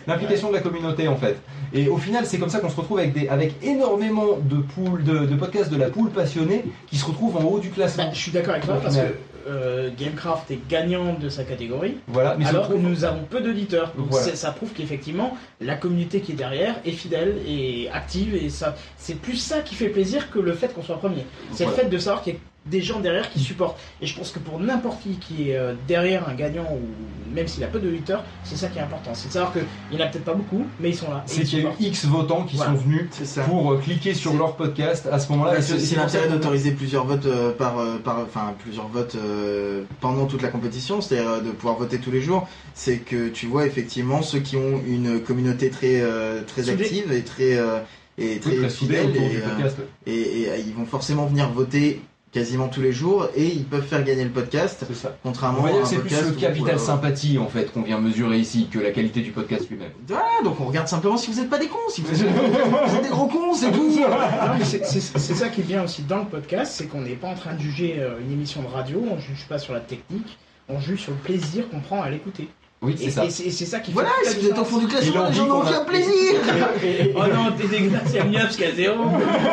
[0.08, 1.38] L'implication de la communauté en fait.
[1.74, 5.04] Et au final, c'est comme ça qu'on se retrouve avec des avec énormément de poules
[5.04, 8.06] de, de podcasts de la poule passionnée qui se retrouvent en haut du classement.
[8.06, 9.02] Bah, Je suis d'accord avec toi parce que.
[9.48, 11.98] Euh, Gamecraft est gagnant de sa catégorie.
[12.08, 13.94] Voilà, mais alors que nous avons peu d'auditeurs.
[13.98, 14.26] Donc Voilà.
[14.26, 18.76] c'est- ça prouve qu'effectivement la communauté qui est derrière est fidèle et active et ça
[18.98, 21.26] c'est plus ça qui fait plaisir que le fait qu'on soit premier.
[21.52, 21.78] C'est Voilà.
[21.78, 23.80] le fait de savoir qu'il y a des gens derrière qui supportent.
[24.02, 27.48] Et je pense que pour n'importe qui qui est euh, derrière un gagnant ou même
[27.48, 29.12] s'il a peu d'auditeurs, c'est ça qui est important.
[29.14, 31.24] C'est de savoir qu'il n'y en a peut-être pas beaucoup, mais ils sont là.
[31.26, 32.72] et c'est qu'il y a eu X votants qui Voilà.
[32.74, 33.06] sont venus
[33.48, 35.58] pour euh, cliquer sur leur podcast à ce moment-là.
[35.58, 40.42] Et c'est l'intérêt d'autoriser plusieurs votes euh, par, par, enfin plusieurs votes euh, pendant toute
[40.42, 42.48] la compétition, c'est-à-dire de pouvoir voter tous les jours.
[42.74, 47.24] C'est que tu vois effectivement ceux qui ont une communauté très euh, très active et
[47.24, 47.80] très euh,
[48.18, 52.02] et très, fidèle et, et, et, euh, ils vont forcément venir voter
[52.32, 54.84] quasiment tous les jours et ils peuvent faire gagner le podcast.
[54.88, 55.18] C'est ça.
[55.24, 58.38] Contrairement On va à c'est plus le capital euh, sympathie en fait qu'on vient mesurer
[58.40, 59.92] ici que la qualité du podcast lui-même.
[60.08, 62.30] Voilà, donc on regarde simplement si vous n'êtes pas des cons, si vous êtes,
[62.88, 63.90] vous êtes des gros cons, c'est tout.
[64.02, 67.02] Non, mais c'est- c'est c'est ça qui est bien aussi dans le podcast, c'est qu'on
[67.02, 69.74] n'est pas en train de juger euh, une émission de radio, on juge pas sur
[69.74, 70.38] la technique,
[70.70, 72.48] on juge sur le plaisir qu'on prend à l'écouter.
[72.84, 73.26] Oui, Et- c'est ça.
[73.26, 75.60] Et c'est ça qui Voilà, si vous êtes au fond du classement, les gens n'ont
[75.62, 76.34] aucun plaisir.
[77.16, 79.04] oh non, t'es dégueulasse, qui a zéro.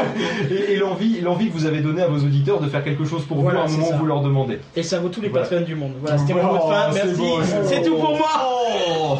[0.50, 3.24] et, et l'envie, l'envie que vous avez donnée à vos auditeurs de faire quelque chose
[3.24, 4.60] pour Voilà, vous à un moment où vous leur demandez.
[4.76, 5.46] Et ça vaut tous les Voilà.
[5.46, 5.92] patrons du monde.
[6.00, 7.22] Voilà, c'était mon mot de fin, merci.
[7.66, 8.28] c'est tout pour moi.
[8.88, 9.18] Oh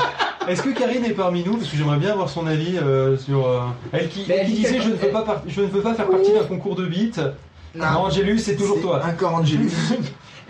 [0.49, 3.47] Est-ce que Karine est parmi nous Parce que j'aimerais bien avoir son avis euh, sur.
[3.47, 3.61] euh,
[3.93, 6.45] Elle qui, disait je ne, veux pas par- je ne veux pas faire partie d'un
[6.45, 7.35] concours de beats.
[7.75, 7.85] Non.
[7.85, 9.03] Angelus, c'est toujours toi.
[9.07, 9.71] Encore Angelus.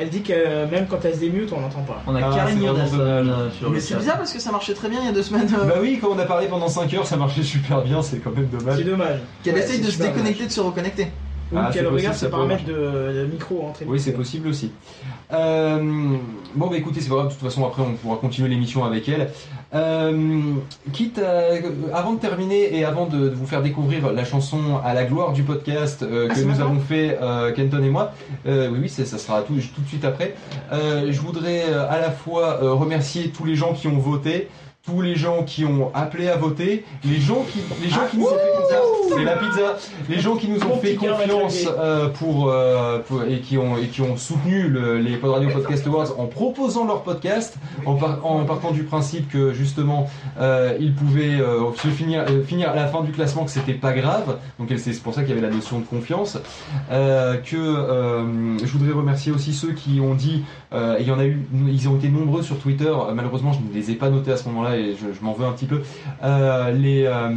[0.01, 2.01] Elle dit que même quand elle se démute, on l'entend pas.
[2.07, 5.01] On a Ah, euh, sur Mais le c'est bizarre parce que ça marchait très bien
[5.01, 5.49] il y a deux semaines.
[5.59, 8.19] euh, Bah oui, quand on a parlé pendant 5 heures, ça marchait super bien, c'est
[8.19, 8.77] quand même dommage.
[8.79, 9.19] C'est dommage.
[9.43, 11.09] Qu'elle Ouais, essaye de se déconnecter, de se reconnecter.
[11.51, 13.85] Oui, Ah, qu'elle c'est regarde possible, ses paramètres de, de micro entrée.
[13.89, 14.71] Oui, c'est possible aussi.
[15.33, 16.17] Euh,
[16.55, 19.09] bon, bah écoutez, c'est pas grave, de toute façon, après, on pourra continuer l'émission avec
[19.09, 19.31] elle.
[19.75, 20.53] Euh,
[20.93, 24.95] quitte à, avant de terminer et avant de, de vous faire découvrir la chanson à
[24.95, 28.13] la gloire du podcast euh, Ah, que nous avons fait, euh, Kenton et moi,
[28.47, 30.35] euh, oui, oui, ça sera tout, tout de suite après.
[30.73, 34.49] Euh, je voudrais euh, à la fois euh, remercier tous les gens qui ont voté,
[34.89, 38.25] tous les gens qui ont appelé à voter, les gens qui, les gens qui nous
[38.27, 39.77] ont fait c'est la pizza,
[40.09, 43.87] les gens qui nous ont fait confiance euh, pour, euh, pour- et qui ont et
[43.89, 47.57] qui ont soutenu le- les Pod Radio Podcast Awards en proposant leur podcast,
[47.87, 50.09] en, par- en partant du principe que justement
[50.41, 53.73] euh, ils pouvaient euh, se finir euh, finir à la fin du classement que c'était
[53.75, 54.39] pas grave.
[54.59, 56.39] Donc c'est c'est pour ça qu'il y avait la notion de confiance.
[56.91, 61.19] Euh, que euh, je voudrais remercier aussi ceux qui ont dit, euh, il y en
[61.19, 62.93] a eu, ils ont été nombreux sur Twitter.
[63.15, 65.67] Malheureusement, je ne les ai pas notés à ce moment-là je m'en veux un petit
[65.67, 65.83] peu.
[66.23, 67.31] Euh, les euh,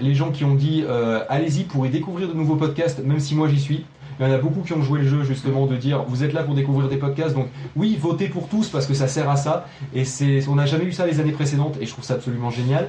[0.00, 3.34] les gens qui ont dit, euh, allez-y pour y découvrir de nouveaux podcasts, même si
[3.34, 3.84] moi j'y suis.
[4.18, 6.32] Il y en a beaucoup qui ont joué le jeu justement de dire vous êtes
[6.32, 9.36] là pour découvrir des podcasts donc oui votez pour tous parce que ça sert à
[9.36, 12.14] ça et c'est on n'a jamais eu ça les années précédentes et je trouve ça
[12.14, 12.88] absolument génial.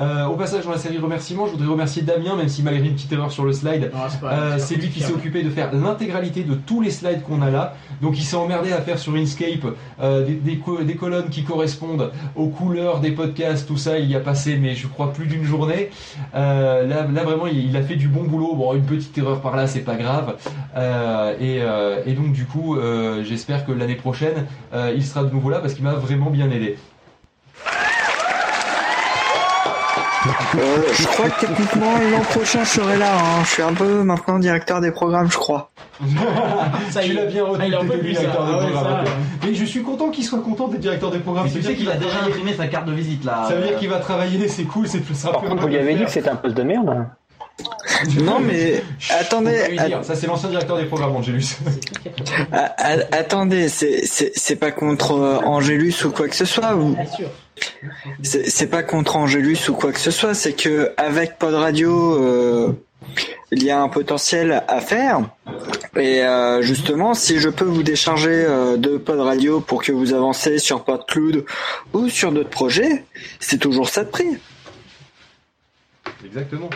[0.00, 2.94] Euh, au passage dans la série remerciements je voudrais remercier Damien même si malgré une
[2.94, 6.44] petite erreur sur le slide c'est euh, c'est lui qui s'est occupé de faire l'intégralité
[6.44, 7.74] de tous les slides qu'on a là.
[8.02, 9.64] Donc il s'est emmerdé à faire sur Inkscape
[10.00, 13.98] euh, des, des co- des colonnes qui correspondent aux couleurs des podcasts, tout ça.
[13.98, 15.90] Il y a passé, mais je crois plus d'une journée.
[16.34, 18.54] Euh, là, là vraiment, il, il a fait du bon boulot.
[18.54, 20.36] Bon, une petite erreur par là, c'est pas grave.
[20.76, 25.24] Euh, et, euh, et donc du coup, euh, j'espère que l'année prochaine, euh, il sera
[25.24, 26.76] de nouveau là parce qu'il m'a vraiment bien aidé.
[30.56, 33.12] Euh, je crois que techniquement l'an prochain je serai là.
[33.16, 33.44] hein.
[33.44, 35.70] Je suis un peu maintenant directeur des programmes, je crois.
[36.90, 39.04] Ça, tu il- l'as bien retenu, directeur des Ah ouais, programmes.
[39.06, 39.12] ça,
[39.46, 41.46] Mais je suis content qu'il soit content d'être directeur des programmes.
[41.48, 43.44] Tu veut sais dire qu'il a déjà imprimé sa carte de visite là.
[43.48, 45.34] Ça veut dire qu'il va travailler, c'est cool, c'est plus simple.
[45.34, 47.06] Par contre, vous lui avez dit que c'était un poste de merde.
[48.20, 50.04] Non mais attendez, dire.
[50.04, 51.56] Ça c'est l'ancien directeur des programmes, Angelus.
[52.52, 56.74] a- a- attendez, c'est pas contre euh, Angelus ou quoi que ce soit.
[56.74, 57.28] Vous, Bien sûr.
[58.22, 60.34] c'est c'est pas contre Angelus ou quoi que ce soit.
[60.34, 62.72] C'est que avec Pod Radio, euh,
[63.50, 65.20] il y a un potentiel à faire.
[65.96, 70.12] Et euh, justement, si je peux vous décharger euh, de Pod Radio pour que vous
[70.12, 71.44] avancez sur PodCloud
[71.92, 73.04] ou sur d'autres projets,
[73.40, 74.38] c'est toujours ça de prix.
[76.24, 76.70] Exactement.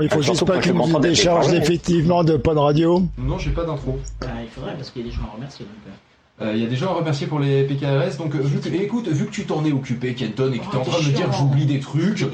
[0.00, 1.58] Il faut juste pas quand qu'il je nous m'entends d'être décharge parlé.
[1.58, 3.02] effectivement de pas de radio.
[3.18, 3.98] Non, j'ai pas d'intro.
[4.22, 5.64] Ah, il faudrait parce qu'il y a des gens à remercier.
[5.64, 5.90] Donc, euh.
[6.44, 8.68] Euh, Il y a des gens à remercier pour les PKRS, donc euh, vu que,
[8.68, 11.06] écoute, vu que tu t'en es occupé, Kenton, et que t'es en Oh, train de
[11.06, 12.26] me dire que j'oublie des trucs,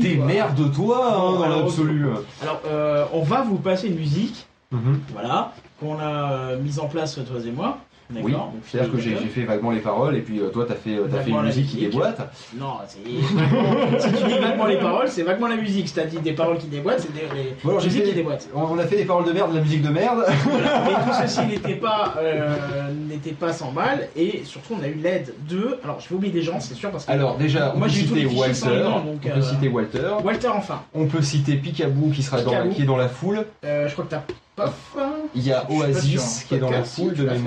[0.00, 2.06] démerde-toi hein, dans alors, l'absolu.
[2.42, 5.00] Alors, euh, on va vous passer une musique, Mhm.
[5.12, 7.78] voilà, qu'on a mise en place toi et moi.
[8.22, 8.34] Oui,
[8.66, 11.20] c'est-à-dire que j'ai fait vaguement les paroles, et puis euh, toi t'as fait, euh, t'as
[11.20, 12.20] fait une musique qui déboîte.
[12.58, 12.98] Non, c'est
[14.00, 15.88] si tu dis vaguement les paroles, c'est vaguement la musique.
[15.88, 18.48] Si t'as dit des paroles qui déboîtent, c'est des, les Bon, alors, fait- qui déboîtent.
[18.54, 20.24] On a fait des paroles de merde, de la musique de merde.
[20.26, 22.56] Mais tout ceci n'était pas, euh,
[23.38, 25.78] pas sans mal, et surtout on a eu l'aide de.
[25.84, 27.10] Alors je vais oublier des gens, c'est sûr, parce que.
[27.12, 30.82] Alors déjà, on moi peut citer Walter, noms, on peut citer Walter, Walter enfin.
[30.94, 33.46] on peut citer Picaboo qui sera dans la, qui est dans la foule.
[33.64, 34.22] Euh, je crois que t'as
[34.56, 34.72] pas.
[35.34, 37.40] Il y a Oasis qui est dans la foule de fait.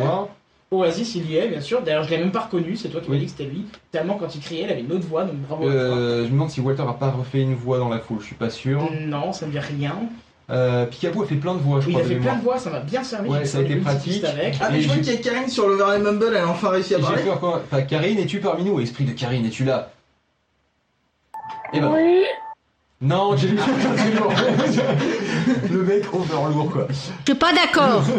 [0.78, 1.82] Oasis, il y est, bien sûr.
[1.82, 3.20] D'ailleurs, je l'ai même pas reconnu, c'est toi qui m'as Oui.
[3.22, 3.66] dit que c'était lui.
[3.92, 5.72] Tellement quand il criait, il avait une autre voix, donc bravo à.
[5.72, 8.26] Euh, je me demande si Walter a pas refait une voix dans la foule, je
[8.28, 8.88] suis pas sûr.
[9.08, 9.96] Non, ça me dit rien.
[10.52, 12.06] Euh, Picaboo a fait plein de voix, je Oui, il crois.
[12.06, 13.30] a fait plein de voix, ça m'a bien servi.
[13.30, 14.24] Ouais, j'ai ça a fait été pratique.
[14.24, 14.56] Avec.
[14.62, 16.48] Ah, mais Et je vois j'ai- qu'il y a Karine sur l'Overlay Mumble, elle a
[16.48, 17.24] enfin réussi à J'ai parler.
[17.24, 18.80] peur quoi Enfin, Karine, es-tu parmi nous?
[18.80, 19.90] Esprit de Karine, es-tu là?
[21.74, 21.92] Eh ben.
[23.02, 23.50] Non, j'ai
[25.72, 26.88] Le mec overlourd quoi.
[26.90, 28.02] Je suis pas d'accord.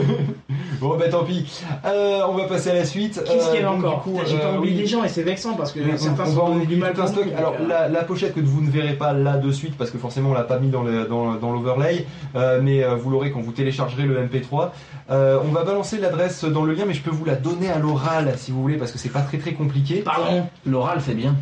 [0.79, 1.47] Bon bah tant pis.
[1.87, 3.23] Euh, on va passer à la suite.
[3.25, 4.81] Qu'est-ce qu'il y Euh, a donc, encore du coup, Putain, J'ai pas euh, oublié oui.
[4.83, 6.65] des gens et c'est vexant parce que On- certains on va sont en donnés du
[6.67, 7.27] oublier mal tout un pour stock.
[7.35, 9.97] Alors euh, la, la pochette que vous ne verrez pas là de suite parce que
[9.97, 12.05] forcément on l'a pas mis dans le- dans, dans l'overlay,
[12.35, 14.69] euh, mais euh, vous l'aurez quand vous téléchargerez le MP3.
[15.11, 17.79] Euh, on va balancer l'adresse dans le lien, mais je peux vous la donner à
[17.79, 20.03] l'oral si vous voulez parce que c'est pas très très compliqué.
[20.03, 20.45] Pardon.
[20.67, 21.35] L'oral, c'est bien.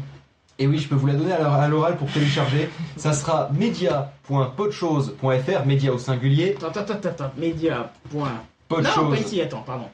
[0.59, 2.71] Et oui, je peux vous la donner à l'or- à l'oral pour télécharger.
[2.97, 6.55] Ça sera media.podchose.fr, média au singulier.
[6.57, 7.33] Attends, attends, attends, attends.
[7.37, 7.91] Média.
[8.13, 9.87] De non, pas ici, attends, pardon.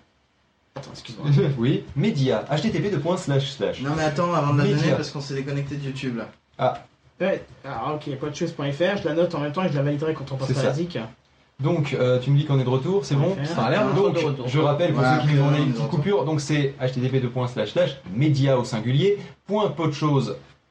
[0.77, 1.27] Attends, excuse-moi.
[1.59, 3.81] oui, média, http de slash slash.
[3.82, 6.28] Non, mais attends, avant de la donner, parce qu'on s'est déconnecté de YouTube là.
[6.59, 6.74] Ah,
[7.20, 10.32] Ouais, alors ok, podchose.fr, je la note en même temps et je la validerai quand
[10.32, 10.66] on C'est passera ça.
[10.69, 10.99] la ZIC.
[11.59, 13.95] donc euh, tu me dis qu'on est de retour, c'est bon Ça a l'air de
[13.95, 14.49] Donc, de retour.
[14.49, 17.23] je rappelle pour Ouais, ceux qui nous ont une de petite coupure, donc c'est http
[18.15, 19.69] média au singulier, point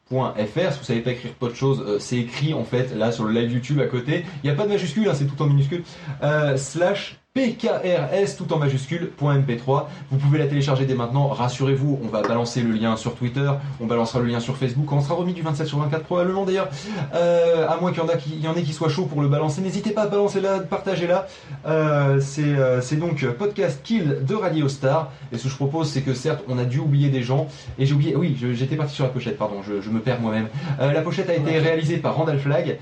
[0.09, 0.73] podchose.fr.
[0.73, 3.51] Si vous savez pas écrire podchose, euh, c'est écrit en fait là sur le live
[3.51, 4.25] YouTube à côté.
[4.43, 5.83] Il n'y a pas de majuscule, hein, c'est tout en minuscule.
[6.23, 9.85] Euh, slash PKRS tout en majuscule .mp3.
[10.09, 11.27] Vous pouvez la télécharger dès maintenant.
[11.27, 14.91] Rassurez-vous, on va balancer le lien sur Twitter, on balancera le lien sur Facebook.
[14.91, 16.69] On sera remis du 27 sur 24 probablement d'ailleurs.
[17.13, 18.01] Euh, à moins qu'il
[18.41, 20.57] y en y ait qui soient chauds pour le balancer, n'hésitez pas à balancer là,
[20.59, 21.27] partagez là.
[21.67, 25.11] Euh, c'est euh, c'est donc podcast Kill de Radio Star.
[25.31, 27.47] Et ce que je propose, c'est que certes, on a dû oublier des gens.
[27.77, 30.47] Et j'ai oublié, oui, j'étais parti sur la pochette, pardon, je, je me perds moi-même.
[30.79, 32.79] La pochette a été réalisée par Randall Flagg.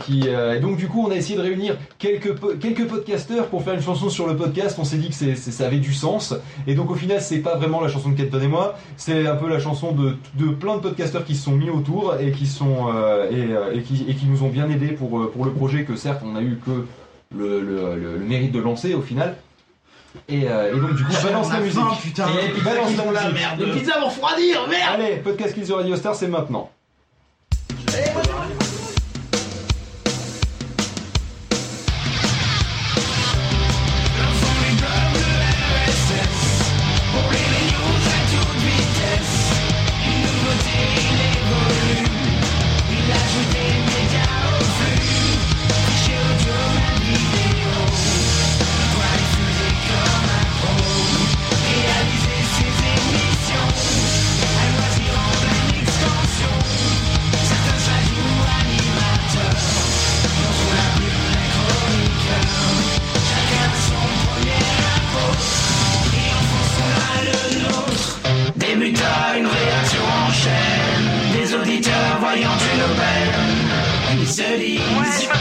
[0.00, 3.74] qui, et donc du coup, on a essayé de réunir quelques, quelques podcasteurs pour faire
[3.74, 4.76] une chanson sur le podcast.
[4.80, 6.34] On s'est dit que c'est- ça avait du sens.
[6.66, 8.76] Et donc au final, c'est pas vraiment la chanson de Kenton et moi.
[8.96, 12.14] C'est un peu la chanson de, de plein de podcasteurs qui se sont mis autour
[12.20, 15.18] et qui, sont, euh, et, euh, et qui, et qui nous ont bien aidés pour,
[15.18, 16.86] euh, pour le projet que certes, on a eu que
[17.36, 19.36] le, le- le- le mérite de lancer au final.
[20.28, 21.78] Et, euh, et donc du coup, balance la musique.
[21.78, 22.26] faim, putain.
[22.28, 23.34] Et balance la la musique.
[23.34, 23.60] merde.
[23.60, 26.70] Les pizzas vont refroidir, merde Allez, podcast sur Radio Star, c'est maintenant.
[74.36, 75.35] cities.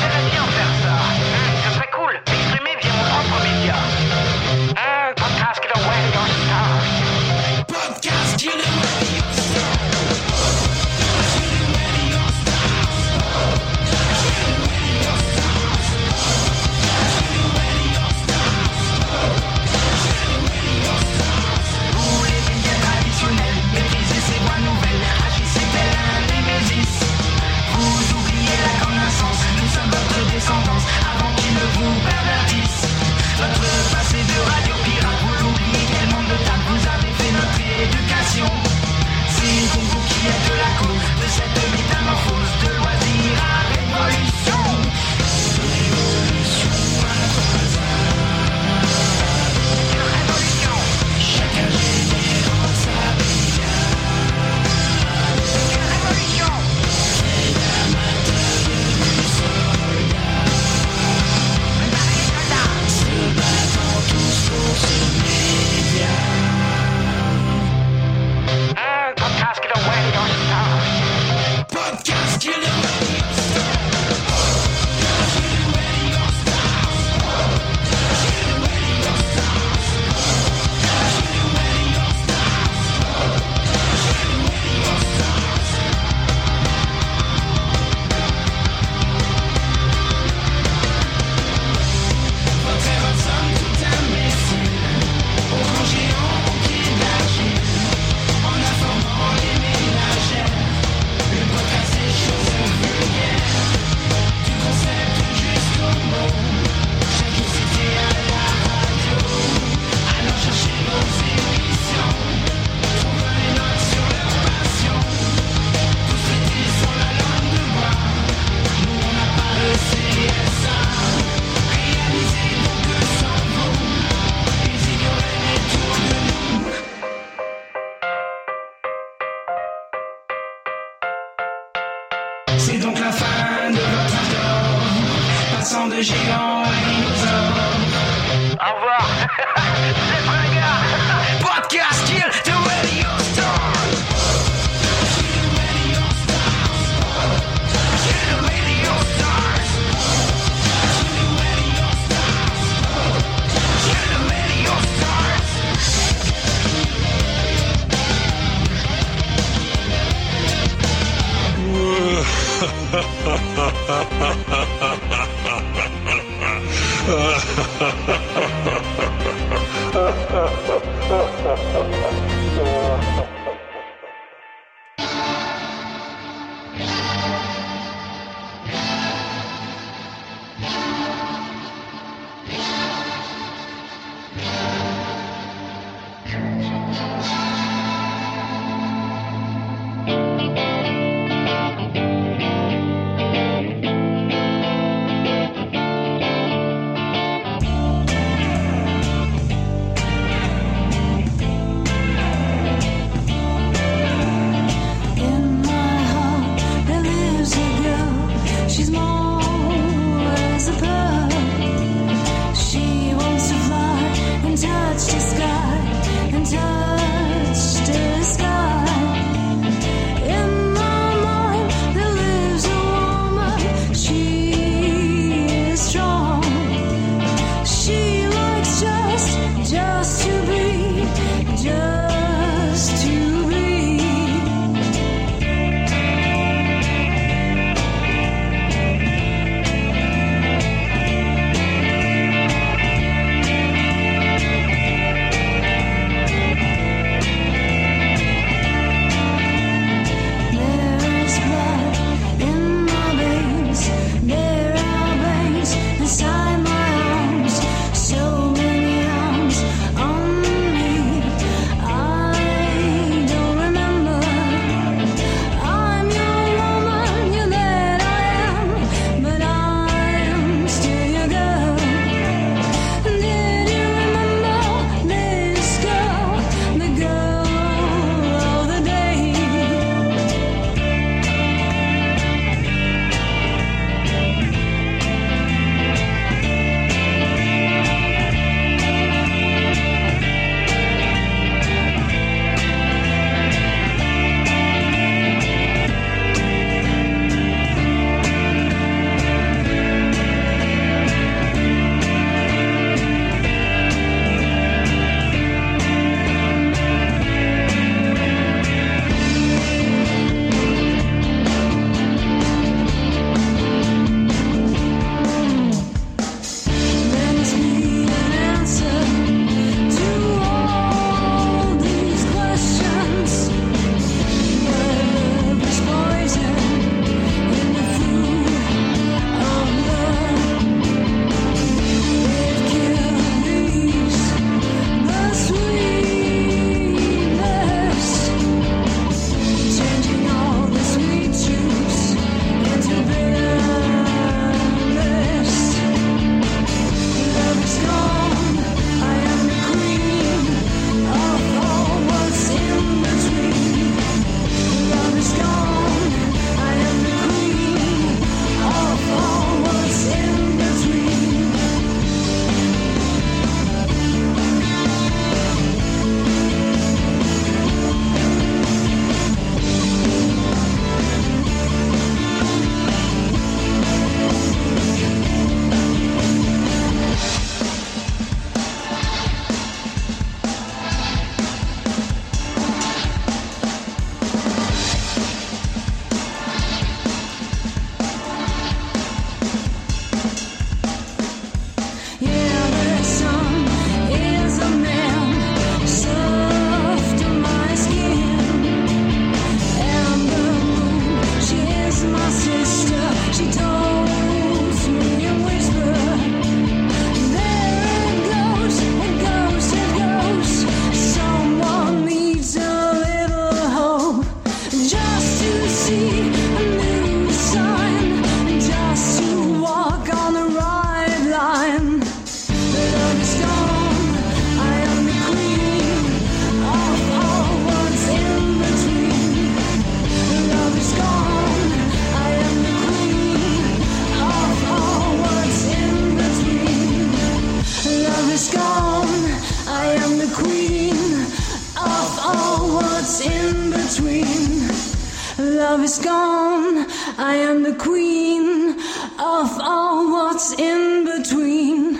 [445.75, 446.85] love is gone.
[447.17, 448.79] I am the queen
[449.19, 451.99] of all what's in between.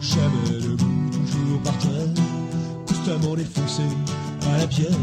[0.00, 2.08] J'avais le goût toujours par terre,
[2.86, 3.82] constamment défoncé
[4.46, 4.96] à la pierre.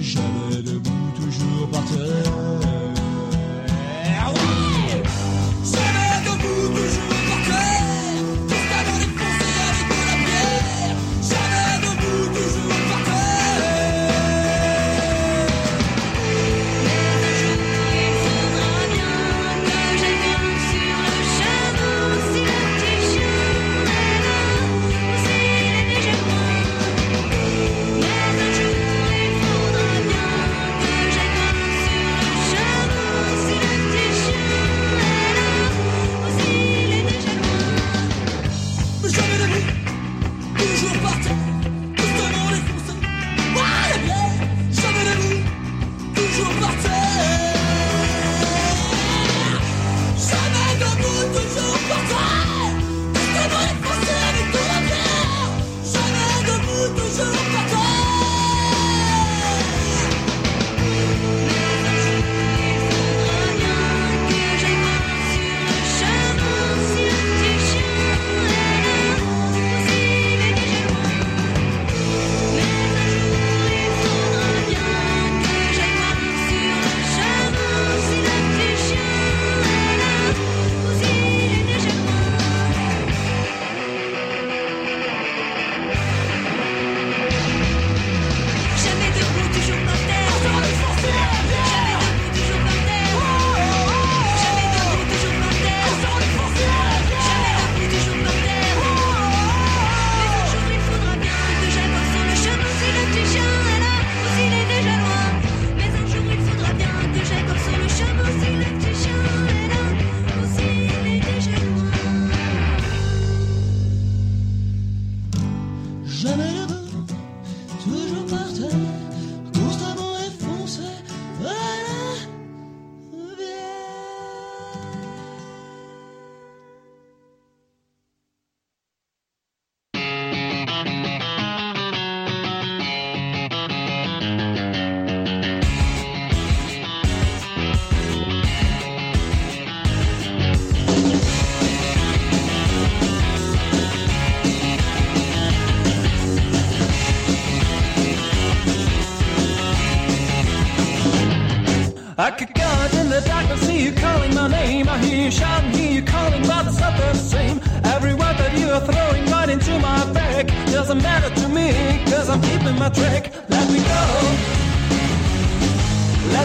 [0.00, 2.79] J'avais le goût toujours par terre.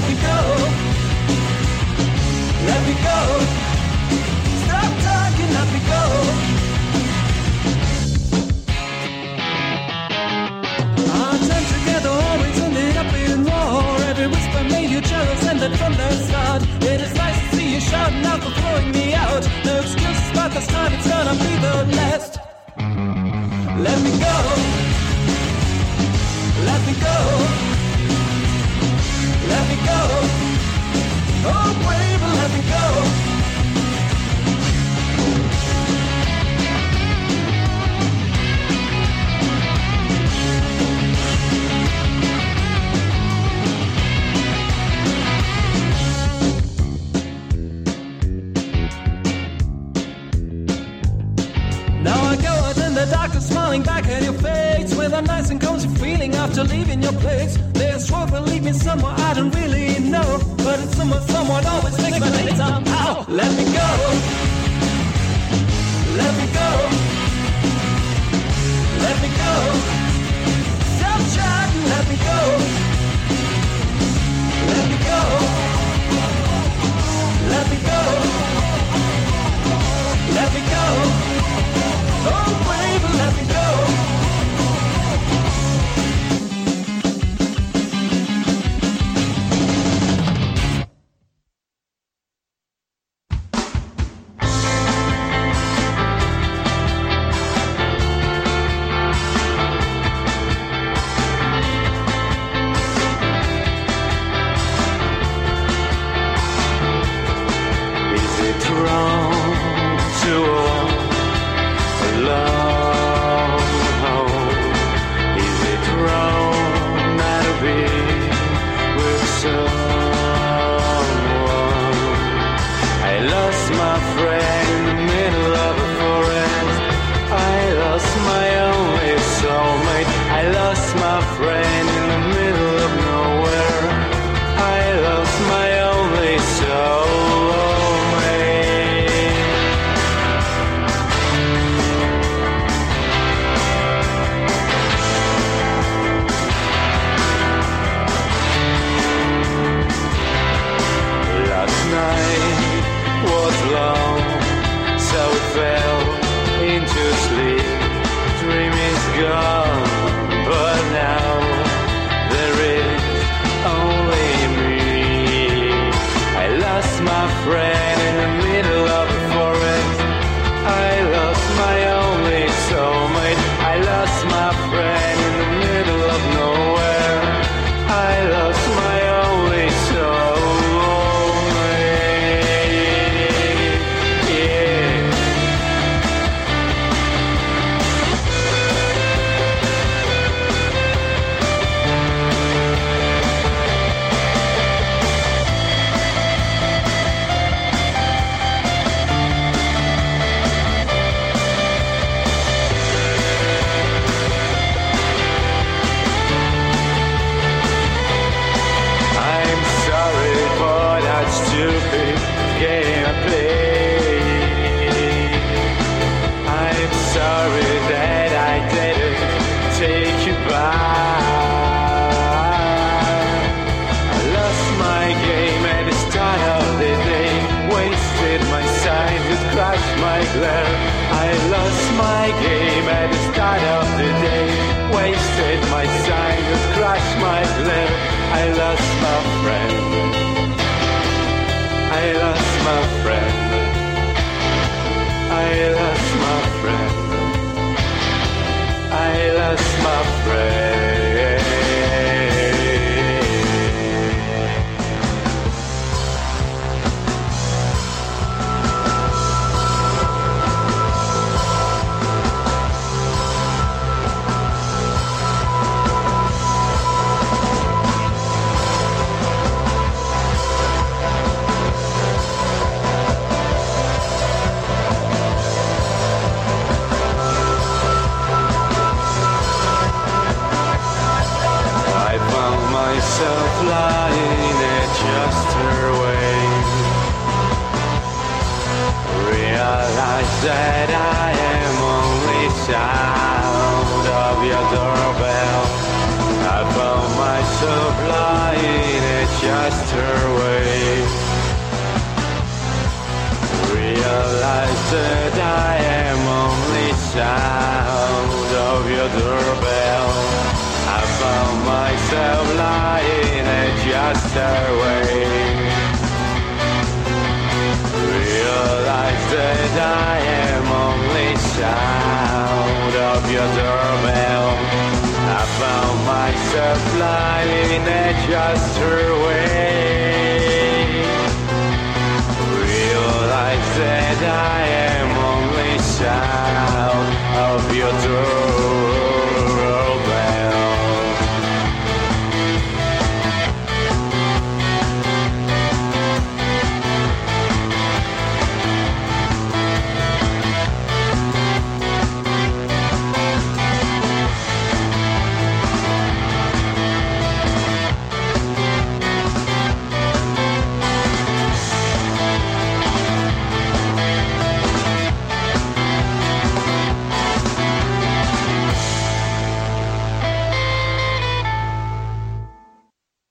[0.07, 0.39] me go.
[2.69, 3.19] Let me go.
[4.63, 6.03] Stop talking, let me go.
[11.15, 14.01] Our time together always ended up in war.
[14.09, 17.79] Every whisper made you jealous, and from the start, it is nice to see you
[17.79, 19.43] shouting out for throwing me out.
[19.65, 22.39] No excuses, but this time it's gonna be the last.
[23.85, 24.35] Let me go.
[26.65, 27.74] Let me go
[29.47, 30.01] let me go.
[31.47, 33.24] Oh, baby, let me go.
[53.55, 57.57] smiling back at your face with a nice and cozy feeling after leaving your place.
[57.71, 62.19] There's sure for leaving somewhere I don't really know, but it's somewhere, someone always makes
[62.19, 63.25] my name somehow.
[63.29, 63.89] Let me go.
[66.21, 66.69] Let me go.
[69.05, 69.53] Let me go.
[70.97, 71.75] Stop trying.
[71.93, 72.39] Let me go.
[74.71, 75.64] Let me go.